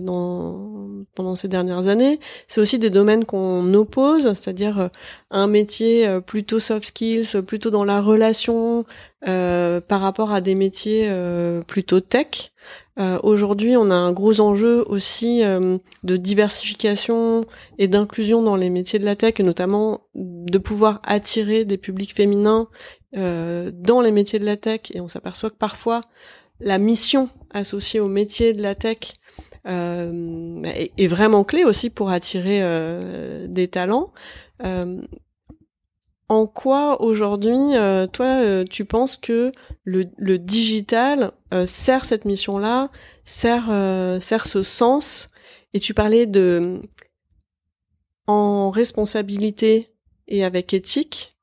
dans, 0.00 1.04
pendant 1.14 1.34
ces 1.34 1.48
dernières 1.48 1.88
années. 1.88 2.18
C'est 2.48 2.60
aussi 2.62 2.78
des 2.78 2.88
domaines 2.88 3.26
qu'on 3.26 3.74
oppose, 3.74 4.32
c'est-à-dire 4.32 4.88
un 5.30 5.46
métier 5.46 6.08
plutôt 6.26 6.60
soft 6.60 6.86
skills, 6.86 7.42
plutôt 7.46 7.68
dans 7.68 7.84
la 7.84 8.00
relation 8.00 8.86
par 9.20 10.00
rapport 10.00 10.32
à 10.32 10.40
des 10.40 10.54
métiers 10.54 11.12
plutôt 11.66 12.00
tech. 12.00 12.52
Euh, 12.98 13.18
aujourd'hui, 13.24 13.76
on 13.76 13.90
a 13.90 13.94
un 13.94 14.12
gros 14.12 14.40
enjeu 14.40 14.84
aussi 14.86 15.42
euh, 15.42 15.78
de 16.04 16.16
diversification 16.16 17.40
et 17.78 17.88
d'inclusion 17.88 18.40
dans 18.42 18.54
les 18.54 18.70
métiers 18.70 19.00
de 19.00 19.04
la 19.04 19.16
tech, 19.16 19.34
et 19.38 19.42
notamment 19.42 20.02
de 20.14 20.58
pouvoir 20.58 21.00
attirer 21.02 21.64
des 21.64 21.76
publics 21.76 22.14
féminins 22.14 22.68
euh, 23.16 23.70
dans 23.72 24.00
les 24.00 24.12
métiers 24.12 24.38
de 24.38 24.44
la 24.44 24.56
tech. 24.56 24.80
Et 24.92 25.00
on 25.00 25.08
s'aperçoit 25.08 25.50
que 25.50 25.56
parfois, 25.56 26.02
la 26.60 26.78
mission 26.78 27.28
associée 27.50 28.00
au 28.00 28.08
métier 28.08 28.52
de 28.52 28.62
la 28.62 28.74
tech 28.74 29.14
est, 29.66 30.92
est, 30.98 31.06
vraiment 31.06 31.42
clé 31.42 31.64
aussi 31.64 31.88
pour 31.88 32.10
attirer 32.10 32.60
des 33.48 33.68
talents 33.68 34.12
en 36.28 36.46
quoi 36.46 37.02
aujourd'hui, 37.02 37.76
euh, 37.76 38.06
toi, 38.06 38.26
euh, 38.26 38.64
tu 38.64 38.84
penses 38.84 39.16
que 39.16 39.52
le, 39.84 40.38
digital 40.38 41.32
euh, 41.52 41.66
sert 41.66 42.04
cette 42.04 42.24
mission-là, 42.24 42.90
sert, 43.24 43.66
sert 44.20 44.46
ce 44.46 44.62
sens? 44.62 45.28
Et 45.74 45.80
tu 45.80 45.92
parlais 45.92 46.26
de 46.26 46.80
en 48.26 48.70
responsabilité 48.70 49.90
et 50.28 50.44
avec 50.44 50.72
éthique. 50.72 51.33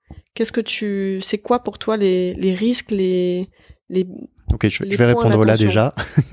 Qu'est-ce 0.42 0.52
que 0.52 0.60
tu, 0.60 1.20
c'est 1.22 1.38
quoi 1.38 1.64
pour 1.64 1.78
toi 1.78 1.98
les, 1.98 2.56
risques, 2.56 2.90
les, 2.90 3.46
les 3.90 4.08
Ok, 4.52 4.68
je, 4.70 4.84
vais 4.86 5.06
répondre 5.06 5.46
là 5.46 5.56
déjà, 5.56 5.94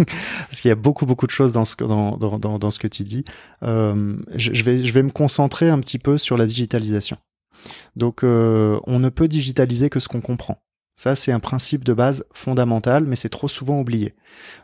parce 0.49 0.63
qu'il 0.63 0.71
y 0.71 0.73
a 0.73 0.77
beaucoup 0.77 1.05
beaucoup 1.05 1.27
de 1.27 1.31
choses 1.31 1.53
dans 1.53 1.67
ce 1.67 1.77
que 1.77 1.85
dans, 1.85 2.17
dans, 2.17 2.59
dans, 2.59 2.71
ce 2.71 2.79
que 2.79 2.89
tu 2.89 3.03
dis. 3.03 3.27
je, 3.61 4.63
vais 4.63 4.83
je 4.83 4.93
vais 4.93 5.03
me 5.03 5.11
concentrer 5.11 5.69
un 5.69 5.79
petit 5.81 5.99
peu 5.99 6.17
sur 6.17 6.39
la 6.39 6.47
digitalisation. 6.47 7.19
Donc 7.97 8.25
euh, 8.25 8.81
on 8.87 8.99
ne 8.99 9.11
peut 9.11 9.29
digitaliser 9.29 9.91
que 9.91 10.01
ce 10.01 10.09
qu'on 10.09 10.23
comprend. 10.23 10.57
Ça, 10.99 11.15
c'est 11.15 11.31
un 11.31 11.39
principe 11.39 11.85
de 11.85 11.93
base 11.93 12.25
fondamental, 12.33 13.05
mais 13.05 13.15
c'est 13.15 13.29
trop 13.29 13.47
souvent 13.47 13.79
oublié. 13.79 14.15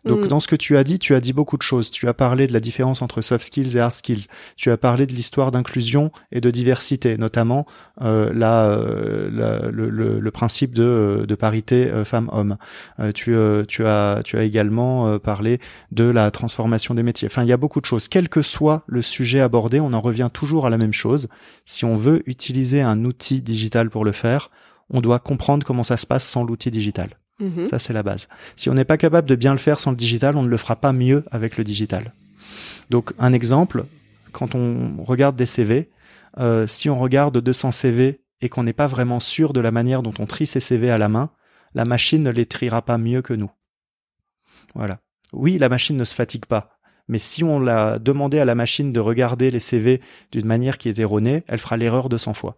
Donc, 0.05 0.25
mm. 0.25 0.27
dans 0.27 0.41
ce 0.41 0.49
que 0.49 0.57
tu 0.57 0.77
as 0.77 0.83
dit, 0.83 0.99
tu 0.99 1.15
as 1.15 1.21
dit 1.21 1.33
beaucoup 1.33 1.57
de 1.57 1.63
choses. 1.63 1.93
Tu 1.93 2.09
as 2.09 2.13
parlé 2.13 2.49
de 2.49 2.53
la 2.53 2.59
différence 2.59 3.03
entre 3.03 3.23
soft 3.23 3.47
skills 3.47 3.77
et 3.77 3.81
hard 3.81 3.93
skills. 3.93 4.27
Tu 4.57 4.73
as 4.73 4.77
parlé 4.77 5.07
de 5.07 5.13
l'histoire 5.13 5.53
d'inclusion 5.53 6.11
et 6.33 6.41
de 6.41 6.51
diversité, 6.51 7.19
notamment 7.19 7.67
euh, 8.03 8.33
la, 8.35 8.67
euh, 8.67 9.71
le, 9.71 10.31
principe 10.33 10.75
de, 10.75 11.25
de 11.29 11.35
parité 11.37 11.89
euh, 11.89 12.05
femmes-hommes. 12.05 12.57
tu, 13.15 13.37
tu, 13.69 13.87
as, 13.87 14.23
tu 14.25 14.37
as 14.37 14.43
également 14.43 15.21
parlé 15.21 15.61
de 15.93 16.03
la 16.03 16.33
transformation 16.33 16.95
des 16.95 17.05
métiers. 17.05 17.29
Enfin, 17.31 17.45
il 17.45 17.49
y 17.49 17.53
a 17.53 17.57
beaucoup 17.57 17.81
de 17.81 17.87
choses. 17.87 18.09
Quel 18.09 18.29
que 18.29 18.43
soit 18.43 18.83
le 18.89 19.03
sujet 19.03 19.39
abordé, 19.39 19.79
on 19.79 19.93
en 19.93 20.01
revient 20.01 20.31
toujours 20.33 20.67
à 20.67 20.71
la 20.71 20.79
même 20.79 20.95
chose. 20.95 21.29
Si 21.65 21.85
on 21.85 21.97
veut 21.97 22.25
utiliser 22.27 22.83
un 22.83 23.05
outil 23.05 23.41
digital 23.41 23.89
pour 23.89 24.05
le 24.05 24.11
faire, 24.11 24.51
on 24.95 25.01
doit 25.01 25.19
comprendre 25.19 25.67
comment 25.67 25.83
ça 25.83 25.97
se 25.97 26.07
passe 26.07 26.27
sans 26.27 26.45
l'outil 26.45 26.71
digital. 26.71 27.11
Mhm. 27.41 27.67
Ça, 27.67 27.79
c'est 27.79 27.93
la 27.93 28.05
base. 28.05 28.29
Si 28.57 28.71
on 28.71 28.75
n'est 28.75 28.85
pas 28.85 28.97
capable 28.97 29.29
de 29.29 29.35
bien 29.35 29.53
le 29.53 29.59
faire 29.59 29.81
sans 29.81 29.91
le 29.91 29.97
digital, 29.97 30.37
on 30.37 30.43
ne 30.43 30.49
le 30.49 30.57
fera 30.57 30.77
pas 30.77 30.93
mieux 30.93 31.25
avec 31.33 31.59
le 31.59 31.65
digital. 31.65 32.15
Donc, 32.91 33.13
un 33.19 33.33
exemple, 33.33 33.87
quand 34.33 34.55
on 34.55 35.03
regarde 35.03 35.35
des 35.35 35.47
CV, 35.47 35.91
euh, 36.39 36.67
si 36.69 36.89
on 36.89 36.99
regarde 36.99 37.39
200 37.39 37.73
CV 37.73 38.21
et 38.41 38.49
qu'on 38.49 38.63
n'est 38.63 38.73
pas 38.73 38.87
vraiment 38.87 39.21
sûr 39.21 39.53
de 39.53 39.61
la 39.61 39.73
manière 39.73 40.03
dont 40.03 40.15
on 40.21 40.27
trie 40.27 40.47
ces 40.47 40.61
CV 40.61 40.91
à 40.91 40.99
la 40.99 41.09
main, 41.09 41.31
la 41.75 41.85
machine 41.85 42.23
ne 42.23 42.31
les 42.31 42.47
triera 42.47 42.83
pas 42.83 42.99
mieux 42.99 43.21
que 43.21 43.35
nous. 43.35 43.51
Voilà. 44.77 45.01
Oui, 45.33 45.59
la 45.59 45.69
machine 45.69 45.97
ne 45.97 46.05
se 46.05 46.15
fatigue 46.15 46.47
pas. 46.47 46.71
Mais 47.09 47.19
si 47.19 47.43
on 47.43 47.59
l'a 47.59 47.99
demandé 47.99 48.39
à 48.39 48.45
la 48.45 48.55
machine 48.55 48.93
de 48.93 49.01
regarder 49.01 49.51
les 49.51 49.61
CV 49.61 50.01
d'une 50.31 50.47
manière 50.47 50.79
qui 50.79 50.89
est 50.89 50.99
erronée, 51.01 51.43
elle 51.49 51.59
fera 51.59 51.77
l'erreur 51.77 52.09
200 52.09 52.35
fois. 52.35 52.57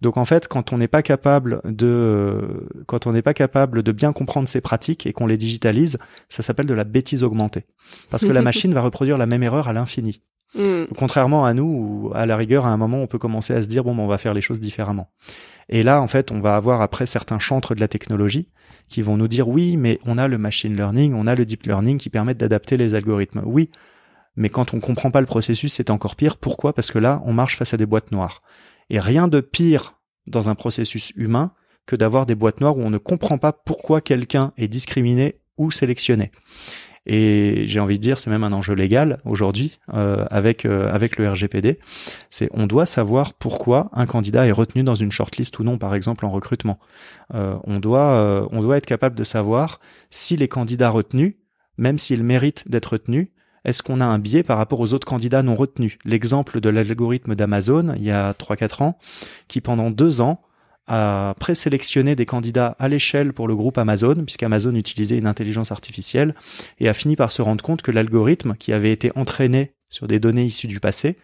Donc 0.00 0.16
en 0.16 0.24
fait, 0.24 0.48
quand 0.48 0.72
on 0.72 0.78
n'est 0.78 0.88
pas 0.88 1.02
capable 1.02 1.60
de, 1.64 2.68
quand 2.86 3.06
on 3.06 3.12
n'est 3.12 3.22
pas 3.22 3.34
capable 3.34 3.82
de 3.82 3.92
bien 3.92 4.12
comprendre 4.12 4.48
ces 4.48 4.60
pratiques 4.60 5.06
et 5.06 5.12
qu'on 5.12 5.26
les 5.26 5.36
digitalise, 5.36 5.98
ça 6.28 6.42
s'appelle 6.42 6.66
de 6.66 6.74
la 6.74 6.84
bêtise 6.84 7.22
augmentée. 7.22 7.64
Parce 8.10 8.24
que 8.24 8.32
la 8.32 8.42
machine 8.50 8.72
va 8.72 8.82
reproduire 8.82 9.18
la 9.18 9.26
même 9.26 9.42
erreur 9.42 9.68
à 9.68 9.72
l'infini. 9.72 10.20
Mm. 10.54 10.86
Contrairement 10.96 11.44
à 11.44 11.54
nous, 11.54 11.64
où 11.64 12.12
à 12.14 12.26
la 12.26 12.36
rigueur, 12.36 12.66
à 12.66 12.70
un 12.70 12.76
moment, 12.76 12.98
on 12.98 13.06
peut 13.06 13.18
commencer 13.18 13.54
à 13.54 13.62
se 13.62 13.68
dire 13.68 13.84
bon, 13.84 13.94
ben, 13.94 14.02
on 14.02 14.08
va 14.08 14.18
faire 14.18 14.34
les 14.34 14.40
choses 14.40 14.60
différemment. 14.60 15.10
Et 15.68 15.82
là, 15.82 16.02
en 16.02 16.08
fait, 16.08 16.32
on 16.32 16.40
va 16.40 16.56
avoir 16.56 16.82
après 16.82 17.06
certains 17.06 17.38
chantres 17.38 17.74
de 17.74 17.80
la 17.80 17.88
technologie 17.88 18.48
qui 18.88 19.02
vont 19.02 19.16
nous 19.16 19.28
dire 19.28 19.48
oui, 19.48 19.76
mais 19.76 20.00
on 20.04 20.18
a 20.18 20.26
le 20.26 20.36
machine 20.36 20.74
learning, 20.74 21.14
on 21.14 21.26
a 21.28 21.34
le 21.36 21.46
deep 21.46 21.64
learning 21.66 21.98
qui 21.98 22.10
permettent 22.10 22.38
d'adapter 22.38 22.76
les 22.76 22.94
algorithmes. 22.94 23.42
Oui, 23.44 23.70
mais 24.36 24.48
quand 24.48 24.74
on 24.74 24.80
comprend 24.80 25.10
pas 25.10 25.20
le 25.20 25.26
processus, 25.26 25.72
c'est 25.72 25.90
encore 25.90 26.16
pire. 26.16 26.36
Pourquoi? 26.36 26.72
Parce 26.72 26.90
que 26.90 26.98
là, 26.98 27.22
on 27.24 27.32
marche 27.32 27.56
face 27.56 27.74
à 27.74 27.76
des 27.76 27.86
boîtes 27.86 28.10
noires. 28.10 28.42
Et 28.90 29.00
rien 29.00 29.28
de 29.28 29.40
pire 29.40 29.94
dans 30.26 30.50
un 30.50 30.54
processus 30.54 31.12
humain 31.16 31.52
que 31.86 31.96
d'avoir 31.96 32.26
des 32.26 32.34
boîtes 32.34 32.60
noires 32.60 32.76
où 32.76 32.82
on 32.82 32.90
ne 32.90 32.98
comprend 32.98 33.38
pas 33.38 33.52
pourquoi 33.52 34.00
quelqu'un 34.00 34.52
est 34.56 34.68
discriminé 34.68 35.40
ou 35.56 35.70
sélectionné. 35.70 36.30
Et 37.06 37.64
j'ai 37.66 37.80
envie 37.80 37.96
de 37.96 38.02
dire, 38.02 38.20
c'est 38.20 38.30
même 38.30 38.44
un 38.44 38.52
enjeu 38.52 38.74
légal 38.74 39.20
aujourd'hui 39.24 39.78
euh, 39.94 40.26
avec 40.30 40.66
euh, 40.66 40.92
avec 40.92 41.16
le 41.16 41.30
RGPD. 41.30 41.78
C'est 42.28 42.50
on 42.52 42.66
doit 42.66 42.84
savoir 42.84 43.32
pourquoi 43.32 43.90
un 43.94 44.06
candidat 44.06 44.46
est 44.46 44.52
retenu 44.52 44.82
dans 44.82 44.94
une 44.94 45.10
shortlist 45.10 45.58
ou 45.58 45.64
non, 45.64 45.78
par 45.78 45.94
exemple 45.94 46.26
en 46.26 46.30
recrutement. 46.30 46.78
Euh, 47.34 47.56
on 47.64 47.80
doit 47.80 48.48
on 48.52 48.60
doit 48.60 48.76
être 48.76 48.86
capable 48.86 49.16
de 49.16 49.24
savoir 49.24 49.80
si 50.10 50.36
les 50.36 50.48
candidats 50.48 50.90
retenus, 50.90 51.36
même 51.78 51.98
s'ils 51.98 52.22
méritent 52.22 52.68
d'être 52.68 52.92
retenus, 52.92 53.28
est-ce 53.64 53.82
qu'on 53.82 54.00
a 54.00 54.04
un 54.04 54.18
biais 54.18 54.42
par 54.42 54.58
rapport 54.58 54.80
aux 54.80 54.94
autres 54.94 55.06
candidats 55.06 55.42
non 55.42 55.56
retenus? 55.56 55.98
L'exemple 56.04 56.60
de 56.60 56.68
l'algorithme 56.68 57.34
d'Amazon, 57.34 57.94
il 57.96 58.04
y 58.04 58.10
a 58.10 58.32
3-4 58.32 58.82
ans, 58.82 58.98
qui 59.48 59.60
pendant 59.60 59.90
deux 59.90 60.20
ans 60.20 60.42
a 60.86 61.34
présélectionné 61.38 62.16
des 62.16 62.26
candidats 62.26 62.74
à 62.78 62.88
l'échelle 62.88 63.32
pour 63.32 63.46
le 63.46 63.54
groupe 63.54 63.78
Amazon, 63.78 64.24
puisqu'Amazon 64.24 64.74
utilisait 64.74 65.18
une 65.18 65.26
intelligence 65.26 65.70
artificielle, 65.70 66.34
et 66.80 66.88
a 66.88 66.94
fini 66.94 67.16
par 67.16 67.32
se 67.32 67.42
rendre 67.42 67.62
compte 67.62 67.82
que 67.82 67.92
l'algorithme, 67.92 68.54
qui 68.56 68.72
avait 68.72 68.92
été 68.92 69.12
entraîné 69.14 69.74
sur 69.88 70.08
des 70.08 70.18
données 70.18 70.44
issues 70.44 70.66
du 70.66 70.80
passé, 70.80 71.16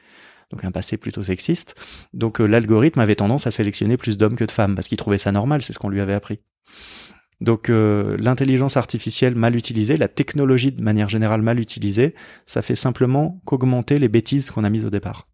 donc 0.52 0.64
un 0.64 0.70
passé 0.70 0.96
plutôt 0.96 1.24
sexiste, 1.24 1.74
donc 2.12 2.40
euh, 2.40 2.46
l'algorithme 2.46 3.00
avait 3.00 3.16
tendance 3.16 3.48
à 3.48 3.50
sélectionner 3.50 3.96
plus 3.96 4.16
d'hommes 4.16 4.36
que 4.36 4.44
de 4.44 4.52
femmes, 4.52 4.76
parce 4.76 4.86
qu'il 4.86 4.98
trouvait 4.98 5.18
ça 5.18 5.32
normal, 5.32 5.62
c'est 5.62 5.72
ce 5.72 5.78
qu'on 5.78 5.88
lui 5.88 6.00
avait 6.00 6.14
appris. 6.14 6.38
Donc 7.40 7.68
euh, 7.68 8.16
l'intelligence 8.18 8.76
artificielle 8.76 9.34
mal 9.34 9.56
utilisée, 9.56 9.96
la 9.96 10.08
technologie 10.08 10.72
de 10.72 10.80
manière 10.80 11.08
générale 11.08 11.42
mal 11.42 11.60
utilisée, 11.60 12.14
ça 12.46 12.62
fait 12.62 12.74
simplement 12.74 13.40
qu'augmenter 13.44 13.98
les 13.98 14.08
bêtises 14.08 14.50
qu'on 14.50 14.64
a 14.64 14.70
mises 14.70 14.86
au 14.86 14.90
départ. 14.90 15.26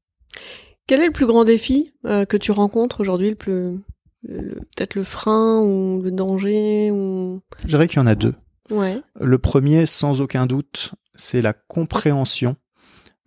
Quel 0.89 1.01
est 1.01 1.07
le 1.07 1.13
plus 1.13 1.27
grand 1.27 1.45
défi 1.45 1.93
euh, 2.07 2.25
que 2.25 2.37
tu 2.37 2.51
rencontres 2.51 3.01
aujourd'hui, 3.01 3.31
le 3.31 3.37
plus 3.37 3.79
peut-être 4.25 4.95
le 4.95 5.03
frein 5.03 5.61
ou 5.61 6.01
le 6.01 6.13
danger 6.13 6.93
ou... 6.93 7.41
Je 7.63 7.69
dirais 7.69 7.89
qu'il 7.89 7.99
y 7.99 8.03
en 8.03 8.07
a 8.07 8.15
deux. 8.15 8.35
Ouais. 8.71 9.01
Le 9.21 9.39
premier, 9.39 9.85
sans 9.85 10.21
aucun 10.21 10.47
doute, 10.47 10.93
c'est 11.17 11.43
la 11.43 11.53
compréhension 11.53 12.55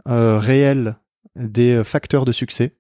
euh, 0.08 0.40
réelle 0.40 0.96
des 1.36 1.84
facteurs 1.84 2.24
de 2.24 2.32
succès. 2.32 2.72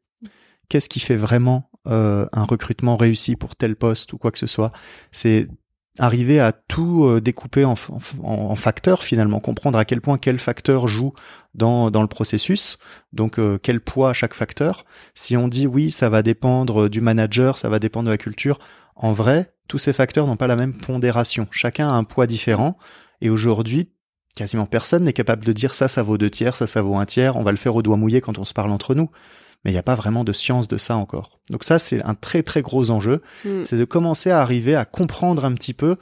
Qu'est-ce 0.69 0.87
qui 0.87 1.01
fait 1.01 1.17
vraiment 1.17 1.69
un 1.87 2.45
recrutement 2.45 2.97
réussi 2.97 3.35
pour 3.35 3.55
tel 3.55 3.75
poste 3.75 4.13
ou 4.13 4.17
quoi 4.17 4.31
que 4.31 4.39
ce 4.39 4.47
soit? 4.47 4.71
C'est 5.11 5.47
arriver 5.99 6.39
à 6.39 6.51
tout 6.51 7.05
euh, 7.05 7.21
découper 7.21 7.65
en, 7.65 7.75
facteurs 8.55 9.03
finalement, 9.03 9.39
comprendre 9.39 9.77
à 9.77 9.85
quel 9.85 10.01
point 10.01 10.17
quel 10.17 10.39
facteur 10.39 10.87
joue 10.87 11.13
dans, 11.53 11.89
dans 11.89 12.01
le 12.01 12.07
processus, 12.07 12.77
donc 13.13 13.39
euh, 13.39 13.57
quel 13.61 13.79
poids 13.79 14.13
chaque 14.13 14.33
facteur. 14.33 14.85
Si 15.13 15.37
on 15.37 15.47
dit 15.47 15.67
oui, 15.67 15.91
ça 15.91 16.09
va 16.09 16.21
dépendre 16.21 16.89
du 16.89 17.01
manager, 17.01 17.57
ça 17.57 17.69
va 17.69 17.79
dépendre 17.79 18.07
de 18.07 18.11
la 18.11 18.17
culture, 18.17 18.59
en 18.95 19.13
vrai, 19.13 19.53
tous 19.67 19.77
ces 19.77 19.93
facteurs 19.93 20.27
n'ont 20.27 20.37
pas 20.37 20.47
la 20.47 20.55
même 20.55 20.73
pondération. 20.73 21.47
Chacun 21.51 21.89
a 21.89 21.93
un 21.93 22.03
poids 22.03 22.27
différent, 22.27 22.77
et 23.21 23.29
aujourd'hui, 23.29 23.89
quasiment 24.35 24.65
personne 24.65 25.05
n'est 25.05 25.13
capable 25.13 25.45
de 25.45 25.53
dire 25.53 25.73
ça, 25.73 25.87
ça 25.87 26.03
vaut 26.03 26.17
deux 26.17 26.29
tiers, 26.29 26.55
ça, 26.55 26.67
ça 26.67 26.81
vaut 26.81 26.95
un 26.95 27.05
tiers, 27.05 27.35
on 27.37 27.43
va 27.43 27.51
le 27.51 27.57
faire 27.57 27.75
au 27.75 27.81
doigt 27.81 27.97
mouillé 27.97 28.21
quand 28.21 28.37
on 28.37 28.43
se 28.43 28.53
parle 28.53 28.71
entre 28.71 28.95
nous. 28.95 29.09
Mais 29.65 29.71
il 29.71 29.73
n'y 29.73 29.79
a 29.79 29.83
pas 29.83 29.95
vraiment 29.95 30.23
de 30.23 30.31
science 30.31 30.67
de 30.67 30.77
ça 30.77 30.95
encore. 30.95 31.39
Donc 31.49 31.63
ça, 31.63 31.79
c'est 31.79 32.01
un 32.03 32.13
très 32.13 32.43
très 32.43 32.61
gros 32.61 32.91
enjeu, 32.91 33.21
Mm. 33.43 33.65
c'est 33.65 33.77
de 33.77 33.83
commencer 33.85 34.29
à 34.31 34.41
arriver 34.41 34.75
à 34.75 34.85
comprendre 34.85 35.43
un 35.43 35.53
petit 35.53 35.73
peu 35.73 35.97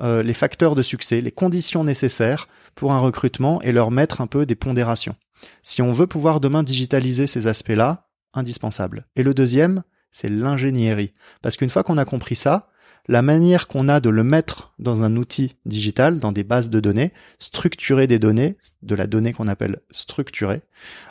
euh, 0.00 0.22
les 0.22 0.34
facteurs 0.34 0.74
de 0.74 0.82
succès, 0.82 1.20
les 1.22 1.32
conditions 1.32 1.82
nécessaires 1.82 2.48
pour 2.74 2.92
un 2.92 3.00
recrutement 3.00 3.62
et 3.62 3.72
leur 3.72 3.90
mettre 3.90 4.20
un 4.20 4.26
peu 4.26 4.44
des 4.44 4.54
pondérations. 4.54 5.16
Si 5.62 5.80
on 5.80 5.92
veut 5.92 6.06
pouvoir 6.06 6.40
demain 6.40 6.62
digitaliser 6.62 7.26
ces 7.26 7.46
aspects-là, 7.46 8.06
indispensable. 8.34 9.06
Et 9.16 9.22
le 9.22 9.32
deuxième, 9.32 9.82
c'est 10.10 10.28
l'ingénierie. 10.28 11.12
Parce 11.42 11.56
qu'une 11.56 11.70
fois 11.70 11.82
qu'on 11.82 11.98
a 11.98 12.04
compris 12.04 12.36
ça, 12.36 12.68
la 13.08 13.22
manière 13.22 13.68
qu'on 13.68 13.88
a 13.88 14.00
de 14.00 14.10
le 14.10 14.24
mettre 14.24 14.74
dans 14.78 15.02
un 15.02 15.16
outil 15.16 15.56
digital, 15.64 16.18
dans 16.18 16.32
des 16.32 16.44
bases 16.44 16.70
de 16.70 16.80
données, 16.80 17.12
structurer 17.38 18.06
des 18.06 18.18
données, 18.18 18.56
de 18.82 18.94
la 18.94 19.06
donnée 19.06 19.32
qu'on 19.32 19.48
appelle 19.48 19.80
structurée, 19.90 20.62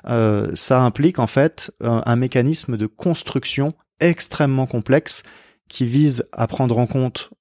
euh, 0.07 0.51
ça 0.55 0.81
implique 0.81 1.19
en 1.19 1.27
fait 1.27 1.71
un, 1.81 2.03
un 2.05 2.15
mécanisme 2.15 2.75
de 2.77 2.85
construction 2.85 3.73
extrêmement 3.99 4.65
complexe 4.67 5.23
qui 5.69 5.85
vise 5.85 6.27
à 6.31 6.47
prendre 6.47 6.77
en 6.77 6.85
compte 6.85 7.31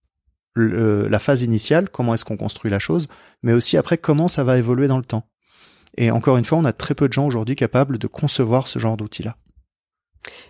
le- 0.54 1.08
la 1.08 1.18
phase 1.18 1.42
initiale, 1.42 1.88
comment 1.90 2.14
est-ce 2.14 2.24
qu'on 2.24 2.36
construit 2.36 2.70
la 2.70 2.78
chose, 2.78 3.08
mais 3.42 3.52
aussi 3.52 3.76
après 3.76 3.98
comment 3.98 4.28
ça 4.28 4.44
va 4.44 4.56
évoluer 4.56 4.86
dans 4.86 4.98
le 4.98 5.04
temps. 5.04 5.28
Et 5.96 6.10
encore 6.10 6.36
une 6.36 6.44
fois, 6.44 6.58
on 6.58 6.64
a 6.64 6.72
très 6.72 6.94
peu 6.94 7.08
de 7.08 7.12
gens 7.12 7.26
aujourd'hui 7.26 7.56
capables 7.56 7.98
de 7.98 8.06
concevoir 8.06 8.68
ce 8.68 8.78
genre 8.78 8.96
d'outils-là. 8.96 9.36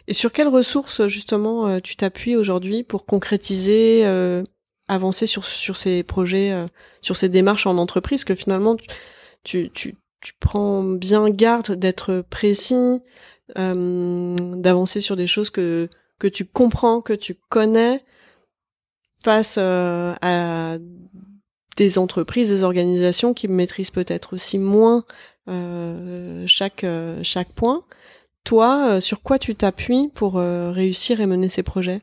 Et 0.07 0.13
sur 0.13 0.33
quelles 0.33 0.49
ressources 0.49 1.07
justement 1.07 1.67
euh, 1.67 1.81
tu 1.81 1.97
t'appuies 1.97 2.37
aujourd'hui 2.37 2.83
pour 2.83 3.07
concrétiser, 3.07 4.03
euh, 4.05 4.43
avancer 4.89 5.27
sur 5.27 5.45
sur 5.45 5.77
ces 5.77 6.03
projets, 6.03 6.53
euh, 6.53 6.67
sur 7.01 7.17
ces 7.17 7.29
démarches 7.29 7.67
en 7.67 7.79
entreprise? 7.79 8.25
Que 8.25 8.35
finalement 8.35 8.77
tu 8.77 9.71
tu 9.71 9.97
tu, 10.21 10.33
prends 10.41 10.83
bien 10.83 11.29
garde 11.29 11.73
d'être 11.73 12.25
précis, 12.31 13.01
euh, 13.59 14.37
d'avancer 14.57 15.01
sur 15.01 15.17
des 15.17 15.27
choses 15.27 15.51
que 15.51 15.89
que 16.19 16.29
tu 16.29 16.45
comprends, 16.45 17.01
que 17.03 17.13
tu 17.13 17.35
connais 17.51 18.03
face 19.23 19.59
à 19.59 20.79
des 21.77 21.99
entreprises, 21.99 22.51
des 22.51 22.63
organisations 22.63 23.35
qui 23.35 23.49
maîtrisent 23.49 23.91
peut-être 23.91 24.35
aussi 24.35 24.59
moins 24.59 25.05
chaque 26.47 26.87
chaque 27.23 27.53
point. 27.53 27.85
Toi, 28.45 28.89
euh, 28.89 29.01
sur 29.01 29.23
quoi 29.23 29.39
tu 29.39 29.55
t'appuies 29.55 30.11
pour 30.15 30.37
euh, 30.39 30.71
réussir 30.71 31.21
et 31.21 31.27
mener 31.27 31.49
ces 31.49 31.63
projets? 31.63 32.03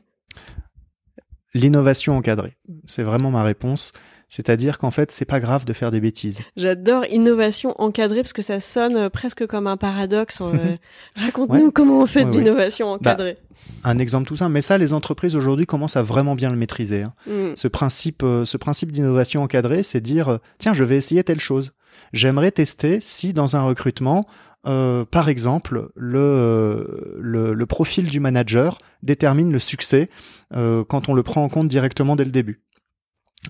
L'innovation 1.54 2.16
encadrée, 2.16 2.56
c'est 2.86 3.02
vraiment 3.02 3.30
ma 3.30 3.42
réponse. 3.42 3.92
C'est-à-dire 4.30 4.78
qu'en 4.78 4.90
fait, 4.90 5.10
c'est 5.12 5.26
pas 5.26 5.40
grave 5.40 5.66
de 5.66 5.74
faire 5.74 5.90
des 5.90 6.00
bêtises. 6.00 6.40
J'adore 6.56 7.04
innovation 7.10 7.78
encadrée 7.78 8.22
parce 8.22 8.32
que 8.32 8.40
ça 8.40 8.60
sonne 8.60 8.96
euh, 8.96 9.08
presque 9.10 9.46
comme 9.46 9.66
un 9.66 9.76
paradoxe. 9.76 10.38
euh, 10.40 10.76
Raconte-nous 11.16 11.66
Ouais. 11.66 11.72
comment 11.72 12.00
on 12.00 12.06
fait 12.06 12.24
de 12.24 12.30
ouais. 12.30 12.38
l'innovation 12.38 12.90
encadrée. 12.92 13.36
Un 13.84 13.98
exemple 13.98 14.26
tout 14.26 14.36
simple, 14.36 14.52
mais 14.52 14.62
ça, 14.62 14.78
les 14.78 14.94
entreprises 14.94 15.36
aujourd'hui 15.36 15.66
commencent 15.66 15.96
à 15.98 16.02
vraiment 16.02 16.34
bien 16.34 16.48
le 16.50 16.56
maîtriser. 16.56 17.02
hein. 17.02 17.12
Mm. 17.26 17.56
Ce 17.56 17.68
principe, 17.68 18.22
euh, 18.22 18.46
ce 18.46 18.56
principe 18.56 18.90
d'innovation 18.90 19.42
encadrée, 19.42 19.82
c'est 19.82 20.00
dire 20.00 20.38
tiens, 20.56 20.72
je 20.72 20.84
vais 20.84 20.96
essayer 20.96 21.22
telle 21.22 21.38
chose. 21.40 21.72
J'aimerais 22.14 22.52
tester 22.52 23.00
si 23.02 23.34
dans 23.34 23.54
un 23.56 23.62
recrutement, 23.62 24.24
euh, 24.66 25.04
par 25.04 25.28
exemple, 25.28 25.90
le, 25.96 27.16
le, 27.20 27.52
le 27.54 27.66
profil 27.66 28.08
du 28.08 28.20
manager 28.20 28.78
détermine 29.02 29.50
le 29.52 29.58
succès 29.58 30.08
euh, 30.54 30.84
quand 30.84 31.08
on 31.08 31.14
le 31.14 31.22
prend 31.22 31.42
en 31.42 31.48
compte 31.48 31.68
directement 31.68 32.16
dès 32.16 32.24
le 32.24 32.30
début. 32.30 32.62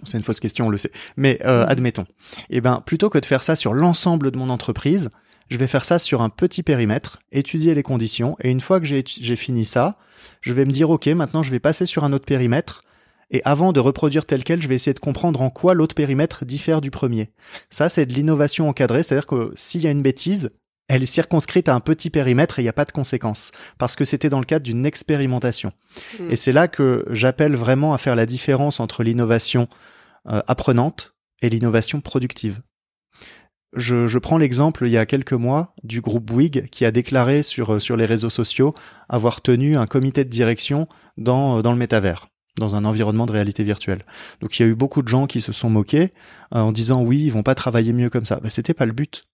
C'est 0.04 0.16
une 0.16 0.24
fausse 0.24 0.40
question, 0.40 0.66
on 0.68 0.70
le 0.70 0.78
sait. 0.78 0.90
Mais 1.16 1.38
euh, 1.44 1.64
Mhm. 1.64 1.70
admettons. 1.70 2.06
Eh 2.48 2.60
ben, 2.62 2.82
plutôt 2.84 3.10
que 3.10 3.18
de 3.18 3.26
faire 3.26 3.42
ça 3.42 3.56
sur 3.56 3.74
l'ensemble 3.74 4.30
de 4.30 4.38
mon 4.38 4.48
entreprise, 4.48 5.10
je 5.50 5.58
vais 5.58 5.66
faire 5.66 5.84
ça 5.84 5.98
sur 5.98 6.22
un 6.22 6.30
petit 6.30 6.62
périmètre, 6.62 7.18
étudier 7.30 7.74
les 7.74 7.82
conditions, 7.82 8.36
et 8.40 8.50
une 8.50 8.62
fois 8.62 8.80
que 8.80 8.86
j'ai 8.86 9.04
j'ai 9.06 9.36
fini 9.36 9.66
ça, 9.66 9.98
je 10.40 10.54
vais 10.54 10.64
me 10.64 10.70
dire 10.72 10.88
ok, 10.88 11.08
maintenant 11.08 11.42
je 11.42 11.50
vais 11.50 11.60
passer 11.60 11.84
sur 11.84 12.04
un 12.04 12.12
autre 12.14 12.24
périmètre. 12.24 12.84
Et 13.34 13.40
avant 13.44 13.72
de 13.72 13.80
reproduire 13.80 14.24
tel 14.26 14.44
quel, 14.44 14.60
je 14.62 14.68
vais 14.68 14.74
essayer 14.74 14.92
de 14.94 14.98
comprendre 14.98 15.40
en 15.40 15.48
quoi 15.50 15.72
l'autre 15.74 15.94
périmètre 15.94 16.44
diffère 16.44 16.82
du 16.82 16.90
premier. 16.90 17.30
Ça, 17.70 17.88
c'est 17.88 18.04
de 18.04 18.12
l'innovation 18.12 18.68
encadrée, 18.68 19.02
c'est-à-dire 19.02 19.26
que 19.26 19.52
s'il 19.54 19.80
y 19.82 19.86
a 19.86 19.90
une 19.90 20.02
bêtise, 20.02 20.50
elle 20.88 21.02
est 21.02 21.06
circonscrite 21.06 21.68
à 21.68 21.74
un 21.74 21.80
petit 21.80 22.10
périmètre 22.10 22.58
et 22.58 22.62
il 22.62 22.64
n'y 22.64 22.68
a 22.68 22.74
pas 22.74 22.84
de 22.84 22.92
conséquences, 22.92 23.52
parce 23.78 23.96
que 23.96 24.04
c'était 24.04 24.28
dans 24.28 24.40
le 24.40 24.44
cadre 24.44 24.64
d'une 24.64 24.84
expérimentation. 24.84 25.72
Mm. 26.18 26.30
Et 26.30 26.36
c'est 26.36 26.52
là 26.52 26.68
que 26.68 27.04
j'appelle 27.10 27.56
vraiment 27.56 27.94
à 27.94 27.98
faire 27.98 28.14
la 28.14 28.26
différence 28.26 28.80
entre 28.80 29.02
l'innovation 29.02 29.68
euh, 30.28 30.42
apprenante 30.46 31.14
et 31.40 31.48
l'innovation 31.48 32.00
productive. 32.00 32.60
Je, 33.74 34.06
je 34.06 34.18
prends 34.18 34.36
l'exemple 34.36 34.86
il 34.86 34.92
y 34.92 34.98
a 34.98 35.06
quelques 35.06 35.32
mois 35.32 35.74
du 35.82 36.02
groupe 36.02 36.24
Bouygues 36.24 36.68
qui 36.68 36.84
a 36.84 36.90
déclaré 36.90 37.42
sur, 37.42 37.74
euh, 37.74 37.80
sur 37.80 37.96
les 37.96 38.04
réseaux 38.04 38.30
sociaux 38.30 38.74
avoir 39.08 39.40
tenu 39.40 39.78
un 39.78 39.86
comité 39.86 40.24
de 40.24 40.30
direction 40.30 40.88
dans, 41.16 41.58
euh, 41.58 41.62
dans 41.62 41.72
le 41.72 41.78
métavers 41.78 42.28
dans 42.58 42.74
un 42.76 42.84
environnement 42.84 43.26
de 43.26 43.32
réalité 43.32 43.64
virtuelle. 43.64 44.04
Donc 44.40 44.58
il 44.58 44.62
y 44.62 44.64
a 44.66 44.68
eu 44.68 44.74
beaucoup 44.74 45.02
de 45.02 45.08
gens 45.08 45.26
qui 45.26 45.40
se 45.40 45.52
sont 45.52 45.70
moqués 45.70 46.12
euh, 46.54 46.60
en 46.60 46.72
disant 46.72 47.02
oui, 47.02 47.22
ils 47.22 47.32
vont 47.32 47.42
pas 47.42 47.54
travailler 47.54 47.92
mieux 47.92 48.10
comme 48.10 48.26
ça. 48.26 48.40
Ben, 48.40 48.50
c'était 48.50 48.74
pas 48.74 48.86
le 48.86 48.92
but. 48.92 49.24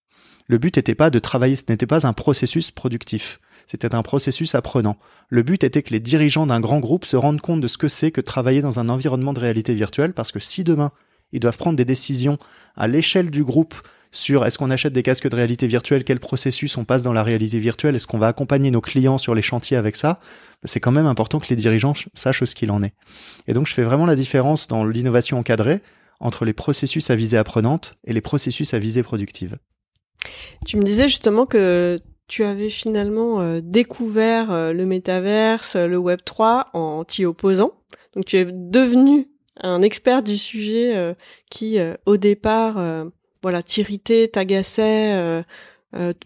Le 0.49 0.59
but 0.59 0.77
n'était 0.77 0.95
pas 0.95 1.11
de 1.11 1.19
travailler, 1.19 1.57
ce 1.57 1.63
n'était 1.69 1.87
pas 1.87 2.07
un 2.07 2.13
processus 2.13 2.71
productif. 2.71 3.39
C'était 3.67 3.95
un 3.95 4.03
processus 4.03 4.55
apprenant. 4.55 4.97
Le 5.29 5.43
but 5.43 5.63
était 5.63 5.83
que 5.83 5.91
les 5.93 6.01
dirigeants 6.01 6.47
d'un 6.47 6.59
grand 6.61 6.81
groupe 6.81 7.05
se 7.05 7.17
rendent 7.17 7.43
compte 7.43 7.61
de 7.61 7.69
ce 7.69 7.77
que 7.77 7.89
c'est 7.89 8.11
que 8.11 8.23
travailler 8.23 8.63
dans 8.63 8.81
un 8.81 8.89
environnement 8.89 9.35
de 9.35 9.41
réalité 9.41 9.75
virtuelle 9.75 10.15
parce 10.15 10.33
que 10.33 10.41
si 10.41 10.65
demain 10.65 10.91
ils 11.33 11.41
doivent 11.41 11.59
prendre 11.59 11.77
des 11.77 11.85
décisions 11.85 12.39
à 12.77 12.89
l'échelle 12.89 13.31
du 13.31 13.45
groupe 13.45 13.75
sur 14.11 14.47
est-ce 14.47 14.57
qu'on 14.57 14.71
achète 14.71 14.95
des 14.95 15.03
casques 15.03 15.29
de 15.29 15.37
réalité 15.37 15.67
virtuelle, 15.67 16.03
quel 16.03 16.19
processus 16.19 16.79
on 16.79 16.85
passe 16.87 17.03
dans 17.03 17.13
la 17.13 17.23
réalité 17.23 17.59
virtuelle, 17.59 17.95
est-ce 17.95 18.07
qu'on 18.07 18.19
va 18.19 18.29
accompagner 18.29 18.71
nos 18.71 18.81
clients 18.81 19.19
sur 19.19 19.35
les 19.35 19.43
chantiers 19.43 19.77
avec 19.77 19.97
ça, 19.97 20.19
c'est 20.65 20.81
quand 20.81 20.93
même 20.93 21.05
important 21.07 21.41
que 21.41 21.49
les 21.51 21.57
dirigeants 21.57 21.95
ch- 21.95 22.09
sachent 22.15 22.45
ce 22.45 22.55
qu'il 22.55 22.71
en 22.71 22.83
est. 22.83 22.95
Et 23.49 23.53
donc 23.53 23.67
je 23.67 23.75
fais 23.75 23.83
vraiment 23.83 24.07
la 24.07 24.15
différence 24.15 24.67
dans 24.67 24.87
l'innovation 24.87 25.39
encadrée 25.39 25.83
entre 26.21 26.47
les 26.47 26.55
processus 26.55 27.11
à 27.11 27.17
visée 27.17 27.37
apprenante 27.37 27.97
et 28.07 28.15
les 28.15 28.23
processus 28.23 28.73
à 28.73 28.79
visée 28.79 29.03
productive. 29.03 29.59
Tu 30.67 30.77
me 30.77 30.83
disais 30.83 31.09
justement 31.09 31.47
que 31.47 31.99
tu 32.29 32.45
avais 32.45 32.69
finalement 32.69 33.41
euh, 33.41 33.61
découvert 33.63 34.53
euh, 34.53 34.73
le 34.73 34.85
métaverse, 34.85 35.77
euh, 35.77 35.87
le 35.87 35.97
Web 35.97 36.21
3 36.25 36.69
en 36.75 37.05
t'y 37.05 37.25
opposant. 37.25 37.73
Donc 38.15 38.27
tu 38.27 38.37
es 38.37 38.45
devenu 38.45 39.29
un 39.61 39.83
expert 39.83 40.23
du 40.23 40.39
sujet 40.39 41.17
qui, 41.51 41.79
au 42.07 42.17
départ, 42.17 42.81
voilà, 43.43 43.63
t'irritait, 43.63 44.29
t'agaçait, 44.29 45.43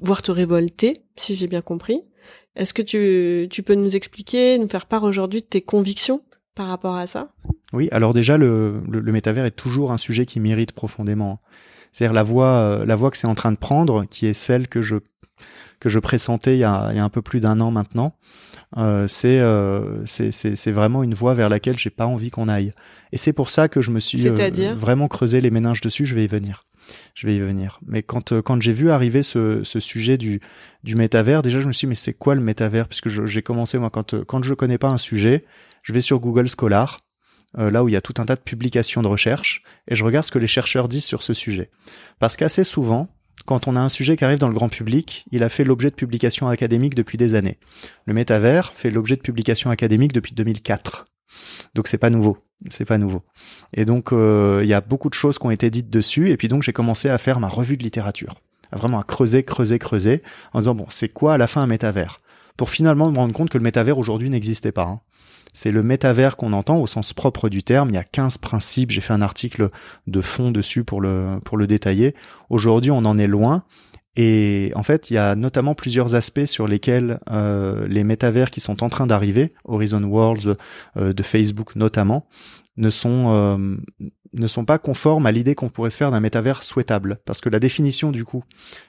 voire 0.02 0.20
te 0.20 0.30
révoltait, 0.30 0.92
si 1.16 1.34
j'ai 1.34 1.46
bien 1.46 1.62
compris. 1.62 2.02
Est-ce 2.56 2.74
que 2.74 2.82
tu, 2.82 3.48
tu 3.50 3.62
peux 3.62 3.74
nous 3.74 3.96
expliquer, 3.96 4.58
nous 4.58 4.68
faire 4.68 4.84
part 4.84 5.02
aujourd'hui 5.04 5.40
de 5.40 5.46
tes 5.46 5.62
convictions 5.62 6.22
par 6.54 6.68
rapport 6.68 6.96
à 6.96 7.06
ça? 7.06 7.32
Oui, 7.72 7.88
alors 7.90 8.12
déjà, 8.12 8.36
le, 8.36 8.82
le, 8.86 9.00
le 9.00 9.12
métavers 9.12 9.46
est 9.46 9.50
toujours 9.50 9.92
un 9.92 9.98
sujet 9.98 10.26
qui 10.26 10.38
m'irrite 10.38 10.72
profondément. 10.72 11.40
C'est-à-dire 11.92 12.14
la 12.14 12.22
voie, 12.22 12.46
euh, 12.46 12.84
la 12.86 12.96
voie 12.96 13.10
que 13.10 13.16
c'est 13.16 13.26
en 13.26 13.34
train 13.34 13.52
de 13.52 13.58
prendre, 13.58 14.04
qui 14.06 14.26
est 14.26 14.34
celle 14.34 14.68
que 14.68 14.82
je 14.82 14.96
que 15.80 15.88
je 15.88 15.98
pressentais 15.98 16.54
il 16.54 16.60
y 16.60 16.64
a, 16.64 16.90
il 16.92 16.96
y 16.96 17.00
a 17.00 17.04
un 17.04 17.08
peu 17.08 17.22
plus 17.22 17.40
d'un 17.40 17.60
an 17.60 17.72
maintenant, 17.72 18.14
euh, 18.76 19.06
c'est 19.08 19.40
euh, 19.40 20.04
c'est 20.06 20.70
vraiment 20.70 21.02
une 21.02 21.12
voie 21.12 21.34
vers 21.34 21.48
laquelle 21.48 21.76
j'ai 21.76 21.90
pas 21.90 22.06
envie 22.06 22.30
qu'on 22.30 22.48
aille. 22.48 22.72
Et 23.10 23.16
c'est 23.16 23.32
pour 23.32 23.50
ça 23.50 23.68
que 23.68 23.82
je 23.82 23.90
me 23.90 23.98
suis 24.00 24.28
euh, 24.28 24.74
vraiment 24.76 25.08
creusé 25.08 25.40
les 25.40 25.50
méninges 25.50 25.80
dessus. 25.80 26.06
Je 26.06 26.14
vais 26.14 26.24
y 26.24 26.28
venir. 26.28 26.62
Je 27.14 27.26
vais 27.26 27.34
y 27.34 27.40
venir. 27.40 27.80
Mais 27.86 28.02
quand 28.02 28.32
euh, 28.32 28.42
quand 28.42 28.62
j'ai 28.62 28.72
vu 28.72 28.90
arriver 28.90 29.22
ce, 29.22 29.64
ce 29.64 29.80
sujet 29.80 30.16
du 30.18 30.40
du 30.84 30.94
métavers, 30.94 31.42
déjà 31.42 31.60
je 31.60 31.66
me 31.66 31.72
suis 31.72 31.86
dit 31.86 31.90
mais 31.90 31.94
c'est 31.96 32.14
quoi 32.14 32.34
le 32.34 32.40
métavers? 32.40 32.86
Puisque 32.86 33.08
j'ai 33.08 33.42
commencé 33.42 33.76
moi 33.78 33.90
quand 33.90 34.24
quand 34.24 34.42
je 34.42 34.54
connais 34.54 34.78
pas 34.78 34.88
un 34.88 34.98
sujet, 34.98 35.44
je 35.82 35.92
vais 35.92 36.00
sur 36.00 36.20
Google 36.20 36.46
Scholar, 36.48 37.00
euh, 37.58 37.70
là 37.70 37.84
où 37.84 37.88
il 37.88 37.92
y 37.92 37.96
a 37.96 38.00
tout 38.00 38.14
un 38.18 38.26
tas 38.26 38.36
de 38.36 38.40
publications 38.40 39.02
de 39.02 39.08
recherche, 39.08 39.62
et 39.88 39.94
je 39.94 40.04
regarde 40.04 40.24
ce 40.24 40.30
que 40.30 40.38
les 40.38 40.46
chercheurs 40.46 40.88
disent 40.88 41.04
sur 41.04 41.22
ce 41.22 41.34
sujet. 41.34 41.70
Parce 42.18 42.36
qu'assez 42.36 42.64
souvent, 42.64 43.08
quand 43.46 43.66
on 43.66 43.76
a 43.76 43.80
un 43.80 43.88
sujet 43.88 44.16
qui 44.16 44.24
arrive 44.24 44.38
dans 44.38 44.48
le 44.48 44.54
grand 44.54 44.68
public, 44.68 45.24
il 45.32 45.42
a 45.42 45.48
fait 45.48 45.64
l'objet 45.64 45.90
de 45.90 45.94
publications 45.96 46.48
académiques 46.48 46.94
depuis 46.94 47.18
des 47.18 47.34
années. 47.34 47.58
Le 48.06 48.14
métavers 48.14 48.72
fait 48.74 48.90
l'objet 48.90 49.16
de 49.16 49.22
publications 49.22 49.70
académiques 49.70 50.12
depuis 50.12 50.34
2004. 50.34 51.06
Donc 51.74 51.88
c'est 51.88 51.98
pas 51.98 52.10
nouveau, 52.10 52.36
c'est 52.70 52.84
pas 52.84 52.98
nouveau. 52.98 53.22
Et 53.74 53.84
donc 53.84 54.12
euh, 54.12 54.60
il 54.62 54.68
y 54.68 54.74
a 54.74 54.80
beaucoup 54.80 55.08
de 55.08 55.14
choses 55.14 55.38
qui 55.38 55.46
ont 55.46 55.50
été 55.50 55.70
dites 55.70 55.90
dessus, 55.90 56.30
et 56.30 56.36
puis 56.36 56.48
donc 56.48 56.62
j'ai 56.62 56.72
commencé 56.72 57.08
à 57.08 57.18
faire 57.18 57.40
ma 57.40 57.48
revue 57.48 57.76
de 57.76 57.82
littérature, 57.82 58.36
vraiment 58.72 59.00
à 59.00 59.04
creuser, 59.04 59.42
creuser, 59.42 59.78
creuser, 59.78 60.22
en 60.52 60.60
disant 60.60 60.74
bon 60.74 60.86
c'est 60.88 61.08
quoi 61.08 61.34
à 61.34 61.38
la 61.38 61.46
fin 61.46 61.62
un 61.62 61.66
métavers? 61.66 62.20
Pour 62.56 62.68
finalement 62.68 63.10
me 63.10 63.16
rendre 63.16 63.32
compte 63.32 63.48
que 63.48 63.58
le 63.58 63.64
métavers 63.64 63.98
aujourd'hui 63.98 64.28
n'existait 64.28 64.72
pas. 64.72 64.84
hein. 64.84 65.00
C'est 65.52 65.70
le 65.70 65.82
métavers 65.82 66.36
qu'on 66.36 66.52
entend 66.52 66.78
au 66.78 66.86
sens 66.86 67.12
propre 67.12 67.48
du 67.48 67.62
terme. 67.62 67.90
Il 67.90 67.94
y 67.94 67.98
a 67.98 68.04
15 68.04 68.38
principes. 68.38 68.90
J'ai 68.90 69.00
fait 69.00 69.12
un 69.12 69.22
article 69.22 69.70
de 70.06 70.20
fond 70.20 70.50
dessus 70.50 70.84
pour 70.84 71.00
le, 71.00 71.38
pour 71.44 71.56
le 71.56 71.66
détailler. 71.66 72.14
Aujourd'hui, 72.48 72.90
on 72.90 73.04
en 73.04 73.18
est 73.18 73.26
loin. 73.26 73.64
Et 74.16 74.72
en 74.74 74.82
fait, 74.82 75.10
il 75.10 75.14
y 75.14 75.18
a 75.18 75.34
notamment 75.34 75.74
plusieurs 75.74 76.14
aspects 76.14 76.44
sur 76.44 76.66
lesquels 76.66 77.18
euh, 77.30 77.86
les 77.88 78.04
métavers 78.04 78.50
qui 78.50 78.60
sont 78.60 78.82
en 78.82 78.90
train 78.90 79.06
d'arriver, 79.06 79.52
Horizon 79.64 80.02
Worlds 80.02 80.56
euh, 80.98 81.12
de 81.14 81.22
Facebook 81.22 81.76
notamment, 81.76 82.26
ne 82.76 82.90
sont 82.90 83.26
euh, 83.28 83.76
ne 84.34 84.46
sont 84.46 84.64
pas 84.64 84.78
conformes 84.78 85.26
à 85.26 85.32
l'idée 85.32 85.54
qu'on 85.54 85.68
pourrait 85.68 85.90
se 85.90 85.96
faire 85.96 86.10
d'un 86.10 86.20
métavers 86.20 86.62
souhaitable. 86.62 87.18
Parce 87.24 87.40
que 87.40 87.48
la 87.48 87.58
définition 87.58 88.12
du 88.12 88.24
coup 88.24 88.44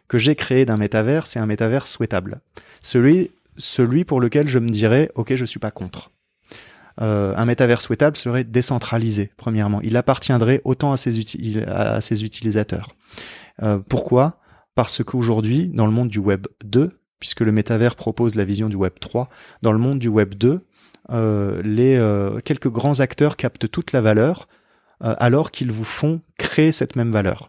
que 0.09 0.17
j'ai 0.17 0.35
créée 0.35 0.65
d'un 0.65 0.77
métavers, 0.77 1.25
c'est 1.25 1.39
un 1.39 1.45
métavers 1.45 1.87
souhaitable. 1.87 2.41
Celui 2.81 3.31
celui 3.57 4.03
pour 4.03 4.19
lequel 4.19 4.47
je 4.47 4.59
me 4.59 4.69
dirais, 4.69 5.11
ok, 5.15 5.35
je 5.35 5.45
suis 5.45 5.59
pas 5.59 5.71
contre. 5.71 6.09
Euh, 7.01 7.33
un 7.35 7.45
métavers 7.45 7.81
souhaitable 7.81 8.17
serait 8.17 8.43
décentralisé, 8.43 9.31
premièrement. 9.37 9.81
Il 9.81 9.97
appartiendrait 9.97 10.61
autant 10.63 10.91
à 10.91 10.97
ses, 10.97 11.19
à 11.67 12.01
ses 12.01 12.23
utilisateurs. 12.23 12.89
Euh, 13.61 13.79
pourquoi? 13.79 14.39
Parce 14.75 15.03
qu'aujourd'hui, 15.03 15.67
dans 15.73 15.85
le 15.85 15.91
monde 15.91 16.09
du 16.09 16.19
Web 16.19 16.47
2, 16.63 16.91
puisque 17.19 17.41
le 17.41 17.51
métavers 17.51 17.95
propose 17.95 18.35
la 18.35 18.45
vision 18.45 18.69
du 18.69 18.75
Web 18.75 18.93
3, 18.99 19.29
dans 19.61 19.71
le 19.71 19.79
monde 19.79 19.99
du 19.99 20.07
Web 20.07 20.35
2, 20.35 20.61
euh, 21.11 21.61
les 21.63 21.99
quelques 22.43 22.69
grands 22.69 22.99
acteurs 22.99 23.37
captent 23.37 23.69
toute 23.69 23.91
la 23.91 24.01
valeur, 24.01 24.47
alors 24.99 25.51
qu'ils 25.51 25.71
vous 25.71 25.83
font 25.83 26.21
créer 26.37 26.71
cette 26.71 26.95
même 26.95 27.11
valeur. 27.11 27.47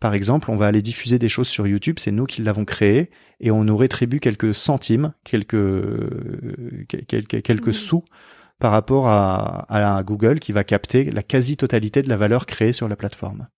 Par 0.00 0.14
exemple, 0.14 0.50
on 0.50 0.56
va 0.56 0.66
aller 0.66 0.82
diffuser 0.82 1.18
des 1.20 1.28
choses 1.28 1.46
sur 1.46 1.66
YouTube, 1.66 1.98
c'est 1.98 2.10
nous 2.10 2.24
qui 2.24 2.42
l'avons 2.42 2.64
créé, 2.64 3.10
et 3.38 3.50
on 3.50 3.62
nous 3.62 3.76
rétribue 3.76 4.18
quelques 4.18 4.54
centimes, 4.54 5.12
quelques, 5.22 5.56
quelques, 6.88 7.42
quelques 7.42 7.68
mmh. 7.68 7.72
sous 7.72 8.04
par 8.60 8.72
rapport 8.72 9.08
à, 9.08 10.02
Google 10.04 10.38
qui 10.38 10.52
va 10.52 10.62
capter 10.64 11.10
la 11.10 11.22
quasi-totalité 11.22 12.02
de 12.02 12.08
la 12.08 12.16
valeur 12.16 12.46
créée 12.46 12.72
sur 12.72 12.88
la 12.88 12.96
plateforme. 12.96 13.48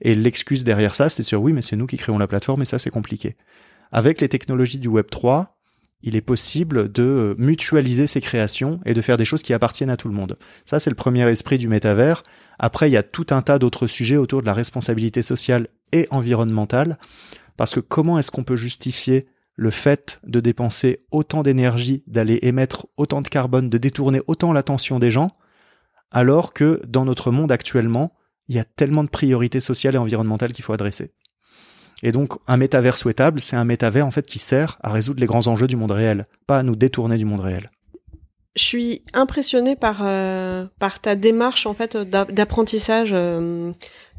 Et 0.00 0.14
l'excuse 0.14 0.62
derrière 0.64 0.94
ça, 0.94 1.08
c'est 1.08 1.22
sur 1.22 1.42
oui, 1.42 1.52
mais 1.52 1.62
c'est 1.62 1.76
nous 1.76 1.86
qui 1.86 1.96
créons 1.96 2.18
la 2.18 2.26
plateforme 2.26 2.62
et 2.62 2.66
ça 2.66 2.78
c'est 2.78 2.90
compliqué. 2.90 3.36
Avec 3.90 4.20
les 4.20 4.28
technologies 4.28 4.78
du 4.78 4.88
Web 4.88 5.06
3, 5.10 5.58
il 6.02 6.16
est 6.16 6.22
possible 6.22 6.90
de 6.90 7.34
mutualiser 7.38 8.06
ces 8.06 8.20
créations 8.20 8.80
et 8.84 8.92
de 8.92 9.00
faire 9.00 9.16
des 9.16 9.24
choses 9.24 9.42
qui 9.42 9.54
appartiennent 9.54 9.90
à 9.90 9.96
tout 9.96 10.08
le 10.08 10.14
monde. 10.14 10.36
Ça, 10.64 10.80
c'est 10.80 10.90
le 10.90 10.96
premier 10.96 11.28
esprit 11.30 11.58
du 11.58 11.68
métavers. 11.68 12.22
Après, 12.58 12.90
il 12.90 12.92
y 12.92 12.96
a 12.96 13.02
tout 13.02 13.26
un 13.30 13.40
tas 13.40 13.58
d'autres 13.58 13.86
sujets 13.86 14.16
autour 14.16 14.40
de 14.40 14.46
la 14.46 14.54
responsabilité 14.54 15.22
sociale 15.22 15.68
et 15.92 16.08
environnementale. 16.10 16.98
Parce 17.56 17.74
que 17.74 17.80
comment 17.80 18.18
est-ce 18.18 18.30
qu'on 18.30 18.44
peut 18.44 18.56
justifier 18.56 19.26
le 19.54 19.70
fait 19.70 20.20
de 20.24 20.40
dépenser 20.40 21.04
autant 21.10 21.42
d'énergie, 21.42 22.02
d'aller 22.06 22.38
émettre 22.42 22.86
autant 22.96 23.20
de 23.20 23.28
carbone, 23.28 23.68
de 23.68 23.78
détourner 23.78 24.20
autant 24.26 24.52
l'attention 24.52 24.98
des 24.98 25.10
gens, 25.10 25.30
alors 26.10 26.52
que 26.52 26.80
dans 26.86 27.04
notre 27.04 27.30
monde 27.30 27.52
actuellement, 27.52 28.12
il 28.48 28.56
y 28.56 28.58
a 28.58 28.64
tellement 28.64 29.04
de 29.04 29.08
priorités 29.08 29.60
sociales 29.60 29.94
et 29.94 29.98
environnementales 29.98 30.52
qu'il 30.52 30.64
faut 30.64 30.72
adresser. 30.72 31.12
Et 32.02 32.12
donc, 32.12 32.32
un 32.48 32.56
métavers 32.56 32.96
souhaitable, 32.96 33.40
c'est 33.40 33.56
un 33.56 33.64
métavers 33.64 34.06
en 34.06 34.10
fait 34.10 34.26
qui 34.26 34.38
sert 34.38 34.78
à 34.82 34.90
résoudre 34.90 35.20
les 35.20 35.26
grands 35.26 35.46
enjeux 35.46 35.68
du 35.68 35.76
monde 35.76 35.92
réel, 35.92 36.26
pas 36.46 36.58
à 36.58 36.62
nous 36.62 36.74
détourner 36.74 37.16
du 37.16 37.24
monde 37.24 37.40
réel. 37.40 37.70
Je 38.56 38.62
suis 38.62 39.02
impressionnée 39.14 39.76
par 39.76 40.00
euh, 40.02 40.66
ta 41.00 41.16
démarche 41.16 41.64
en 41.64 41.72
fait 41.72 41.96
d'apprentissage 41.96 43.12
euh, 43.14 43.72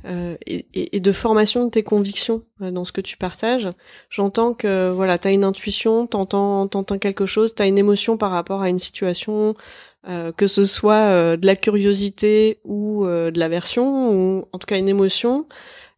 euh, 0.06 0.36
et, 0.46 0.66
et, 0.74 1.00
de 1.00 1.12
formation 1.12 1.66
de 1.66 1.70
tes 1.70 1.84
convictions 1.84 2.44
dans 2.60 2.86
ce 2.86 2.92
que 2.92 3.02
tu 3.02 3.18
partages. 3.18 3.70
J'entends 4.10 4.54
que 4.54 4.92
voilà, 4.92 5.18
tu 5.18 5.28
as 5.28 5.32
une 5.32 5.44
intuition, 5.44 6.08
t'entends 6.08 6.68
t'entends 6.68 7.00
quelque 7.00 7.26
chose, 7.26 7.56
tu 7.56 7.64
as 7.64 7.68
une 7.68 7.78
émotion 7.78 8.18
par 8.18 8.32
rapport 8.32 8.62
à 8.62 8.70
une 8.70 8.80
situation, 8.80 9.56
que 10.06 10.48
ce 10.48 10.66
soit 10.66 11.38
de 11.38 11.46
la 11.46 11.56
curiosité 11.56 12.60
ou 12.66 13.06
de 13.06 13.40
l'aversion, 13.40 14.12
ou 14.12 14.46
en 14.52 14.60
tout 14.60 14.68
cas 14.68 14.78
une 14.78 14.90
émotion. 14.90 15.46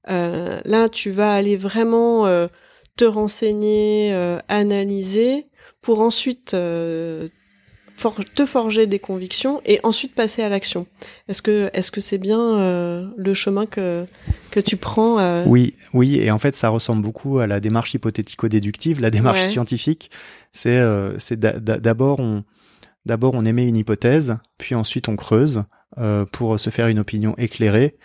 Euh, 0.10 0.60
là, 0.66 0.90
tu 0.90 1.12
vas 1.12 1.34
aller 1.34 1.58
vraiment 1.58 2.28
euh, 2.28 2.48
te 2.96 3.06
renseigner, 3.06 4.14
euh, 4.14 4.40
analyser, 4.48 5.48
pour 5.82 6.00
ensuite 6.02 6.56
te 8.36 8.46
forger 8.46 8.88
des 8.88 9.00
convictions 9.00 9.62
et 9.66 9.80
ensuite 9.84 10.14
passer 10.14 10.42
à 10.44 10.50
l'action. 10.50 10.86
Est-ce 11.28 11.42
que 11.42 11.70
est-ce 11.74 11.92
que 11.92 12.02
c'est 12.02 12.18
bien 12.18 13.12
le 13.18 13.34
chemin 13.34 13.66
que 13.66 14.06
que 14.52 14.60
tu 14.60 14.78
prends 14.78 15.44
Oui, 15.46 15.76
oui, 15.94 16.20
et 16.20 16.32
en 16.32 16.40
fait 16.40 16.56
ça 16.56 16.70
ressemble 16.70 17.04
beaucoup 17.04 17.40
à 17.40 17.48
la 17.48 17.60
démarche 17.60 17.94
hypothético-déductive, 17.94 19.02
la 19.02 19.12
démarche 19.12 19.44
scientifique. 19.44 20.12
C'est 20.52 20.82
c'est 21.18 21.40
d'abord 21.40 22.20
on 22.20 22.44
d'abord 23.06 23.34
on 23.34 23.46
émet 23.46 23.68
une 23.68 23.78
hypothèse, 23.78 24.38
puis 24.58 24.76
ensuite 24.76 25.10
on 25.10 25.16
creuse 25.16 25.64
pour 26.32 26.60
se 26.60 26.70
faire 26.70 26.88
une 26.88 27.00
opinion 27.00 27.36
éclairée, 27.38 27.96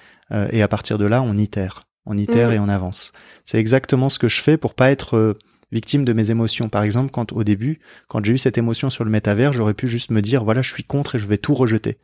et 0.50 0.62
à 0.62 0.68
partir 0.68 0.98
de 0.98 1.04
là 1.04 1.22
on 1.22 1.36
itère 1.36 1.84
on 2.06 2.16
itère 2.16 2.50
mm. 2.50 2.52
et 2.52 2.58
on 2.58 2.68
avance. 2.68 3.12
C'est 3.44 3.58
exactement 3.58 4.08
ce 4.08 4.18
que 4.18 4.28
je 4.28 4.40
fais 4.40 4.56
pour 4.56 4.74
pas 4.74 4.90
être 4.90 5.16
euh, 5.16 5.38
victime 5.72 6.04
de 6.04 6.12
mes 6.12 6.30
émotions. 6.30 6.68
Par 6.68 6.82
exemple, 6.82 7.10
quand 7.10 7.32
au 7.32 7.44
début, 7.44 7.80
quand 8.08 8.24
j'ai 8.24 8.32
eu 8.32 8.38
cette 8.38 8.58
émotion 8.58 8.90
sur 8.90 9.04
le 9.04 9.10
métavers, 9.10 9.52
j'aurais 9.52 9.74
pu 9.74 9.88
juste 9.88 10.10
me 10.10 10.22
dire 10.22 10.44
voilà, 10.44 10.62
je 10.62 10.72
suis 10.72 10.84
contre 10.84 11.16
et 11.16 11.18
je 11.18 11.26
vais 11.26 11.38
tout 11.38 11.54
rejeter. 11.54 11.98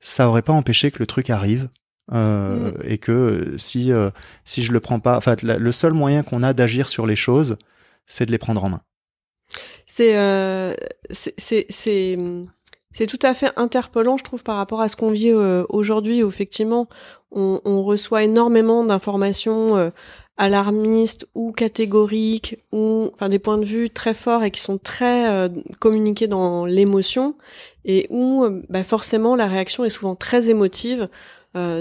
Ça 0.00 0.28
aurait 0.28 0.42
pas 0.42 0.52
empêché 0.52 0.90
que 0.90 0.98
le 0.98 1.06
truc 1.06 1.30
arrive. 1.30 1.68
Euh, 2.12 2.72
mm. 2.72 2.74
et 2.84 2.98
que 2.98 3.12
euh, 3.12 3.56
si 3.56 3.90
si 4.44 4.62
je 4.62 4.72
le 4.72 4.80
prends 4.80 5.00
pas, 5.00 5.16
enfin 5.16 5.36
le 5.42 5.72
seul 5.72 5.94
moyen 5.94 6.22
qu'on 6.22 6.42
a 6.42 6.52
d'agir 6.52 6.90
sur 6.90 7.06
les 7.06 7.16
choses, 7.16 7.56
c'est 8.04 8.26
de 8.26 8.30
les 8.30 8.36
prendre 8.36 8.62
en 8.62 8.68
main. 8.68 8.82
C'est 9.86 10.12
c'est 11.10 11.66
c'est 11.70 12.18
c'est 12.94 13.08
tout 13.08 13.18
à 13.22 13.34
fait 13.34 13.50
interpellant, 13.56 14.16
je 14.16 14.24
trouve, 14.24 14.44
par 14.44 14.56
rapport 14.56 14.80
à 14.80 14.88
ce 14.88 14.94
qu'on 14.94 15.10
vit 15.10 15.30
euh, 15.30 15.64
aujourd'hui, 15.68 16.22
où 16.22 16.28
effectivement, 16.28 16.88
on, 17.32 17.60
on, 17.64 17.82
reçoit 17.82 18.22
énormément 18.22 18.84
d'informations 18.84 19.76
euh, 19.76 19.90
alarmistes 20.36 21.28
ou 21.34 21.52
catégoriques, 21.52 22.58
ou 22.72 23.10
enfin 23.12 23.28
des 23.28 23.38
points 23.38 23.58
de 23.58 23.64
vue 23.64 23.90
très 23.90 24.14
forts 24.14 24.42
et 24.42 24.50
qui 24.50 24.60
sont 24.60 24.78
très 24.78 25.30
euh, 25.30 25.48
communiqués 25.78 26.26
dans 26.26 26.66
l'émotion, 26.66 27.36
et 27.84 28.06
où 28.10 28.46
bah, 28.68 28.84
forcément 28.84 29.36
la 29.36 29.46
réaction 29.46 29.84
est 29.84 29.90
souvent 29.90 30.16
très 30.16 30.48
émotive. 30.48 31.08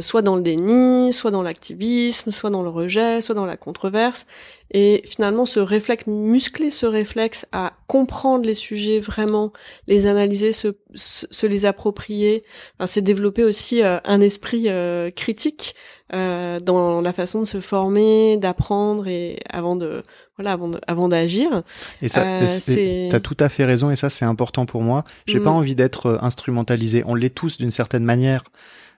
Soit 0.02 0.22
dans 0.22 0.36
le 0.36 0.42
déni, 0.42 1.12
soit 1.14 1.32
dans 1.32 1.42
l'activisme, 1.42 2.32
soit 2.32 2.50
dans 2.50 2.62
le 2.62 2.70
rejet, 2.70 3.22
soit 3.22 3.36
dans 3.36 3.46
la 3.46 3.58
controverse. 3.58 4.26
Et 4.72 5.04
finalement, 5.06 5.46
ce 5.46 5.60
réflexe, 5.60 6.08
muscler 6.08 6.72
ce 6.72 6.88
réflexe 6.88 7.46
à 7.52 7.74
comprendre 7.88 8.46
les 8.46 8.56
sujets 8.56 9.00
vraiment, 9.00 9.54
les 9.88 10.08
analyser, 10.08 10.52
se, 10.52 10.70
se, 10.96 11.46
les 11.46 11.66
approprier, 11.66 12.44
enfin, 12.78 12.88
c'est 12.88 13.02
développer 13.02 13.44
aussi 13.44 13.84
euh, 13.84 14.00
un 14.04 14.20
esprit 14.20 14.66
euh, 14.68 15.12
critique 15.12 15.76
euh, 16.14 16.60
dans 16.60 17.02
la 17.02 17.14
façon 17.14 17.42
de 17.42 17.46
se 17.46 17.60
former, 17.60 18.38
d'apprendre 18.38 19.08
et 19.08 19.40
avant 19.50 19.76
de 19.76 20.02
voilà 20.38 20.54
avant 20.54 20.72
avant 20.88 21.08
d'agir. 21.08 21.62
Et 22.02 22.08
ça, 22.08 22.24
euh, 22.24 23.10
t'as 23.12 23.20
tout 23.20 23.38
à 23.40 23.50
fait 23.50 23.66
raison 23.66 23.92
et 23.92 23.96
ça 23.96 24.10
c'est 24.10 24.26
important 24.26 24.66
pour 24.66 24.82
moi. 24.82 25.06
J'ai 25.28 25.40
pas 25.40 25.52
mm. 25.52 25.56
envie 25.56 25.76
d'être 25.76 26.20
instrumentalisé. 26.22 27.04
On 27.06 27.14
l'est 27.14 27.34
tous 27.34 27.58
d'une 27.58 27.72
certaine 27.72 28.04
manière, 28.04 28.44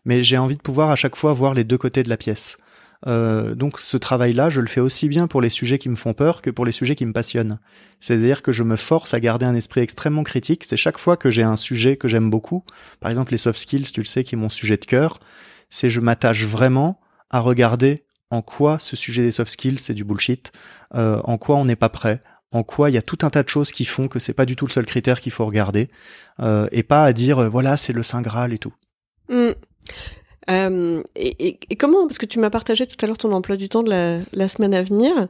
mais 0.06 0.24
j'ai 0.24 0.38
envie 0.38 0.56
de 0.56 0.62
pouvoir 0.62 0.92
à 0.92 0.96
chaque 0.96 1.16
fois 1.16 1.34
voir 1.34 1.54
les 1.54 1.64
deux 1.64 1.78
côtés 1.78 2.04
de 2.04 2.10
la 2.10 2.18
pièce. 2.18 2.58
Euh, 3.08 3.54
donc 3.56 3.80
ce 3.80 3.98
travail-là, 3.98 4.50
je 4.50 4.62
le 4.62 4.68
fais 4.68 4.82
aussi 4.82 5.08
bien 5.10 5.28
pour 5.28 5.42
les 5.42 5.50
sujets 5.50 5.78
qui 5.78 5.90
me 5.90 5.96
font 5.96 6.14
peur 6.14 6.42
que 6.42 6.50
pour 6.50 6.66
les 6.66 6.72
sujets 6.72 6.96
qui 6.96 7.06
me 7.06 7.14
passionnent. 7.14 7.60
C'est-à-dire 8.00 8.42
que 8.42 8.52
je 8.52 8.64
me 8.64 8.76
force 8.76 9.14
à 9.14 9.20
garder 9.20 9.46
un 9.46 9.56
esprit 9.56 9.82
extrêmement 9.82 10.24
critique. 10.24 10.64
C'est 10.64 10.78
chaque 10.78 10.98
fois 10.98 11.18
que 11.18 11.30
j'ai 11.30 11.44
un 11.44 11.56
sujet 11.56 11.98
que 11.98 12.08
j'aime 12.08 12.30
beaucoup, 12.30 12.64
par 13.00 13.12
exemple 13.12 13.32
les 13.32 13.38
soft 13.38 13.60
skills, 13.60 13.92
tu 13.92 14.02
le 14.02 14.06
sais, 14.06 14.24
qui 14.24 14.36
est 14.36 14.38
mon 14.38 14.50
sujet 14.50 14.78
de 14.78 14.86
cœur, 14.86 15.20
c'est 15.70 15.90
je 15.90 16.00
m'attache 16.00 16.46
vraiment 16.46 17.00
à 17.30 17.40
regarder 17.40 18.06
en 18.32 18.42
quoi 18.42 18.80
ce 18.80 18.96
sujet 18.96 19.22
des 19.22 19.32
soft 19.32 19.52
skills 19.52 19.78
c'est 19.78 19.94
du 19.94 20.04
bullshit, 20.04 20.52
euh, 20.96 21.22
en 21.24 21.38
quoi 21.38 21.58
on 21.58 21.66
n'est 21.66 21.76
pas 21.76 21.90
prêt, 21.90 22.22
en 22.52 22.64
quoi 22.64 22.90
il 22.90 22.94
y 22.94 22.98
a 22.98 23.02
tout 23.02 23.20
un 23.22 23.30
tas 23.30 23.44
de 23.44 23.50
choses 23.50 23.72
qui 23.72 23.86
font 23.86 24.08
que 24.08 24.20
c'est 24.20 24.34
pas 24.34 24.46
du 24.46 24.56
tout 24.56 24.66
le 24.66 24.72
seul 24.72 24.86
critère 24.86 25.20
qu'il 25.20 25.32
faut 25.32 25.46
regarder, 25.46 25.90
euh, 26.40 26.68
et 26.72 26.84
pas 26.84 27.04
à 27.04 27.14
dire 27.14 27.50
voilà 27.52 27.78
c'est 27.78 27.94
le 27.94 28.04
saint 28.04 28.22
graal 28.22 28.54
et 28.54 28.58
tout. 28.58 28.74
Mmh. 29.30 29.52
Euh, 30.50 31.02
et, 31.16 31.58
et, 31.70 31.76
comment, 31.76 32.08
parce 32.08 32.18
que 32.18 32.26
tu 32.26 32.40
m'as 32.40 32.50
partagé 32.50 32.86
tout 32.86 32.98
à 33.02 33.08
l'heure 33.08 33.18
ton 33.18 33.32
emploi 33.32 33.56
du 33.56 33.70
temps 33.70 33.84
de 33.84 33.90
la, 33.90 34.20
la 34.34 34.48
semaine 34.48 34.74
à 34.74 34.84
venir, 34.84 35.28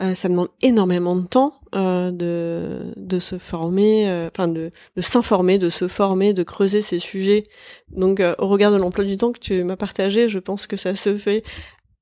euh, 0.00 0.14
ça 0.14 0.28
demande 0.28 0.48
énormément 0.60 1.14
de 1.16 1.26
temps 1.26 1.60
euh, 1.74 2.10
de, 2.10 2.92
de 2.96 3.18
se 3.18 3.38
former, 3.38 4.28
enfin 4.28 4.48
de, 4.48 4.70
de 4.96 5.00
s'informer, 5.00 5.58
de 5.58 5.70
se 5.70 5.88
former, 5.88 6.32
de 6.34 6.42
creuser 6.42 6.82
ces 6.82 6.98
sujets. 6.98 7.44
Donc 7.92 8.20
au 8.38 8.48
regard 8.48 8.72
de 8.72 8.76
l'emploi 8.76 9.04
du 9.04 9.16
temps 9.16 9.32
que 9.32 9.38
tu 9.38 9.62
m'as 9.62 9.76
partagé, 9.76 10.28
je 10.28 10.38
pense 10.38 10.66
que 10.66 10.76
ça 10.76 10.96
se 10.96 11.16
fait 11.16 11.44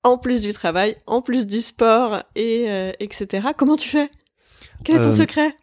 en 0.03 0.19
plus 0.19 0.43
du 0.43 0.53
travail, 0.53 0.97
en 1.07 1.23
plus 1.23 1.47
du 1.47 1.61
sport 1.61 2.23
et 2.35 2.67
etc. 2.99 3.49
Comment 3.57 3.77
tu 3.77 3.89
fais? 3.89 4.11
Quel 4.85 4.97
est 4.97 5.05
ton 5.05 5.13
secret? 5.13 5.55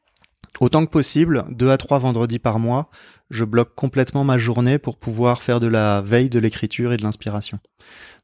Autant 0.59 0.85
que 0.85 0.91
possible, 0.91 1.45
deux 1.49 1.69
à 1.69 1.77
trois 1.77 1.97
vendredis 1.97 2.39
par 2.39 2.59
mois, 2.59 2.89
je 3.31 3.45
bloque 3.45 3.73
complètement 3.75 4.23
ma 4.23 4.37
journée 4.37 4.77
pour 4.77 4.97
pouvoir 4.97 5.41
faire 5.41 5.59
de 5.59 5.67
la 5.67 6.01
veille 6.01 6.29
de 6.29 6.37
l'écriture 6.37 6.93
et 6.93 6.97
de 6.97 7.03
l'inspiration. 7.03 7.59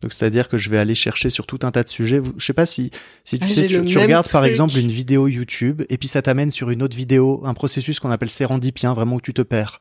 Donc 0.02 0.14
c'est-à-dire 0.14 0.48
que 0.48 0.58
je 0.58 0.70
vais 0.70 0.78
aller 0.78 0.94
chercher 0.94 1.30
sur 1.30 1.48
tout 1.48 1.60
un 1.64 1.72
tas 1.72 1.84
de 1.84 1.90
sujets. 1.90 2.22
Je 2.38 2.46
sais 2.46 2.54
pas 2.54 2.68
si 2.68 2.92
si 3.24 3.40
tu 3.40 3.48
ah, 3.50 3.54
sais, 3.54 3.66
tu, 3.66 3.98
regardes 3.98 4.30
par 4.30 4.46
exemple 4.46 4.78
une 4.78 4.90
vidéo 4.90 5.28
YouTube 5.28 5.82
et 5.90 5.98
puis 5.98 6.08
ça 6.08 6.22
t'amène 6.22 6.52
sur 6.52 6.70
une 6.70 6.84
autre 6.84 6.96
vidéo, 6.96 7.42
un 7.46 7.56
processus 7.56 8.00
qu'on 8.00 8.12
appelle 8.12 8.30
sérendipien, 8.30 8.94
vraiment 8.94 9.16
où 9.16 9.22
tu 9.22 9.34
te 9.34 9.42
perds 9.42 9.80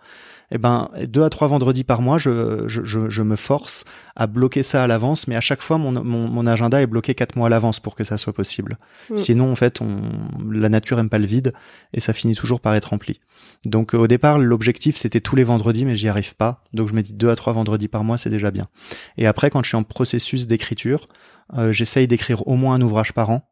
eh 0.50 0.58
ben 0.58 0.90
deux 1.08 1.22
à 1.22 1.30
trois 1.30 1.48
vendredis 1.48 1.84
par 1.84 2.02
mois, 2.02 2.18
je, 2.18 2.64
je, 2.66 2.82
je, 2.84 3.22
me 3.22 3.36
force 3.36 3.84
à 4.14 4.26
bloquer 4.26 4.62
ça 4.62 4.82
à 4.82 4.86
l'avance, 4.86 5.26
mais 5.26 5.36
à 5.36 5.40
chaque 5.40 5.62
fois 5.62 5.78
mon, 5.78 5.92
mon, 5.92 6.28
mon, 6.28 6.46
agenda 6.46 6.80
est 6.80 6.86
bloqué 6.86 7.14
quatre 7.14 7.36
mois 7.36 7.46
à 7.46 7.50
l'avance 7.50 7.80
pour 7.80 7.94
que 7.94 8.04
ça 8.04 8.16
soit 8.16 8.32
possible. 8.32 8.78
Mm. 9.10 9.16
Sinon, 9.16 9.52
en 9.52 9.56
fait, 9.56 9.80
on, 9.80 10.02
la 10.50 10.68
nature 10.68 10.98
aime 10.98 11.10
pas 11.10 11.18
le 11.18 11.26
vide 11.26 11.52
et 11.92 12.00
ça 12.00 12.12
finit 12.12 12.34
toujours 12.34 12.60
par 12.60 12.74
être 12.74 12.90
rempli. 12.90 13.20
Donc 13.64 13.94
au 13.94 14.06
départ, 14.06 14.38
l'objectif 14.38 14.96
c'était 14.96 15.20
tous 15.20 15.36
les 15.36 15.44
vendredis, 15.44 15.84
mais 15.84 15.96
j'y 15.96 16.08
arrive 16.08 16.36
pas. 16.36 16.62
Donc 16.72 16.88
je 16.88 16.94
me 16.94 17.02
dis 17.02 17.12
deux 17.12 17.30
à 17.30 17.36
trois 17.36 17.52
vendredis 17.52 17.88
par 17.88 18.04
mois, 18.04 18.18
c'est 18.18 18.30
déjà 18.30 18.50
bien. 18.50 18.68
Et 19.16 19.26
après, 19.26 19.50
quand 19.50 19.62
je 19.62 19.68
suis 19.68 19.76
en 19.76 19.82
processus 19.82 20.46
d'écriture, 20.46 21.08
euh, 21.56 21.72
j'essaye 21.72 22.06
d'écrire 22.06 22.46
au 22.46 22.56
moins 22.56 22.74
un 22.74 22.80
ouvrage 22.80 23.12
par 23.12 23.30
an. 23.30 23.48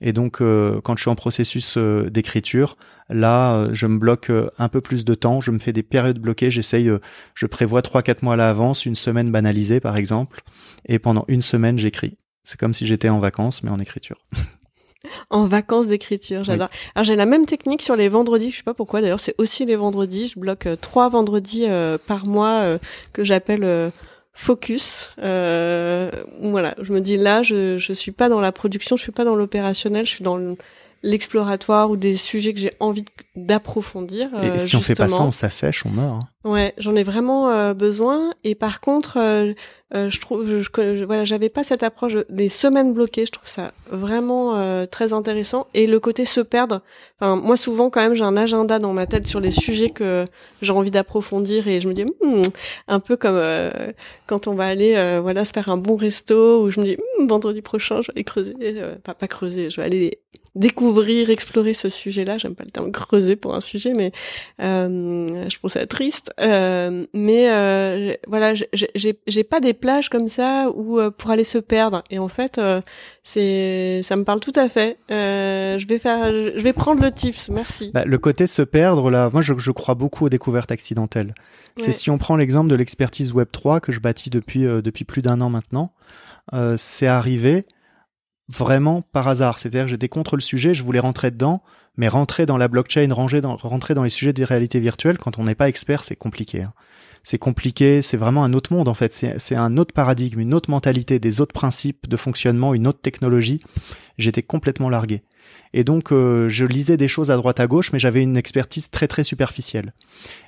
Et 0.00 0.12
donc, 0.12 0.40
euh, 0.40 0.80
quand 0.82 0.96
je 0.96 1.02
suis 1.02 1.10
en 1.10 1.14
processus 1.14 1.76
euh, 1.76 2.08
d'écriture, 2.08 2.76
là, 3.08 3.54
euh, 3.54 3.68
je 3.72 3.86
me 3.86 3.98
bloque 3.98 4.30
un 4.58 4.68
peu 4.68 4.80
plus 4.80 5.04
de 5.04 5.14
temps. 5.14 5.40
Je 5.40 5.50
me 5.50 5.58
fais 5.58 5.72
des 5.72 5.82
périodes 5.82 6.18
bloquées. 6.18 6.50
J'essaye, 6.50 6.90
je 7.34 7.46
prévois 7.46 7.82
trois, 7.82 8.02
quatre 8.02 8.22
mois 8.22 8.34
à 8.34 8.36
l'avance, 8.36 8.86
une 8.86 8.96
semaine 8.96 9.30
banalisée, 9.30 9.80
par 9.80 9.96
exemple. 9.96 10.42
Et 10.86 10.98
pendant 10.98 11.24
une 11.28 11.42
semaine, 11.42 11.78
j'écris. 11.78 12.16
C'est 12.44 12.58
comme 12.58 12.74
si 12.74 12.86
j'étais 12.86 13.08
en 13.08 13.18
vacances, 13.18 13.62
mais 13.62 13.70
en 13.70 13.80
écriture. 13.80 14.18
en 15.30 15.46
vacances 15.46 15.88
d'écriture, 15.88 16.44
j'adore. 16.44 16.68
Alors 16.94 17.04
j'ai 17.04 17.16
la 17.16 17.26
même 17.26 17.46
technique 17.46 17.82
sur 17.82 17.96
les 17.96 18.08
vendredis, 18.08 18.50
je 18.50 18.58
sais 18.58 18.62
pas 18.62 18.74
pourquoi 18.74 19.02
d'ailleurs, 19.02 19.20
c'est 19.20 19.34
aussi 19.36 19.66
les 19.66 19.76
vendredis, 19.76 20.28
je 20.28 20.40
bloque 20.40 20.66
trois 20.80 21.10
vendredis 21.10 21.66
par 22.06 22.26
mois 22.26 22.78
que 23.12 23.22
j'appelle 23.22 23.92
focus. 24.38 25.10
Euh, 25.20 26.10
voilà, 26.40 26.76
je 26.80 26.92
me 26.92 27.00
dis 27.00 27.16
là, 27.16 27.42
je 27.42 27.76
je 27.76 27.92
suis 27.92 28.12
pas 28.12 28.28
dans 28.28 28.40
la 28.40 28.52
production, 28.52 28.96
je 28.96 29.02
suis 29.02 29.12
pas 29.12 29.24
dans 29.24 29.34
l'opérationnel, 29.34 30.04
je 30.04 30.10
suis 30.10 30.22
dans 30.22 30.38
l'exploratoire 31.02 31.90
ou 31.90 31.96
des 31.96 32.16
sujets 32.16 32.52
que 32.54 32.60
j'ai 32.60 32.72
envie 32.80 33.04
d'approfondir. 33.36 34.28
Et 34.42 34.48
euh, 34.48 34.58
si 34.58 34.74
on 34.74 34.80
fait 34.80 34.94
pas 34.94 35.08
ça, 35.08 35.22
on 35.22 35.32
s'assèche, 35.32 35.86
on 35.86 35.90
meurt. 35.90 36.22
Hein. 36.22 36.28
Ouais, 36.44 36.74
j'en 36.78 36.96
ai 36.96 37.04
vraiment 37.04 37.50
euh, 37.50 37.72
besoin. 37.72 38.32
Et 38.42 38.54
par 38.54 38.80
contre, 38.80 39.18
euh, 39.18 39.54
je 39.92 40.20
trouve, 40.20 40.58
je, 40.58 41.04
voilà, 41.04 41.24
j'avais 41.24 41.48
pas 41.48 41.62
cette 41.62 41.82
approche 41.82 42.16
des 42.28 42.48
semaines 42.48 42.94
bloquées. 42.94 43.26
Je 43.26 43.32
trouve 43.32 43.48
ça 43.48 43.72
vraiment 43.90 44.86
très 44.86 45.12
intéressant. 45.12 45.68
Et 45.74 45.86
le 45.86 46.00
côté 46.00 46.24
se 46.24 46.40
perdre. 46.40 46.82
Enfin, 47.20 47.36
moi, 47.36 47.56
souvent, 47.56 47.90
quand 47.90 48.00
même, 48.00 48.14
j'ai 48.14 48.24
un 48.24 48.36
agenda 48.36 48.78
dans 48.78 48.92
ma 48.92 49.06
tête 49.06 49.26
sur 49.26 49.40
les 49.40 49.52
sujets 49.52 49.90
que 49.90 50.24
j'ai 50.62 50.72
envie 50.72 50.90
d'approfondir. 50.90 51.68
Et 51.68 51.80
je 51.80 51.88
me 51.88 51.94
dis, 51.94 52.04
hmm, 52.04 52.42
un 52.88 53.00
peu 53.00 53.16
comme 53.16 53.40
quand 54.26 54.48
on 54.48 54.54
va 54.54 54.66
aller, 54.66 55.20
voilà, 55.22 55.44
se 55.44 55.52
faire 55.52 55.68
un 55.68 55.76
bon 55.76 55.96
resto, 55.96 56.64
où 56.64 56.70
je 56.70 56.80
me 56.80 56.86
dis, 56.86 56.96
hmm, 56.96 57.28
vendredi 57.28 57.62
prochain, 57.62 58.02
je 58.02 58.08
vais 58.08 58.16
aller 58.16 58.24
creuser, 58.24 58.54
pas 59.04 59.14
pas 59.14 59.28
creuser, 59.28 59.70
je 59.70 59.80
vais 59.80 59.86
aller 59.86 60.18
découvrir, 60.58 61.30
explorer 61.30 61.74
ce 61.74 61.88
sujet-là. 61.88 62.38
J'aime 62.38 62.54
pas 62.54 62.64
le 62.64 62.70
terme 62.70 62.92
creuser 62.92 63.36
pour 63.36 63.54
un 63.54 63.60
sujet, 63.60 63.92
mais 63.96 64.12
je 64.58 65.58
trouve 65.58 65.70
ça 65.70 65.86
triste. 65.86 66.32
Euh, 66.40 67.06
mais 67.14 67.50
euh, 67.50 68.14
voilà, 68.26 68.54
j'ai 68.54 69.44
pas 69.44 69.60
des 69.60 69.74
plages 69.74 70.08
comme 70.08 70.28
ça 70.28 70.70
où 70.74 70.98
euh, 70.98 71.10
pour 71.10 71.30
aller 71.30 71.44
se 71.44 71.58
perdre. 71.58 72.02
Et 72.10 72.18
en 72.18 72.28
fait, 72.28 72.58
euh, 72.58 72.80
c'est 73.22 74.00
ça 74.02 74.16
me 74.16 74.24
parle 74.24 74.40
tout 74.40 74.52
à 74.54 74.68
fait. 74.68 74.98
je 75.08 75.86
vais 75.86 75.98
faire, 75.98 76.30
je 76.32 76.62
vais 76.62 76.72
prendre 76.72 77.02
le 77.02 77.10
tips. 77.10 77.48
Merci. 77.50 77.90
Bah, 77.92 78.04
le 78.04 78.18
côté 78.18 78.46
se 78.46 78.62
perdre 78.62 79.10
là, 79.10 79.30
moi 79.32 79.42
je, 79.42 79.54
je 79.56 79.70
crois 79.70 79.94
beaucoup 79.94 80.26
aux 80.26 80.28
découvertes 80.28 80.72
accidentelles. 80.72 81.34
C'est 81.76 81.92
si 81.92 82.10
on 82.10 82.18
prend 82.18 82.34
l'exemple 82.34 82.68
de 82.68 82.74
l'expertise 82.74 83.32
Web 83.32 83.48
3 83.52 83.78
que 83.78 83.92
je 83.92 84.00
bâtis 84.00 84.30
depuis 84.30 84.62
depuis 84.62 85.04
plus 85.04 85.22
d'un 85.22 85.40
an 85.40 85.48
maintenant. 85.48 85.92
c'est 86.76 87.06
arrivé 87.06 87.64
vraiment 88.48 89.02
par 89.12 89.28
hasard. 89.28 89.58
C'est-à-dire 89.58 89.84
que 89.84 89.90
j'étais 89.90 90.08
contre 90.08 90.36
le 90.36 90.42
sujet, 90.42 90.74
je 90.74 90.82
voulais 90.82 91.00
rentrer 91.00 91.30
dedans, 91.30 91.62
mais 91.96 92.08
rentrer 92.08 92.46
dans 92.46 92.56
la 92.56 92.68
blockchain, 92.68 93.12
rentrer 93.12 93.40
dans, 93.40 93.56
rentrer 93.56 93.94
dans 93.94 94.04
les 94.04 94.10
sujets 94.10 94.32
de 94.32 94.44
réalité 94.44 94.80
virtuelle, 94.80 95.18
quand 95.18 95.38
on 95.38 95.44
n'est 95.44 95.54
pas 95.54 95.68
expert, 95.68 96.04
c'est 96.04 96.16
compliqué. 96.16 96.62
Hein. 96.62 96.72
C'est 97.22 97.38
compliqué, 97.38 98.00
c'est 98.00 98.16
vraiment 98.16 98.44
un 98.44 98.52
autre 98.52 98.72
monde 98.72 98.88
en 98.88 98.94
fait, 98.94 99.12
c'est 99.12 99.56
un 99.56 99.76
autre 99.76 99.92
paradigme, 99.92 100.40
une 100.40 100.54
autre 100.54 100.70
mentalité, 100.70 101.18
des 101.18 101.40
autres 101.40 101.52
principes 101.52 102.08
de 102.08 102.16
fonctionnement, 102.16 102.74
une 102.74 102.86
autre 102.86 103.00
technologie. 103.00 103.60
J'étais 104.16 104.42
complètement 104.42 104.88
largué. 104.88 105.22
Et 105.74 105.84
donc 105.84 106.12
euh, 106.12 106.48
je 106.48 106.64
lisais 106.64 106.96
des 106.96 107.08
choses 107.08 107.30
à 107.30 107.36
droite 107.36 107.60
à 107.60 107.66
gauche, 107.66 107.92
mais 107.92 107.98
j'avais 107.98 108.22
une 108.22 108.36
expertise 108.36 108.88
très 108.88 109.08
très 109.08 109.24
superficielle. 109.24 109.92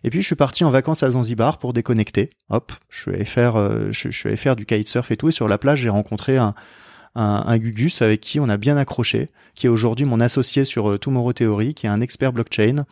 Et 0.05 0.11
puis 0.11 0.23
je 0.23 0.27
suis 0.27 0.37
parti 0.37 0.65
en 0.65 0.71
vacances 0.71 1.03
à 1.03 1.11
Zanzibar 1.11 1.59
pour 1.59 1.73
déconnecter. 1.73 2.31
Hop, 2.49 2.73
je 2.89 3.01
suis 3.03 3.11
allé 3.15 3.25
faire, 3.25 3.57
euh, 3.57 3.89
je, 3.91 4.11
je 4.11 4.17
suis 4.17 4.29
allé 4.29 4.37
faire 4.37 4.57
du 4.57 4.65
kitesurf 4.65 5.11
et 5.11 5.17
tout. 5.17 5.29
Et 5.29 5.33
sur 5.33 5.49
la 5.49 5.59
plage, 5.59 5.81
j'ai 5.81 5.91
rencontré 5.91 6.39
un, 6.39 6.55
un, 7.15 7.43
un, 7.47 7.59
Gugus 7.59 8.03
avec 8.03 8.21
qui 8.21 8.41
on 8.41 8.49
a 8.49 8.57
bien 8.57 8.77
accroché, 8.77 9.29
qui 9.55 9.67
est 9.67 9.69
aujourd'hui 9.69 10.07
mon 10.07 10.21
associé 10.21 10.65
sur 10.65 10.91
euh, 10.91 10.99
Tomorrow 10.99 11.33
Theory, 11.33 11.75
qui 11.75 11.87
est 11.87 11.91
un 11.91 12.01
expert 12.01 12.33
blockchain, 12.33 12.85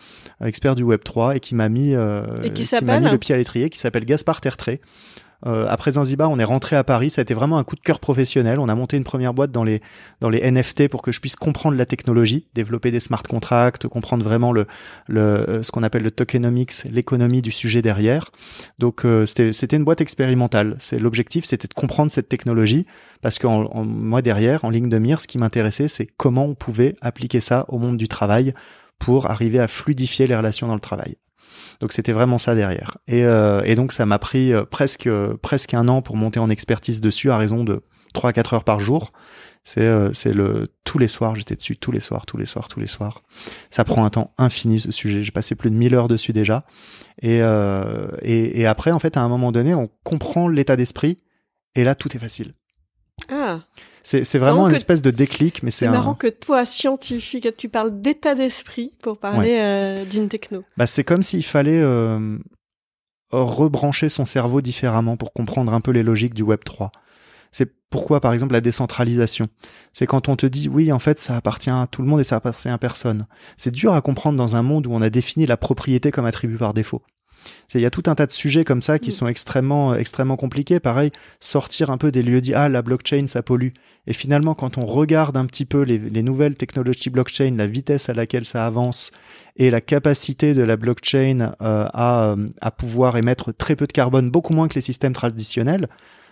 expert 0.45 0.75
du 0.75 0.83
Web 0.83 1.03
3 1.05 1.37
et 1.37 1.41
qui 1.41 1.55
m'a 1.55 1.69
mis, 1.69 1.95
euh, 1.95 2.25
qui, 2.55 2.67
qui 2.67 2.85
m'a 2.85 3.01
mis 3.01 3.11
le 3.11 3.19
pied 3.19 3.35
à 3.35 3.39
l'étrier, 3.39 3.71
qui 3.71 3.79
s'appelle 3.79 4.05
Gaspard 4.05 4.41
Tertré. 4.41 4.81
Euh, 5.46 5.66
après 5.68 5.92
Zanzibar, 5.92 6.31
on 6.31 6.38
est 6.38 6.44
rentré 6.44 6.77
à 6.77 6.85
Paris. 6.85 7.11
Ça 7.11 7.20
a 7.20 7.22
été 7.22 7.35
vraiment 7.35 7.59
un 7.59 7.64
coup 7.64 7.77
de 7.77 7.81
cœur 7.81 8.01
professionnel. 8.01 8.59
On 8.59 8.68
a 8.68 8.74
monté 8.74 8.96
une 8.96 9.05
première 9.05 9.35
boîte 9.35 9.53
dans 9.53 9.64
les 9.64 9.81
dans 10.20 10.29
les 10.29 10.51
NFT 10.51 10.88
pour 10.88 11.03
que 11.03 11.12
je 11.12 11.20
puisse 11.20 11.37
comprendre 11.37 11.77
la 11.77 11.87
technologie, 11.87 12.46
développer 12.55 12.90
des 12.90 13.01
smart 13.01 13.22
contracts, 13.22 13.87
comprendre 13.87 14.24
vraiment 14.24 14.53
le 14.53 14.66
le 15.07 15.20
euh, 15.20 15.62
ce 15.62 15.70
qu'on 15.70 15.83
appelle 15.83 16.03
le 16.03 16.11
tokenomics, 16.11 16.85
l'économie 16.90 17.42
du 17.42 17.53
sujet 17.53 17.83
derrière. 17.83 18.31
Donc 18.79 19.05
euh, 19.05 19.27
c'était 19.27 19.53
c'était 19.53 19.77
une 19.77 19.85
boîte 19.85 20.01
expérimentale. 20.01 20.77
C'est 20.81 20.98
l'objectif, 20.98 21.44
c'était 21.44 21.68
de 21.68 21.74
comprendre 21.74 22.11
cette 22.11 22.29
technologie 22.29 22.87
parce 23.22 23.38
que 23.38 23.46
en, 23.46 23.85
moi 23.85 24.22
derrière, 24.22 24.64
en 24.64 24.70
ligne 24.70 24.88
de 24.88 24.98
mire, 24.98 25.20
ce 25.20 25.29
qui 25.29 25.38
m'intéressait, 25.38 25.88
c'est 25.88 26.07
comment 26.07 26.46
on 26.46 26.55
pouvait 26.55 26.96
appliquer 27.01 27.40
ça 27.40 27.64
au 27.68 27.79
monde 27.79 27.96
du 27.96 28.09
travail 28.09 28.55
pour 28.98 29.31
arriver 29.31 29.61
à 29.61 29.68
fluidifier 29.68 30.27
les 30.27 30.37
relations 30.37 30.66
dans 30.66 30.74
le 30.74 30.81
travail. 30.81 31.16
Donc 31.81 31.93
c'était 31.93 32.13
vraiment 32.13 32.39
ça 32.39 32.55
derrière. 32.55 32.99
Et, 33.07 33.25
euh, 33.25 33.75
donc 33.75 33.93
ça 33.93 34.07
m'a 34.07 34.19
pris 34.19 34.53
euh, 34.53 34.65
presque 34.65 35.07
euh, 35.07 35.37
presque 35.41 35.75
un 35.75 35.89
an 35.89 36.03
pour 36.03 36.17
monter 36.17 36.41
en 36.41 36.51
expertise 36.51 37.01
dessus 37.01 37.31
à 37.31 37.37
raison 37.37 37.65
de 37.65 37.83
3 38.15 38.33
4 38.33 38.55
heures 38.55 38.65
par 38.65 38.81
jour. 38.81 39.13
C'est 39.65 40.15
c'est 40.15 40.33
le 40.33 40.69
tous 40.85 40.99
les 40.99 41.09
soirs, 41.09 41.35
j'étais 41.35 41.55
dessus 41.55 41.77
tous 41.77 41.93
les 41.93 42.01
soirs, 42.01 42.25
tous 42.25 42.39
les 42.39 42.47
soirs, 42.47 42.69
tous 42.69 42.81
les 42.81 42.87
soirs. 42.87 43.21
Ça 43.71 43.85
prend 43.85 44.05
un 44.05 44.09
temps 44.09 44.33
infini 44.39 44.81
ce 44.81 44.91
sujet. 44.93 45.23
J'ai 45.23 45.31
passé 45.31 45.57
plus 45.57 45.71
de 45.71 45.75
1000 45.75 45.95
heures 45.95 46.09
dessus 46.09 46.33
déjà. 46.33 46.65
Et, 47.21 47.41
et 48.23 48.61
et 48.61 48.67
après 48.67 48.93
en 48.93 48.99
fait 48.99 49.19
à 49.19 49.21
un 49.21 49.29
moment 49.29 49.53
donné, 49.53 49.75
on 49.75 49.91
comprend 50.05 50.49
l'état 50.49 50.77
d'esprit 50.77 51.19
et 51.75 51.85
là 51.85 51.95
tout 51.95 52.17
est 52.17 52.21
facile. 52.21 52.55
Ah. 53.31 53.61
C'est 54.09 54.38
vraiment 54.38 54.68
une 54.68 54.75
espèce 54.75 55.03
de 55.03 55.11
déclic, 55.11 55.62
mais 55.62 55.71
c'est 55.71 55.88
marrant 55.88 56.14
que 56.14 56.29
toi, 56.29 56.64
scientifique, 56.64 57.47
tu 57.57 57.68
parles 57.68 58.01
d'état 58.01 58.35
d'esprit 58.35 58.92
pour 59.03 59.18
parler 59.18 59.59
euh, 59.61 60.05
d'une 60.07 60.29
techno. 60.29 60.64
Bah, 60.79 60.87
c'est 60.87 61.05
comme 61.05 61.23
s'il 61.23 61.44
fallait 61.44 61.81
euh, 61.83 62.38
rebrancher 63.31 64.09
son 64.09 64.25
cerveau 64.25 64.62
différemment 64.62 65.18
pour 65.18 65.35
comprendre 65.35 65.75
un 65.75 65.83
peu 65.83 65.90
les 65.90 66.03
logiques 66.03 66.33
du 66.33 66.42
Web 66.42 66.61
3. 66.64 66.90
C'est 67.53 67.71
pourquoi, 67.90 68.21
par 68.21 68.33
exemple, 68.33 68.55
la 68.55 68.62
décentralisation. 68.62 69.49
C'est 69.92 70.07
quand 70.07 70.29
on 70.29 70.37
te 70.37 70.47
dit, 70.47 70.71
oui, 70.71 70.90
en 70.90 70.99
fait, 70.99 71.18
ça 71.18 71.37
appartient 71.37 71.71
à 71.71 71.87
tout 71.90 72.01
le 72.01 72.09
monde 72.09 72.21
et 72.21 72.25
ça 72.25 72.37
appartient 72.37 72.68
à 72.68 72.79
personne. 72.79 73.27
C'est 73.59 73.71
dur 73.71 73.92
à 73.92 74.01
comprendre 74.01 74.38
dans 74.38 74.57
un 74.57 74.62
monde 74.62 74.87
où 74.87 74.92
on 74.92 75.03
a 75.03 75.11
défini 75.11 75.44
la 75.44 75.59
propriété 75.59 76.11
comme 76.11 76.25
attribut 76.25 76.57
par 76.57 76.73
défaut. 76.73 77.03
Il 77.75 77.81
y 77.81 77.87
a 77.87 77.91
tout 77.91 78.05
un 78.07 78.15
tas 78.15 78.27
de 78.27 78.33
sujets 78.33 78.65
comme 78.65 78.83
ça 78.83 78.99
qui 78.99 79.11
mm. 79.11 79.13
sont 79.13 79.27
extrêmement, 79.29 79.95
extrêmement 79.95 80.37
compliqués. 80.37 80.81
Pareil, 80.81 81.11
sortir 81.41 81.91
un 81.91 81.99
peu 81.99 82.11
des 82.11 82.23
lieux 82.23 82.41
dits, 82.41 82.55
ah, 82.55 82.69
la 82.69 82.83
blockchain, 82.83 83.27
ça 83.27 83.43
pollue. 83.43 83.73
Et 84.07 84.13
finalement, 84.13 84.55
quand 84.55 84.79
on 84.79 84.87
regarde 84.87 85.37
un 85.37 85.45
petit 85.47 85.67
peu 85.67 85.83
les, 85.83 85.99
les 85.99 86.23
nouvelles 86.23 86.55
technologies 86.55 87.11
blockchain, 87.11 87.55
la 87.57 87.67
vitesse 87.67 88.09
à 88.09 88.15
laquelle 88.15 88.45
ça 88.45 88.65
avance 88.65 89.13
et 89.57 89.71
la 89.71 89.81
capacité 89.81 90.55
de 90.55 90.63
la 90.63 90.77
blockchain 90.77 91.53
euh, 91.61 91.87
à, 91.93 92.31
euh, 92.31 92.49
à 92.61 92.71
pouvoir 92.71 93.17
émettre 93.17 93.53
très 93.53 93.77
peu 93.77 93.87
de 93.87 93.93
carbone, 93.93 94.31
beaucoup 94.31 94.55
moins 94.55 94.69
que 94.69 94.77
les 94.77 94.81
systèmes 94.81 95.13
traditionnels, 95.13 95.89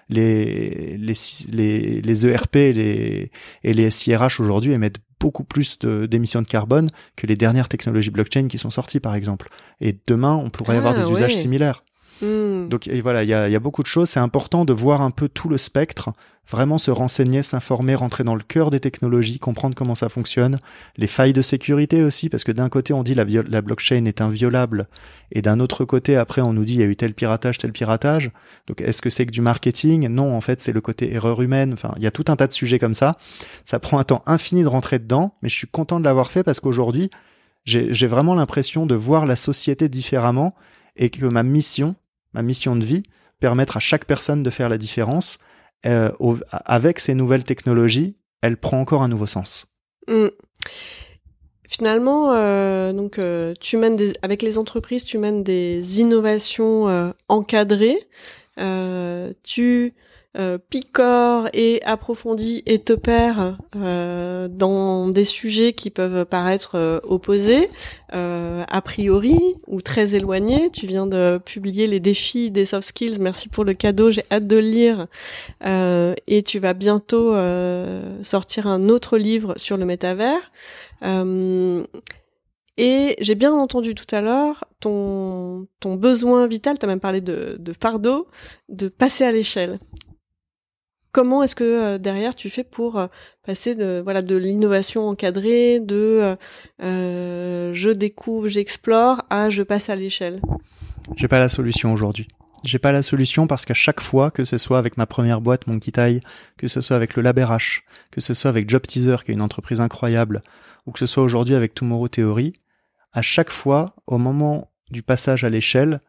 les, 0.08 0.96
les, 0.98 1.14
les, 1.50 2.00
les 2.00 2.26
ERP 2.26 2.56
et 2.56 2.72
les, 2.72 3.30
et 3.64 3.74
les 3.74 3.90
SIRH 3.90 4.40
aujourd'hui 4.40 4.72
émettent 4.72 5.00
beaucoup 5.18 5.44
plus 5.44 5.78
d'émissions 5.78 6.42
de, 6.42 6.46
carbone 6.46 6.90
que 7.16 7.26
les 7.26 7.36
dernières 7.36 7.68
technologies 7.68 8.10
blockchain 8.10 8.48
qui 8.48 8.58
sont 8.58 8.70
sorties, 8.70 9.00
par 9.00 9.14
exemple. 9.14 9.48
Et 9.80 9.96
demain, 10.06 10.34
on 10.34 10.50
pourrait 10.50 10.76
avoir 10.76 10.94
ah, 10.96 11.02
des 11.02 11.10
usages 11.10 11.34
similaires. 11.34 11.82
Hmm. 12.22 12.68
Donc 12.68 12.88
voilà, 13.02 13.22
il 13.22 13.28
y 13.28 13.34
a, 13.34 13.48
y 13.48 13.56
a, 13.56 13.60
beaucoup 13.60 13.82
de 13.82 13.86
choses. 13.86 14.08
C'est 14.08 14.20
important 14.20 14.64
de 14.64 14.72
voir 14.72 15.02
un 15.02 15.10
peu 15.10 15.28
tout 15.28 15.48
le 15.48 15.58
spectre, 15.58 16.10
vraiment 16.50 16.78
se 16.78 16.90
renseigner, 16.90 17.42
s'informer, 17.42 17.94
rentrer 17.94 18.24
dans 18.24 18.34
le 18.34 18.42
cœur 18.42 18.70
des 18.70 18.80
technologies, 18.80 19.38
comprendre 19.38 19.74
comment 19.74 19.94
ça 19.94 20.08
fonctionne, 20.08 20.60
les 20.96 21.06
failles 21.06 21.32
de 21.32 21.42
sécurité 21.42 22.02
aussi, 22.02 22.28
parce 22.28 22.44
que 22.44 22.52
d'un 22.52 22.68
côté 22.68 22.92
on 22.92 23.02
dit 23.02 23.14
la, 23.14 23.24
la 23.24 23.60
blockchain 23.60 24.04
est 24.04 24.20
inviolable, 24.20 24.86
et 25.32 25.42
d'un 25.42 25.60
autre 25.60 25.84
côté 25.84 26.16
après 26.16 26.40
on 26.40 26.52
nous 26.52 26.64
dit 26.64 26.74
il 26.74 26.80
y 26.80 26.84
a 26.84 26.86
eu 26.86 26.96
tel 26.96 27.14
piratage, 27.14 27.58
tel 27.58 27.72
piratage. 27.72 28.30
Donc 28.66 28.80
est-ce 28.80 29.02
que 29.02 29.10
c'est 29.10 29.26
que 29.26 29.32
du 29.32 29.40
marketing? 29.40 30.08
Non, 30.08 30.34
en 30.34 30.40
fait 30.40 30.60
c'est 30.60 30.72
le 30.72 30.80
côté 30.80 31.12
erreur 31.12 31.42
humaine. 31.42 31.72
Enfin, 31.72 31.92
il 31.96 32.02
y 32.02 32.06
a 32.06 32.10
tout 32.10 32.24
un 32.28 32.36
tas 32.36 32.46
de 32.46 32.52
sujets 32.52 32.78
comme 32.78 32.94
ça. 32.94 33.16
Ça 33.64 33.78
prend 33.78 33.98
un 33.98 34.04
temps 34.04 34.22
infini 34.26 34.62
de 34.62 34.68
rentrer 34.68 34.98
dedans, 34.98 35.34
mais 35.42 35.48
je 35.48 35.54
suis 35.54 35.68
content 35.68 36.00
de 36.00 36.04
l'avoir 36.04 36.30
fait 36.30 36.42
parce 36.42 36.60
qu'aujourd'hui 36.60 37.10
j'ai 37.66 38.06
vraiment 38.06 38.36
l'impression 38.36 38.86
de 38.86 38.94
voir 38.94 39.26
la 39.26 39.34
société 39.34 39.88
différemment 39.88 40.54
et 40.96 41.10
que 41.10 41.26
ma 41.26 41.42
mission 41.42 41.96
ma 42.36 42.42
mission 42.42 42.76
de 42.76 42.84
vie, 42.84 43.02
permettre 43.40 43.78
à 43.78 43.80
chaque 43.80 44.04
personne 44.04 44.42
de 44.42 44.50
faire 44.50 44.68
la 44.68 44.78
différence, 44.78 45.38
euh, 45.86 46.10
avec 46.50 47.00
ces 47.00 47.14
nouvelles 47.14 47.44
technologies, 47.44 48.14
elle 48.42 48.58
prend 48.58 48.78
encore 48.78 49.02
un 49.02 49.08
nouveau 49.08 49.26
sens. 49.26 49.66
Mm. 50.06 50.28
Finalement, 51.68 52.32
euh, 52.34 52.92
euh, 53.18 53.54
tu 53.58 53.76
mènes 53.76 53.96
des, 53.96 54.12
avec 54.22 54.42
les 54.42 54.58
entreprises, 54.58 55.04
tu 55.04 55.18
mènes 55.18 55.42
des 55.42 56.00
innovations 56.00 57.12
encadrées. 57.28 57.98
tu 59.42 59.94
picore 60.70 61.48
et 61.54 61.82
approfondit 61.84 62.62
et 62.66 62.78
te 62.78 62.92
perd 62.92 63.56
euh, 63.74 64.48
dans 64.48 65.08
des 65.08 65.24
sujets 65.24 65.72
qui 65.72 65.90
peuvent 65.90 66.24
paraître 66.24 66.72
euh, 66.74 67.00
opposés, 67.04 67.68
euh, 68.14 68.64
a 68.68 68.80
priori, 68.80 69.38
ou 69.66 69.80
très 69.80 70.14
éloignés. 70.14 70.70
Tu 70.70 70.86
viens 70.86 71.06
de 71.06 71.40
publier 71.44 71.86
les 71.86 72.00
défis 72.00 72.50
des 72.50 72.66
soft 72.66 72.88
skills. 72.88 73.18
Merci 73.20 73.48
pour 73.48 73.64
le 73.64 73.74
cadeau, 73.74 74.10
j'ai 74.10 74.24
hâte 74.30 74.46
de 74.46 74.56
le 74.56 74.62
lire. 74.62 75.06
Euh, 75.64 76.14
et 76.26 76.42
tu 76.42 76.58
vas 76.58 76.74
bientôt 76.74 77.34
sortir 78.22 78.66
un 78.66 78.88
autre 78.88 79.18
livre 79.18 79.54
sur 79.56 79.76
le 79.76 79.84
métavers. 79.84 80.50
Et 82.78 83.16
j'ai 83.20 83.34
bien 83.34 83.52
entendu 83.52 83.94
tout 83.94 84.14
à 84.14 84.20
l'heure 84.20 84.64
ton, 84.80 85.66
besoin 85.84 86.46
vital, 86.46 86.78
tu 86.78 86.84
as 86.84 86.88
même 86.88 87.00
parlé 87.00 87.20
de 87.20 87.72
fardeau, 87.80 88.26
de 88.68 88.88
passer 88.88 89.24
à 89.24 89.32
l'échelle. 89.32 89.78
Comment 91.16 91.42
est-ce 91.42 91.56
que 91.56 91.64
euh, 91.64 91.96
derrière 91.96 92.34
tu 92.34 92.50
fais 92.50 92.62
pour 92.62 92.98
euh, 92.98 93.06
passer 93.42 93.74
de 93.74 94.02
voilà 94.04 94.20
de 94.20 94.36
l'innovation 94.36 95.08
encadrée, 95.08 95.80
de 95.80 96.36
euh, 96.82 97.72
je 97.72 97.88
découvre, 97.88 98.48
j'explore 98.48 99.22
à 99.30 99.48
je 99.48 99.62
passe 99.62 99.88
à 99.88 99.96
l'échelle? 99.96 100.42
J'ai 101.16 101.26
pas 101.26 101.38
la 101.38 101.48
solution 101.48 101.90
aujourd'hui. 101.94 102.28
J'ai 102.64 102.78
pas 102.78 102.92
la 102.92 103.02
solution 103.02 103.46
parce 103.46 103.64
qu'à 103.64 103.72
chaque 103.72 104.02
fois, 104.02 104.30
que 104.30 104.44
ce 104.44 104.58
soit 104.58 104.76
avec 104.76 104.98
ma 104.98 105.06
première 105.06 105.40
boîte, 105.40 105.66
Monkey 105.66 105.90
Tie, 105.90 106.20
que 106.58 106.68
ce 106.68 106.82
soit 106.82 106.96
avec 106.96 107.16
le 107.16 107.22
LabRH, 107.22 107.84
que 108.10 108.20
ce 108.20 108.34
soit 108.34 108.50
avec 108.50 108.68
Job 108.68 108.82
Teaser, 108.82 109.16
qui 109.24 109.30
est 109.30 109.34
une 109.34 109.40
entreprise 109.40 109.80
incroyable, 109.80 110.42
ou 110.84 110.92
que 110.92 110.98
ce 110.98 111.06
soit 111.06 111.22
aujourd'hui 111.22 111.54
avec 111.54 111.72
Tomorrow 111.72 112.08
Theory, 112.08 112.52
à 113.14 113.22
chaque 113.22 113.50
fois, 113.50 113.94
au 114.06 114.18
moment 114.18 114.70
du 114.90 115.02
passage 115.02 115.44
à 115.44 115.48
l'échelle, 115.48 116.00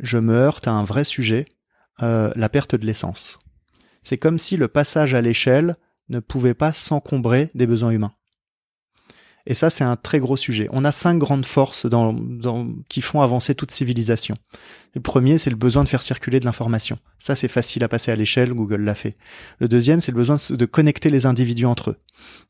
je 0.00 0.18
me 0.18 0.34
heurte 0.34 0.66
à 0.66 0.72
un 0.72 0.82
vrai 0.82 1.04
sujet, 1.04 1.46
la 2.00 2.48
perte 2.48 2.74
de 2.74 2.84
l'essence. 2.84 3.38
C'est 4.02 4.18
comme 4.18 4.38
si 4.38 4.56
le 4.56 4.68
passage 4.68 5.14
à 5.14 5.20
l'échelle 5.20 5.76
ne 6.08 6.20
pouvait 6.20 6.54
pas 6.54 6.72
s'encombrer 6.72 7.50
des 7.54 7.66
besoins 7.66 7.90
humains. 7.90 8.12
Et 9.46 9.54
ça, 9.54 9.70
c'est 9.70 9.84
un 9.84 9.96
très 9.96 10.20
gros 10.20 10.36
sujet. 10.36 10.68
On 10.70 10.84
a 10.84 10.92
cinq 10.92 11.18
grandes 11.18 11.46
forces 11.46 11.86
qui 12.88 13.00
font 13.00 13.22
avancer 13.22 13.54
toute 13.54 13.72
civilisation. 13.72 14.36
Le 14.94 15.00
premier, 15.00 15.38
c'est 15.38 15.50
le 15.50 15.56
besoin 15.56 15.84
de 15.84 15.88
faire 15.88 16.02
circuler 16.02 16.38
de 16.38 16.44
l'information. 16.44 16.98
Ça, 17.18 17.34
c'est 17.34 17.48
facile 17.48 17.82
à 17.82 17.88
passer 17.88 18.10
à 18.10 18.14
l'échelle, 18.14 18.52
Google 18.52 18.82
l'a 18.82 18.94
fait. 18.94 19.16
Le 19.58 19.68
deuxième, 19.68 20.00
c'est 20.00 20.12
le 20.12 20.18
besoin 20.18 20.36
de, 20.50 20.66
connecter 20.66 21.08
les 21.08 21.24
individus 21.24 21.66
entre 21.66 21.90
eux. 21.90 21.96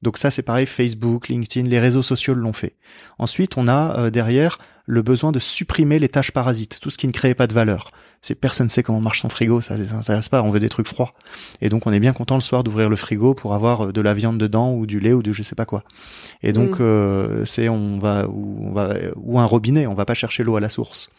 Donc 0.03 0.19
ça, 0.19 0.31
c'est 0.31 0.43
pareil, 0.43 0.67
Facebook, 0.67 1.29
LinkedIn, 1.29 1.69
les 1.69 1.79
réseaux 1.79 2.03
sociaux 2.03 2.35
l'ont 2.35 2.53
fait. 2.53 2.75
Ensuite, 3.19 3.57
on 3.57 3.69
a 3.69 3.99
euh, 3.99 4.11
derrière 4.11 4.59
le 4.87 5.03
besoin 5.03 5.33
de 5.33 5.39
supprimer 5.39 5.99
les 5.99 6.09
tâches 6.09 6.33
parasites, 6.33 6.79
tout 6.81 6.91
ce 6.91 6.99
qui 6.99 7.07
ne 7.07 7.13
crée 7.13 7.35
pas 7.35 7.47
de 7.47 7.55
valeur. 7.55 7.91
C'est 8.21 8.37
personne 8.37 8.67
ne 8.67 8.71
sait 8.71 8.85
comment 8.85 9.01
marche 9.01 9.21
son 9.21 9.29
frigo, 9.29 9.61
ça 9.61 9.77
ne 9.77 9.85
intéresse 9.95 10.29
pas, 10.29 10.43
on 10.43 10.51
veut 10.51 10.61
des 10.61 10.69
trucs 10.69 10.87
froids. 10.87 11.13
Et 11.61 11.69
donc 11.69 11.89
on 11.89 11.93
est 11.93 11.99
bien 11.99 12.13
content 12.13 12.37
le 12.37 12.41
soir 12.41 12.63
d'ouvrir 12.63 12.89
le 12.89 12.95
frigo 12.95 13.35
pour 13.35 13.53
avoir 13.53 13.87
euh, 13.87 13.93
de 13.93 14.01
la 14.01 14.15
viande 14.15 14.39
dedans 14.39 14.73
ou 14.75 14.87
du 14.87 15.01
lait 15.01 15.13
ou 15.13 15.23
de 15.23 15.33
je 15.33 15.43
sais 15.43 15.57
pas 15.57 15.65
quoi. 15.65 15.83
Et 16.45 16.53
donc 16.53 16.79
mm. 16.79 16.83
euh, 16.83 17.45
c'est 17.45 17.69
on 17.69 17.99
va 17.99 18.29
ou 18.29 18.69
on 18.69 18.73
va 18.73 18.95
ou 19.17 19.41
un 19.41 19.45
robinet, 19.45 19.89
on 19.89 19.95
va 19.95 20.05
pas 20.05 20.15
chercher 20.15 20.45
l'eau 20.45 20.55
à 20.55 20.61
la 20.61 20.69
source. 20.69 21.11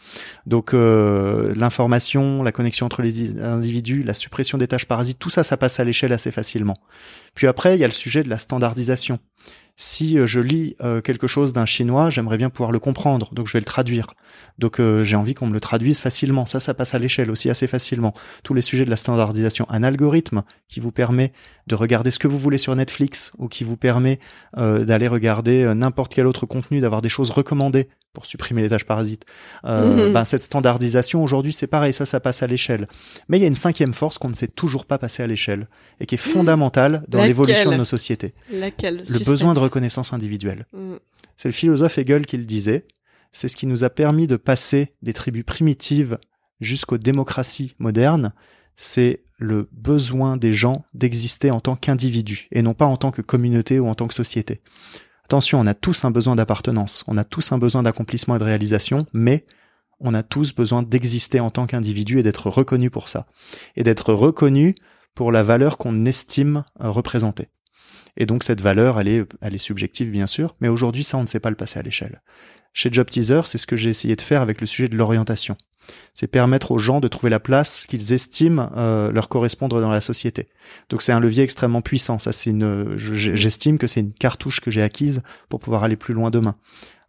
Donc 0.46 0.74
euh, 0.74 1.13
l'information, 1.56 2.44
la 2.44 2.52
connexion 2.52 2.86
entre 2.86 3.02
les 3.02 3.40
individus, 3.42 4.04
la 4.04 4.14
suppression 4.14 4.58
des 4.58 4.68
tâches 4.68 4.86
parasites, 4.86 5.20
tout 5.20 5.30
ça 5.30 5.44
ça 5.44 5.58
passe 5.58 5.80
à 5.80 5.84
l'échelle 5.84 6.14
assez 6.14 6.32
facilement. 6.32 6.78
Puis 7.36 7.48
après 7.48 7.76
il 7.76 7.80
y 7.80 7.84
a 7.84 7.88
le 7.88 7.94
sujet 7.94 8.24
de 8.24 8.30
la 8.30 8.38
standardisation 8.38 9.20
si 9.76 10.20
euh, 10.20 10.28
je 10.28 10.40
lis 10.40 10.76
euh, 10.82 11.02
quelque 11.02 11.28
chose 11.28 11.52
d'un 11.54 11.66
chinois, 11.66 12.10
j'aimerais 12.10 12.38
bien 12.38 12.50
pouvoir 12.50 12.72
le 12.72 12.80
comprendre, 12.80 13.34
donc 13.34 13.48
je 13.48 13.54
vais 13.54 13.60
le 13.60 13.66
traduire. 13.66 14.08
Donc 14.60 14.80
euh, 14.80 15.04
j'ai 15.04 15.16
envie 15.16 15.34
qu'on 15.34 15.48
me 15.48 15.54
le 15.54 15.60
traduise 15.60 16.00
facilement. 16.00 16.46
Ça, 16.46 16.60
ça 16.60 16.74
passe 16.74 16.94
à 16.94 17.00
l'échelle 17.00 17.32
aussi 17.32 17.50
assez 17.50 17.68
facilement. 17.68 18.14
Tous 18.44 18.54
les 18.54 18.62
sujets 18.62 18.86
de 18.86 18.90
la 18.90 18.98
standardisation, 18.98 19.66
un 19.70 19.84
algorithme 19.84 20.44
qui 20.68 20.80
vous 20.80 20.92
permet 20.92 21.34
de 21.68 21.76
regarder 21.76 22.12
ce 22.12 22.20
que 22.20 22.28
vous 22.28 22.38
voulez 22.38 22.58
sur 22.58 22.76
Netflix 22.76 23.32
ou 23.38 23.48
qui 23.48 23.64
vous 23.64 23.78
permet 23.78 24.20
d'aller 24.56 25.08
regarder 25.08 25.74
n'importe 25.74 26.14
quel 26.14 26.28
autre 26.28 26.46
contenu, 26.46 26.80
d'avoir 26.80 27.02
des 27.02 27.10
choses 27.10 27.32
recommandées 27.32 27.88
pour 28.14 28.26
supprimer 28.28 28.62
les 28.62 28.70
tâches 28.70 28.86
parasites. 28.86 29.26
Euh, 29.66 30.08
mhm. 30.08 30.14
ben, 30.14 30.24
cette 30.24 30.44
standardisation 30.44 31.24
aujourd'hui, 31.24 31.52
c'est 31.52 31.68
pareil, 31.68 31.94
ça, 31.94 32.06
ça 32.06 32.20
passe 32.20 32.44
à 32.44 32.48
l'échelle. 32.48 32.88
Mais 33.28 33.38
il 33.38 33.42
y 33.42 33.44
a 33.44 33.48
une 33.48 33.56
cinquième 33.56 33.94
force 33.94 34.20
qu'on 34.20 34.30
ne 34.30 34.36
sait 34.36 34.48
toujours 34.48 34.86
pas 34.86 35.00
passer 35.00 35.24
à 35.24 35.28
l'échelle 35.28 35.68
et 36.00 36.06
qui 36.06 36.16
est 36.16 36.20
fondamentale 36.20 37.04
dans 37.08 37.24
l'évolution 37.24 37.72
de 37.72 37.76
nos 37.76 37.86
sociétés. 37.86 38.34
Laquelle 38.52 39.04
Le 39.10 39.20
besoin 39.26 39.54
de 39.54 39.60
reconnaissance 39.60 40.14
individuelle. 40.14 40.68
Mm. 40.74 40.96
C'est 41.38 41.50
le 41.50 41.54
philosophe 41.54 41.98
Hegel 41.98 42.26
qui 42.26 42.38
le 42.38 42.46
disait. 42.46 42.86
C'est 43.32 43.48
ce 43.48 43.56
qui 43.56 43.66
nous 43.66 43.84
a 43.84 43.90
permis 43.90 44.28
de 44.28 44.38
passer 44.38 44.92
des 45.02 45.14
tribus 45.14 45.44
primitives 45.44 46.20
jusqu'aux 46.62 47.00
démocraties 47.00 47.74
modernes. 47.80 48.32
C'est 48.76 49.24
le 49.40 49.68
besoin 49.72 50.38
des 50.38 50.54
gens 50.54 50.86
d'exister 50.94 51.50
en 51.50 51.60
tant 51.60 51.76
qu'individus 51.76 52.48
et 52.52 52.62
non 52.62 52.76
pas 52.76 52.86
en 52.86 52.96
tant 52.96 53.12
que 53.12 53.24
communauté 53.24 53.80
ou 53.80 53.88
en 53.88 53.96
tant 53.96 54.08
que 54.08 54.14
société. 54.14 54.62
Attention, 55.26 55.60
on 55.60 55.66
a 55.66 55.74
tous 55.74 56.06
un 56.06 56.12
besoin 56.12 56.36
d'appartenance, 56.36 57.04
on 57.08 57.18
a 57.18 57.24
tous 57.24 57.52
un 57.52 57.58
besoin 57.58 57.84
d'accomplissement 57.84 58.36
et 58.36 58.40
de 58.40 58.44
réalisation, 58.44 59.06
mais 59.14 59.46
on 60.00 60.14
a 60.14 60.24
tous 60.24 60.54
besoin 60.54 60.84
d'exister 60.84 61.40
en 61.40 61.50
tant 61.50 61.66
qu'individu 61.66 62.20
et 62.20 62.24
d'être 62.24 62.50
reconnu 62.50 62.90
pour 62.90 63.08
ça. 63.08 63.26
Et 63.76 63.84
d'être 63.84 64.14
reconnu 64.14 64.76
pour 65.16 65.32
la 65.32 65.44
valeur 65.44 65.78
qu'on 65.78 66.06
estime 66.06 66.64
représenter. 66.80 67.48
Et 68.18 68.26
donc 68.26 68.44
cette 68.44 68.62
valeur, 68.62 69.00
elle 69.00 69.08
est, 69.08 69.26
elle 69.42 69.56
est 69.56 69.60
subjective 69.60 70.12
bien 70.12 70.28
sûr, 70.28 70.56
mais 70.60 70.68
aujourd'hui 70.68 71.04
ça 71.04 71.18
on 71.18 71.24
ne 71.24 71.28
sait 71.28 71.40
pas 71.40 71.50
le 71.50 71.56
passer 71.56 71.80
à 71.80 71.84
l'échelle. 71.84 72.22
Chez 72.74 72.92
Job 72.92 73.10
Teaser, 73.10 73.42
c'est 73.46 73.58
ce 73.58 73.68
que 73.68 73.76
j'ai 73.76 73.90
essayé 73.90 74.16
de 74.16 74.22
faire 74.22 74.42
avec 74.42 74.60
le 74.62 74.68
sujet 74.68 74.90
de 74.90 74.98
l'orientation 74.98 75.56
c'est 76.14 76.28
permettre 76.28 76.72
aux 76.72 76.78
gens 76.78 77.00
de 77.00 77.08
trouver 77.08 77.30
la 77.30 77.40
place 77.40 77.86
qu'ils 77.88 78.14
estiment 78.14 78.70
euh, 78.78 79.12
leur 79.12 79.30
correspondre 79.30 79.82
dans 79.82 79.92
la 79.92 80.02
société. 80.02 80.48
Donc 80.90 81.02
c'est 81.02 81.12
un 81.12 81.20
levier 81.20 81.44
extrêmement 81.44 81.82
puissant. 81.82 82.20
Ça, 82.20 82.32
c'est 82.32 82.50
une, 82.50 82.96
j'estime 82.98 83.78
que 83.78 83.88
c'est 83.88 84.02
une 84.02 84.14
cartouche 84.14 84.60
que 84.60 84.72
j'ai 84.72 84.82
acquise 84.82 85.22
pour 85.50 85.60
pouvoir 85.60 85.84
aller 85.84 85.96
plus 85.96 86.14
loin 86.14 86.30
demain. 86.30 86.56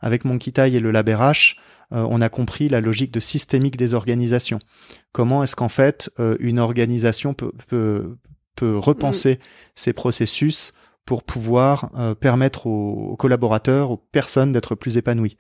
Avec 0.01 0.25
mon 0.25 0.39
Kitaï 0.39 0.77
et 0.77 0.81
le 0.81 0.91
LabRH, 0.91 1.57
euh, 1.93 2.07
on 2.09 2.21
a 2.21 2.29
compris 2.29 2.69
la 2.69 2.81
logique 2.81 3.13
de 3.13 3.21
systémique 3.21 3.77
des 3.77 3.95
organisations. 3.95 4.59
Comment 5.13 5.43
est-ce 5.43 5.57
qu'en 5.57 5.69
fait 5.69 6.11
euh, 6.19 6.37
une 6.41 6.59
organisation 6.59 7.35
peut, 7.35 7.53
peut, 7.69 8.17
peut 8.57 8.77
repenser 8.77 9.39
ses 9.75 9.93
processus 9.93 10.73
pour 11.05 11.23
pouvoir 11.23 11.91
permettre 12.19 12.67
aux, 12.67 13.15
collaborateurs, 13.19 13.91
aux 13.91 13.99
personnes 13.99 14.53
d'être 14.53 14.75
plus 14.75 14.97
épanouies? 14.97 15.37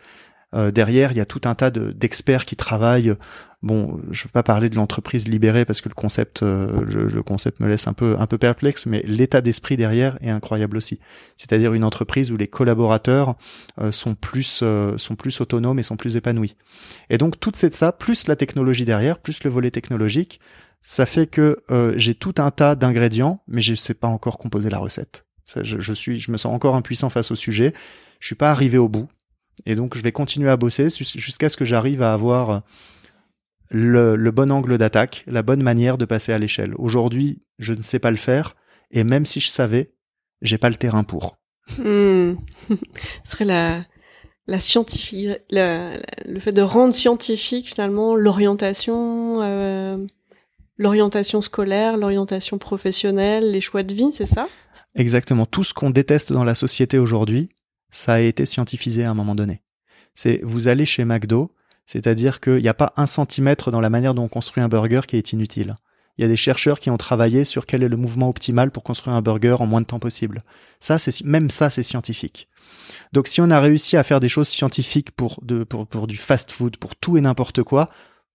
Euh, 0.55 0.70
derrière, 0.70 1.12
il 1.12 1.18
y 1.18 1.20
a 1.20 1.26
tout 1.26 1.40
un 1.44 1.55
tas 1.55 1.70
d'experts 1.70 2.44
qui 2.44 2.57
travaillent. 2.57 3.14
Bon, 3.62 4.00
je 4.11 4.20
ne 4.20 4.24
veux 4.24 4.30
pas 4.32 4.42
parler 4.42 4.68
de 4.68 4.76
l'entreprise 4.76 5.26
libérée 5.26 5.64
parce 5.64 5.80
que 5.80 5.88
le 5.88 5.94
concept, 5.94 6.42
euh, 6.42 6.82
le, 6.84 7.22
concept 7.22 7.61
me 7.61 7.68
laisse 7.68 7.88
un 7.88 7.94
peu 7.94 8.16
un 8.18 8.26
peu 8.26 8.36
perplexe, 8.36 8.84
mais 8.84 9.02
l'état 9.07 9.40
d'esprit 9.40 9.76
derrière 9.76 10.18
est 10.22 10.30
incroyable 10.30 10.76
aussi. 10.76 11.00
C'est-à-dire 11.36 11.72
une 11.72 11.82
entreprise 11.82 12.30
où 12.30 12.36
les 12.36 12.46
collaborateurs 12.46 13.36
euh, 13.80 13.90
sont 13.90 14.14
plus 14.14 14.62
sont 14.96 15.16
plus 15.16 15.40
autonomes 15.40 15.78
et 15.78 15.82
sont 15.82 15.96
plus 15.96 16.16
épanouis. 16.16 16.57
Et 17.09 17.16
donc 17.16 17.40
toute 17.40 17.57
cette 17.57 17.74
ça, 17.74 17.90
plus 17.90 18.28
la 18.28 18.36
technologie 18.36 18.84
derrière, 18.84 19.18
plus 19.18 19.42
le 19.44 19.50
volet 19.50 19.70
technologique, 19.70 20.40
ça 20.82 21.07
fait 21.07 21.26
que 21.26 21.62
j'ai 21.96 22.14
tout 22.14 22.34
un 22.36 22.50
tas 22.50 22.74
d'ingrédients, 22.74 23.40
mais 23.48 23.62
je 23.62 23.70
ne 23.70 23.76
sais 23.76 23.94
pas 23.94 24.09
encore 24.09 24.36
composer 24.36 24.68
la 24.68 24.78
recette. 24.78 25.24
je, 25.62 25.92
suis, 25.94 26.20
je 26.20 26.30
me 26.30 26.36
sens 26.36 26.55
encore 26.55 26.76
impuissant 26.76 27.09
face 27.09 27.30
au 27.30 27.34
sujet. 27.34 27.72
Je 28.20 28.26
suis 28.26 28.36
pas 28.36 28.50
arrivé 28.50 28.76
au 28.76 28.90
bout. 28.90 29.09
Et 29.66 29.74
donc, 29.74 29.96
je 29.96 30.02
vais 30.02 30.12
continuer 30.12 30.50
à 30.50 30.57
bosser 30.57 30.88
jusqu'à 30.90 31.48
ce 31.48 31.57
que 31.57 31.64
j'arrive 31.64 32.02
à 32.02 32.12
avoir 32.12 32.62
le, 33.70 34.30
bon 34.30 34.52
angle 34.52 34.78
d'attaque, 34.78 35.24
la 35.26 35.42
bonne 35.42 35.62
manière 35.62 35.98
de 35.98 36.05
passer 36.05 36.32
à 36.32 36.38
l'échelle. 36.38 36.74
Aujourd'hui, 36.78 37.42
je 37.59 37.74
ne 37.74 37.82
sais 37.82 37.98
pas 37.98 38.11
le 38.11 38.16
faire, 38.16 38.55
et 38.90 39.05
même 39.05 39.26
si 39.26 39.40
je 39.40 39.48
savais, 39.48 39.92
j'ai 40.42 40.59
pas 40.59 40.68
le 40.68 40.76
terrain 40.76 41.05
pour. 41.05 41.36
Hmm. 41.78 42.34
Ce 43.24 43.32
serait 43.32 43.44
la, 43.44 43.84
la 44.46 44.61
scientifique, 44.61 45.28
le 45.50 46.40
fait 46.40 46.52
de 46.52 46.62
rendre 46.62 46.94
scientifique 46.94 47.68
finalement 47.68 48.14
l'orientation, 48.14 49.40
euh, 49.42 50.05
l'orientation 50.76 51.40
scolaire, 51.40 51.96
l'orientation 51.96 52.59
professionnelle, 52.59 53.50
les 53.50 53.61
choix 53.61 53.82
de 53.82 53.94
vie, 53.94 54.11
c'est 54.12 54.26
ça? 54.26 54.48
Exactement. 54.94 55.46
Tout 55.46 55.64
ce 55.64 55.72
qu'on 55.72 55.90
déteste 55.90 56.32
dans 56.32 56.44
la 56.44 56.55
société 56.55 56.98
aujourd'hui, 56.98 57.48
ça 57.95 58.14
a 58.14 58.20
été 58.20 58.45
scientifisé 58.45 59.05
à 59.05 59.11
un 59.11 59.14
moment 59.14 59.34
donné. 59.34 59.62
C'est 60.14 60.40
vous 60.42 60.68
allez 60.68 60.84
chez 60.84 61.05
McDo, 61.05 61.53
c'est-à-dire 61.86 62.40
qu'il 62.40 62.57
n'y 62.57 62.68
a 62.68 62.74
pas 62.74 62.92
un 62.97 63.07
centimètre 63.07 63.70
dans 63.70 63.80
la 63.80 63.88
manière 63.88 64.14
dont 64.14 64.24
on 64.24 64.28
construit 64.28 64.62
un 64.62 64.68
burger 64.68 65.03
qui 65.07 65.16
est 65.16 65.32
inutile. 65.32 65.76
Il 66.18 66.22
y 66.22 66.24
a 66.24 66.28
des 66.28 66.36
chercheurs 66.36 66.80
qui 66.80 66.90
ont 66.90 66.97
travaillé 66.97 67.45
sur 67.45 67.66
quel 67.66 67.82
est 67.82 67.88
le 67.88 67.97
mouvement 67.97 68.28
optimal 68.28 68.70
pour 68.70 68.82
construire 68.82 69.16
un 69.16 69.22
burger 69.22 69.57
en 69.61 69.66
moins 69.66 69.80
de 69.80 69.86
temps 69.86 69.99
possible. 69.99 70.42
Ça, 70.80 70.99
c'est 70.99 71.24
même 71.24 71.51
ça, 71.51 71.70
c'est 71.70 71.82
scientifique. 71.82 72.49
Donc, 73.12 73.26
si 73.28 73.40
on 73.40 73.51
a 73.51 73.61
réussi 73.61 73.97
à 73.97 74.05
faire 74.05 74.20
des 74.20 74.28
choses 74.28 74.49
scientifiques 74.49 75.11
pour, 75.12 75.40
pour 75.68 76.07
du 76.07 76.16
fast-food, 76.16 76.76
pour 76.76 76.95
tout 76.97 77.16
et 77.16 77.20
n'importe 77.20 77.62
quoi, 77.62 77.88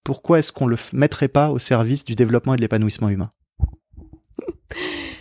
pourquoi 0.04 0.40
est-ce 0.40 0.52
qu'on 0.52 0.68
le 0.68 0.78
mettrait 0.94 1.28
pas 1.30 1.52
au 1.52 1.60
service 1.60 2.04
du 2.04 2.16
développement 2.16 2.54
et 2.54 2.58
de 2.58 2.62
l'épanouissement 2.62 3.10
humain? 3.10 3.32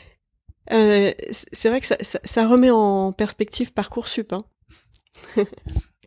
euh, 0.73 1.13
c'est 1.53 1.69
vrai 1.69 1.81
que 1.81 1.87
ça, 1.87 1.97
ça, 2.03 2.47
remet 2.47 2.71
en 2.71 3.13
perspective 3.13 3.73
Parcoursup. 3.73 4.33
Hein. 4.33 4.45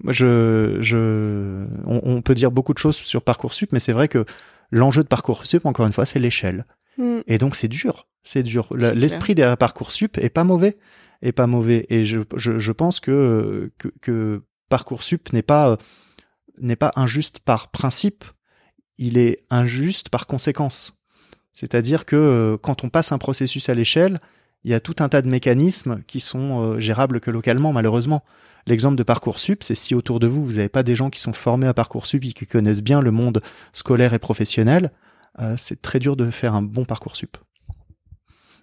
Moi, 0.04 0.14
je, 0.14 0.78
je, 0.82 1.66
on, 1.86 2.22
peut 2.22 2.34
dire 2.34 2.52
beaucoup 2.52 2.74
de 2.74 2.80
choses 2.80 2.96
sur 2.96 3.22
Parcoursup, 3.22 3.72
mais 3.72 3.80
c'est 3.80 3.92
vrai 3.92 4.08
que 4.08 4.26
l'enjeu 4.72 5.04
de 5.04 5.08
Parcoursup, 5.08 5.66
encore 5.66 5.86
une 5.86 5.94
fois, 5.94 6.06
c'est 6.06 6.20
l'échelle. 6.20 6.66
Mm. 6.98 7.20
Et 7.28 7.38
donc 7.38 7.56
c'est 7.56 7.68
dur, 7.68 8.08
c'est 8.24 8.44
dur. 8.44 8.68
Le- 8.72 8.92
L'esprit 8.92 9.36
derrière 9.36 9.58
Parcoursup 9.58 10.18
est 10.18 10.30
pas 10.30 10.44
mauvais, 10.44 10.78
est 11.22 11.32
pas 11.32 11.48
mauvais. 11.48 11.86
Et 11.90 12.04
je, 12.04 12.20
je, 12.36 12.58
je 12.58 12.72
pense 12.72 13.00
que, 13.00 13.72
que, 13.78 13.90
que 14.02 14.44
Parcoursup 14.70 15.34
n'est 15.34 15.44
pas, 15.44 15.70
euh, 15.70 15.76
n'est 16.60 16.76
pas 16.76 16.92
injuste 16.96 17.40
par 17.40 17.70
principe, 17.70 18.24
il 18.98 19.18
est 19.18 19.44
injuste 19.50 20.10
par 20.10 20.28
conséquence. 20.28 20.94
C'est-à-dire 21.54 22.06
que 22.06 22.16
euh, 22.16 22.58
quand 22.58 22.84
on 22.84 22.90
passe 22.90 23.12
un 23.12 23.18
processus 23.18 23.70
à 23.70 23.74
l'échelle, 23.74 24.20
il 24.64 24.72
y 24.72 24.74
a 24.74 24.80
tout 24.80 24.96
un 25.00 25.10
tas 25.10 25.22
de 25.22 25.30
mécanismes 25.30 26.02
qui 26.08 26.20
sont 26.20 26.62
euh, 26.62 26.80
gérables 26.80 27.20
que 27.20 27.32
localement, 27.32 27.74
malheureusement. 27.74 28.24
L'exemple 28.68 28.96
de 28.96 29.04
Parcoursup, 29.04 29.64
c'est 29.64 29.76
si 29.76 29.96
autour 29.96 30.20
de 30.20 30.28
vous, 30.28 30.46
vous 30.46 30.54
n'avez 30.54 30.70
pas 30.70 30.84
des 30.84 30.96
gens 30.96 31.10
qui 31.10 31.20
sont 31.20 31.34
formés 31.34 31.68
à 31.68 31.74
Parcoursup 31.74 32.24
et 32.24 32.34
qui 32.34 32.46
connaissent 32.46 32.84
bien 32.84 33.02
le 33.02 33.10
monde 33.10 33.42
scolaire 33.74 34.14
et 34.14 34.20
professionnel, 34.20 34.92
euh, 35.40 35.56
c'est 35.58 35.82
très 35.82 36.00
dur 36.00 36.16
de 36.16 36.30
faire 36.30 36.54
un 36.54 36.62
bon 36.62 36.86
Parcoursup. 36.86 37.38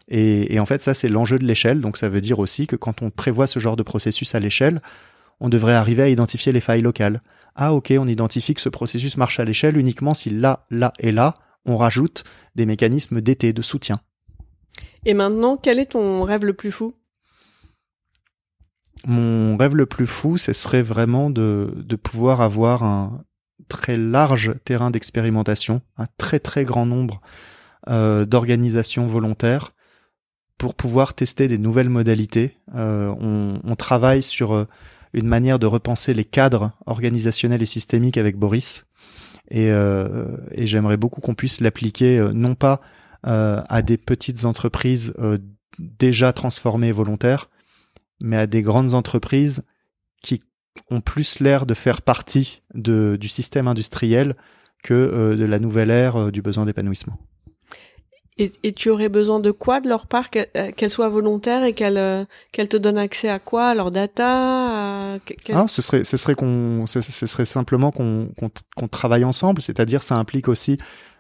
Et, 0.06 0.54
et 0.54 0.60
en 0.60 0.66
fait, 0.66 0.82
ça, 0.82 0.94
c'est 0.94 1.08
l'enjeu 1.08 1.38
de 1.38 1.44
l'échelle. 1.44 1.80
Donc, 1.80 1.96
ça 1.96 2.08
veut 2.08 2.20
dire 2.20 2.38
aussi 2.38 2.66
que 2.66 2.76
quand 2.76 3.02
on 3.02 3.10
prévoit 3.10 3.46
ce 3.46 3.58
genre 3.58 3.76
de 3.76 3.82
processus 3.82 4.34
à 4.34 4.40
l'échelle, 4.40 4.80
on 5.40 5.48
devrait 5.48 5.74
arriver 5.74 6.04
à 6.04 6.08
identifier 6.08 6.52
les 6.52 6.60
failles 6.60 6.82
locales. 6.82 7.22
Ah, 7.54 7.74
ok, 7.74 7.92
on 7.98 8.06
identifie 8.06 8.54
que 8.54 8.60
ce 8.60 8.68
processus 8.68 9.16
marche 9.16 9.40
à 9.40 9.44
l'échelle 9.44 9.76
uniquement 9.76 10.14
si 10.14 10.30
là, 10.30 10.64
là 10.70 10.92
et 11.00 11.12
là, 11.12 11.34
on 11.64 11.76
rajoute 11.76 12.24
des 12.54 12.66
mécanismes 12.66 13.20
d'été, 13.20 13.52
de 13.52 13.62
soutien. 13.62 14.00
Et 15.04 15.14
maintenant, 15.14 15.56
quel 15.56 15.78
est 15.78 15.92
ton 15.92 16.22
rêve 16.24 16.44
le 16.44 16.54
plus 16.54 16.70
fou? 16.70 16.94
Mon 19.06 19.56
rêve 19.56 19.76
le 19.76 19.86
plus 19.86 20.06
fou, 20.06 20.38
ce 20.38 20.52
serait 20.52 20.82
vraiment 20.82 21.30
de, 21.30 21.70
pouvoir 22.02 22.40
avoir 22.40 22.82
un 22.82 23.24
très 23.68 23.96
large 23.96 24.54
terrain 24.64 24.90
d'expérimentation, 24.90 25.82
un 25.96 26.06
très 26.16 26.38
très 26.38 26.64
grand 26.64 26.86
nombre 26.86 27.20
euh, 27.88 28.24
d'organisations 28.24 29.06
volontaires 29.06 29.72
pour 30.56 30.74
pouvoir 30.74 31.14
tester 31.14 31.46
des 31.46 31.58
nouvelles 31.58 31.88
modalités. 31.88 32.56
Euh, 32.74 33.14
on, 33.20 33.76
travaille 33.76 34.22
sur 34.22 34.52
euh, 34.52 34.64
une 35.12 35.28
manière 35.28 35.60
de 35.60 35.66
repenser 35.66 36.14
les 36.14 36.24
cadres 36.24 36.72
organisationnels 36.86 37.62
et 37.62 37.66
systémiques 37.66 38.16
avec 38.16 38.36
Boris. 38.36 38.86
Et, 39.50 39.70
j'aimerais 40.54 40.98
beaucoup 40.98 41.20
qu'on 41.20 41.34
puisse 41.34 41.60
l'appliquer 41.60 42.20
non 42.34 42.54
pas 42.54 42.80
à 43.24 43.82
des 43.82 43.96
petites 43.96 44.44
entreprises 44.44 45.12
euh, 45.18 45.38
déjà 45.78 46.32
transformées 46.32 46.88
et 46.88 46.92
volontaires, 46.92 47.48
mais 48.20 48.36
à 48.36 48.46
des 48.46 48.62
grandes 48.62 48.94
entreprises 48.94 49.62
qui 50.22 50.42
ont 50.90 51.00
plus 51.00 51.40
l'air 51.40 51.66
de 51.66 51.74
faire 51.74 52.02
partie 52.02 52.62
de, 52.74 53.16
du 53.20 53.28
système 53.28 53.68
industriel 53.68 54.36
que 54.82 54.94
euh, 54.94 55.36
de 55.36 55.44
la 55.44 55.58
nouvelle 55.58 55.90
ère 55.90 56.16
euh, 56.16 56.30
du 56.30 56.42
besoin 56.42 56.64
d'épanouissement. 56.64 57.18
et, 58.38 58.52
et 58.62 58.72
tu 58.72 58.90
aurais 58.90 59.08
besoin 59.08 59.40
de 59.40 59.50
quoi 59.50 59.80
de 59.80 59.88
leur 59.88 60.06
part 60.06 60.30
qu'elles 60.30 60.48
euh, 60.56 60.88
soient 60.88 61.08
volontaires 61.08 61.64
et 61.64 61.72
qu'elles 61.72 61.98
euh, 61.98 62.24
te 62.52 62.76
donnent 62.76 62.98
accès 62.98 63.28
à 63.28 63.40
quoi 63.40 63.70
À 63.70 63.74
leur 63.74 63.90
data 63.90 65.14
à... 65.14 65.18
Ah, 65.52 65.66
ce 65.66 65.82
serait, 65.82 66.04
ce 66.04 66.16
serait 66.16 66.34
qu'on, 66.34 66.86
ce, 66.86 67.00
ce 67.00 67.26
serait 67.26 67.44
simplement 67.44 67.90
qu'on, 67.90 68.30
qu'on 68.76 68.88
travaille 68.88 69.24
ensemble. 69.24 69.60
C'est-à-dire, 69.60 70.02
ça 70.02 70.16
implique 70.16 70.48
aussi 70.48 70.78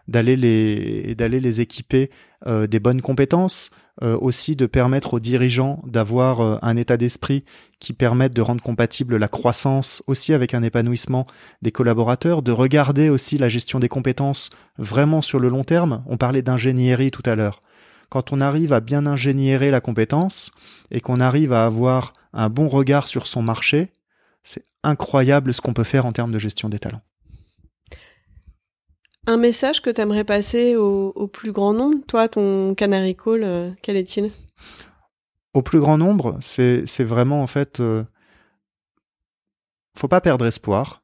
d'aller 0.08 0.36
les, 0.36 1.14
d'aller 1.14 1.38
les 1.38 1.60
équiper 1.60 2.10
euh, 2.46 2.66
des 2.66 2.80
bonnes 2.80 3.02
compétences, 3.02 3.70
euh, 4.02 4.16
aussi 4.20 4.56
de 4.56 4.66
permettre 4.66 5.14
aux 5.14 5.20
dirigeants 5.20 5.82
d'avoir 5.84 6.40
euh, 6.40 6.56
un 6.62 6.76
état 6.76 6.96
d'esprit 6.96 7.44
qui 7.80 7.92
permette 7.92 8.32
de 8.32 8.40
rendre 8.40 8.62
compatible 8.62 9.16
la 9.16 9.28
croissance 9.28 10.02
aussi 10.06 10.32
avec 10.32 10.54
un 10.54 10.62
épanouissement 10.62 11.26
des 11.62 11.72
collaborateurs, 11.72 12.42
de 12.42 12.52
regarder 12.52 13.10
aussi 13.10 13.38
la 13.38 13.48
gestion 13.48 13.80
des 13.80 13.88
compétences 13.88 14.50
vraiment 14.78 15.20
sur 15.20 15.40
le 15.40 15.48
long 15.48 15.64
terme. 15.64 16.04
On 16.06 16.16
parlait 16.16 16.42
d'ingénierie 16.42 17.10
tout 17.10 17.24
à 17.26 17.34
l'heure. 17.34 17.60
Quand 18.08 18.32
on 18.32 18.40
arrive 18.40 18.72
à 18.72 18.80
bien 18.80 19.04
ingénierer 19.04 19.70
la 19.70 19.80
compétence 19.80 20.52
et 20.90 21.00
qu'on 21.00 21.20
arrive 21.20 21.52
à 21.52 21.66
avoir 21.66 22.12
un 22.32 22.48
bon 22.48 22.68
regard 22.68 23.08
sur 23.08 23.26
son 23.26 23.42
marché, 23.42 23.88
c'est 24.44 24.62
incroyable 24.84 25.52
ce 25.52 25.60
qu'on 25.60 25.74
peut 25.74 25.84
faire 25.84 26.06
en 26.06 26.12
termes 26.12 26.32
de 26.32 26.38
gestion 26.38 26.68
des 26.68 26.78
talents. 26.78 27.02
Un 29.28 29.36
message 29.36 29.82
que 29.82 29.90
tu 29.90 30.00
aimerais 30.00 30.24
passer 30.24 30.74
au, 30.74 31.26
plus 31.26 31.52
grand 31.52 31.74
nombre? 31.74 31.98
Toi, 32.06 32.28
ton 32.28 32.74
Canary 32.74 33.14
Call, 33.14 33.42
euh, 33.44 33.70
quel 33.82 33.96
est-il? 33.96 34.30
Au 35.52 35.60
plus 35.60 35.80
grand 35.80 35.98
nombre, 35.98 36.38
c'est 36.40 36.86
c'est 36.86 37.04
vraiment 37.04 37.42
en 37.42 37.46
fait, 37.46 37.80
euh, 37.80 38.04
faut 39.98 40.08
pas 40.08 40.22
perdre 40.22 40.46
espoir 40.46 41.02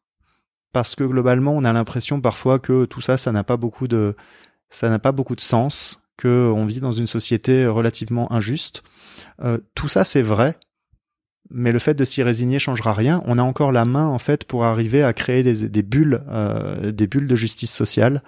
parce 0.73 0.95
que 0.95 1.05
globalement, 1.05 1.53
on 1.53 1.65
a 1.65 1.73
l'impression 1.75 2.23
parfois 2.23 2.59
que 2.59 2.87
tout 2.87 3.03
ça, 3.03 3.19
ça 3.19 3.31
n'a 3.31 3.45
pas 3.45 3.59
beaucoup 3.59 3.89
de, 3.89 4.17
ça 4.71 4.89
n'a 4.89 4.99
pas 4.99 5.13
beaucoup 5.13 5.37
de 5.37 5.43
sens, 5.43 6.03
que 6.17 6.51
on 6.57 6.65
vit 6.65 6.81
dans 6.81 6.93
une 6.93 7.07
société 7.07 7.67
relativement 7.67 8.33
injuste. 8.33 8.83
Euh, 9.43 9.59
tout 9.75 9.89
ça, 9.89 10.03
c'est 10.03 10.23
vrai, 10.23 10.57
mais 11.51 11.73
le 11.73 11.79
fait 11.79 11.95
de 11.95 12.05
s'y 12.05 12.23
résigner 12.23 12.59
changera 12.59 12.93
rien. 12.93 13.23
On 13.27 13.39
a 13.39 13.43
encore 13.43 13.73
la 13.73 13.85
main 13.85 14.07
en 14.07 14.19
fait 14.19 14.45
pour 14.45 14.65
arriver 14.65 15.03
à 15.03 15.13
créer 15.13 15.43
des, 15.43 15.65
euh, 15.65 16.93
bulles 16.93 17.27
de 17.27 17.37
justice 17.37 17.73
sociale 17.73 18.23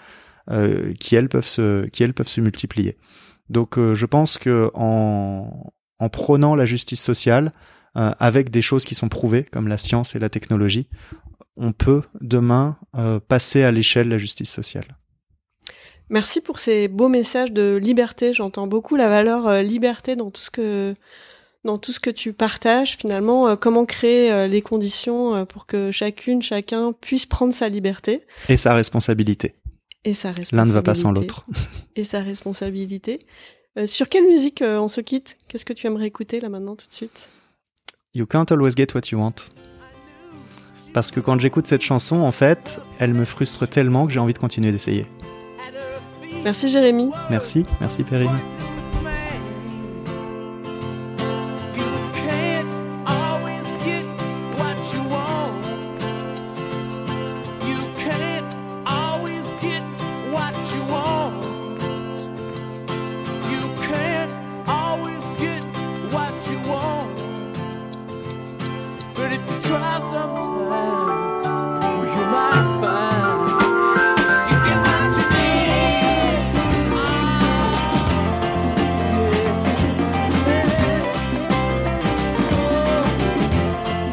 euh, 0.51 0.93
qui 0.95 1.17
elles 1.17 1.29
peuvent 1.29 1.47
se, 1.47 2.41
multiplier. 2.41 2.97
Donc, 3.49 3.79
euh, 3.79 3.95
je 3.95 4.07
pense 4.07 4.39
que 4.39 4.71
en 4.75 6.09
prônant 6.13 6.55
la 6.55 6.65
justice 6.65 7.03
sociale 7.03 7.53
avec 7.95 8.51
des 8.51 8.61
choses 8.61 8.85
qui 8.85 8.95
sont 8.95 9.09
prouvées 9.09 9.45
comme 9.45 9.69
la 9.69 9.79
science 9.79 10.15
et 10.15 10.19
la 10.19 10.29
technologie, 10.29 10.87
on 11.57 11.73
peut 11.73 12.03
demain 12.21 12.77
passer 13.27 13.63
à 13.63 13.73
l'échelle 13.73 14.11
la 14.11 14.19
justice 14.19 14.51
sociale. 14.51 14.99
Merci 16.11 16.43
pour 16.43 16.59
ces 16.59 16.89
beaux 16.89 17.09
messages 17.09 17.53
de 17.53 17.81
liberté. 17.83 18.35
J'entends 18.35 18.67
beaucoup 18.67 18.97
la 18.97 19.09
valeur 19.09 19.63
liberté 19.63 20.15
dans 20.15 20.31
tout 20.31 20.43
ce 20.43 20.51
que 20.51 20.95
dans 21.67 21.77
tout 21.79 21.93
ce 21.93 22.01
que 22.01 22.11
tu 22.11 22.33
partages. 22.33 22.97
Finalement, 22.97 23.49
euh, 23.49 23.57
comment 23.57 23.85
créer 23.85 24.33
euh, 24.33 24.47
les 24.47 24.63
conditions 24.63 25.37
euh, 25.37 25.45
pour 25.45 25.67
que 25.67 25.91
chacune, 25.91 26.41
chacun 26.41 26.93
puisse 26.93 27.27
prendre 27.27 27.53
sa 27.53 27.69
liberté 27.69 28.23
Et 28.49 28.57
sa 28.57 28.73
responsabilité. 28.75 29.55
et 30.05 30.15
sa 30.15 30.29
responsabilité. 30.29 30.57
L'un 30.57 30.65
ne 30.65 30.73
va 30.73 30.83
pas 30.83 30.95
sans 30.95 31.13
l'autre. 31.13 31.45
Et 31.97 32.05
sa 32.05 32.21
responsabilité. 32.21 33.19
Sur 33.85 34.09
quelle 34.09 34.27
musique 34.27 34.63
on 34.67 34.89
se 34.89 35.03
quitte? 35.03 35.37
Qu'est-ce 35.49 35.67
que 35.67 35.75
tu 35.75 35.87
aimerais 35.87 36.07
écouter 36.07 36.41
là 36.41 36.49
maintenant 36.49 36.77
tout 36.77 36.87
de 36.87 36.93
suite? 36.93 37.29
You 38.15 38.25
can't 38.25 38.51
always 38.51 38.73
get 38.75 38.95
what 38.95 39.03
you 39.13 39.19
want. 39.19 39.35
Parce 40.95 41.11
que 41.11 41.21
quand 41.21 41.39
j'écoute 41.39 41.67
cette 41.67 41.83
chanson, 41.83 42.17
en 42.17 42.33
fait, 42.33 42.81
elle 42.99 43.13
me 43.13 43.27
frustre 43.27 43.69
tellement 43.69 44.07
que 44.07 44.15
j'ai 44.15 44.21
envie 44.21 44.33
de 44.33 44.39
continuer 44.39 44.73
d'essayer. 44.73 45.07
Merci 46.43 46.71
Jérémy. 46.71 47.11
Merci, 47.29 47.67
merci 47.81 48.03
Perrine. 48.03 48.39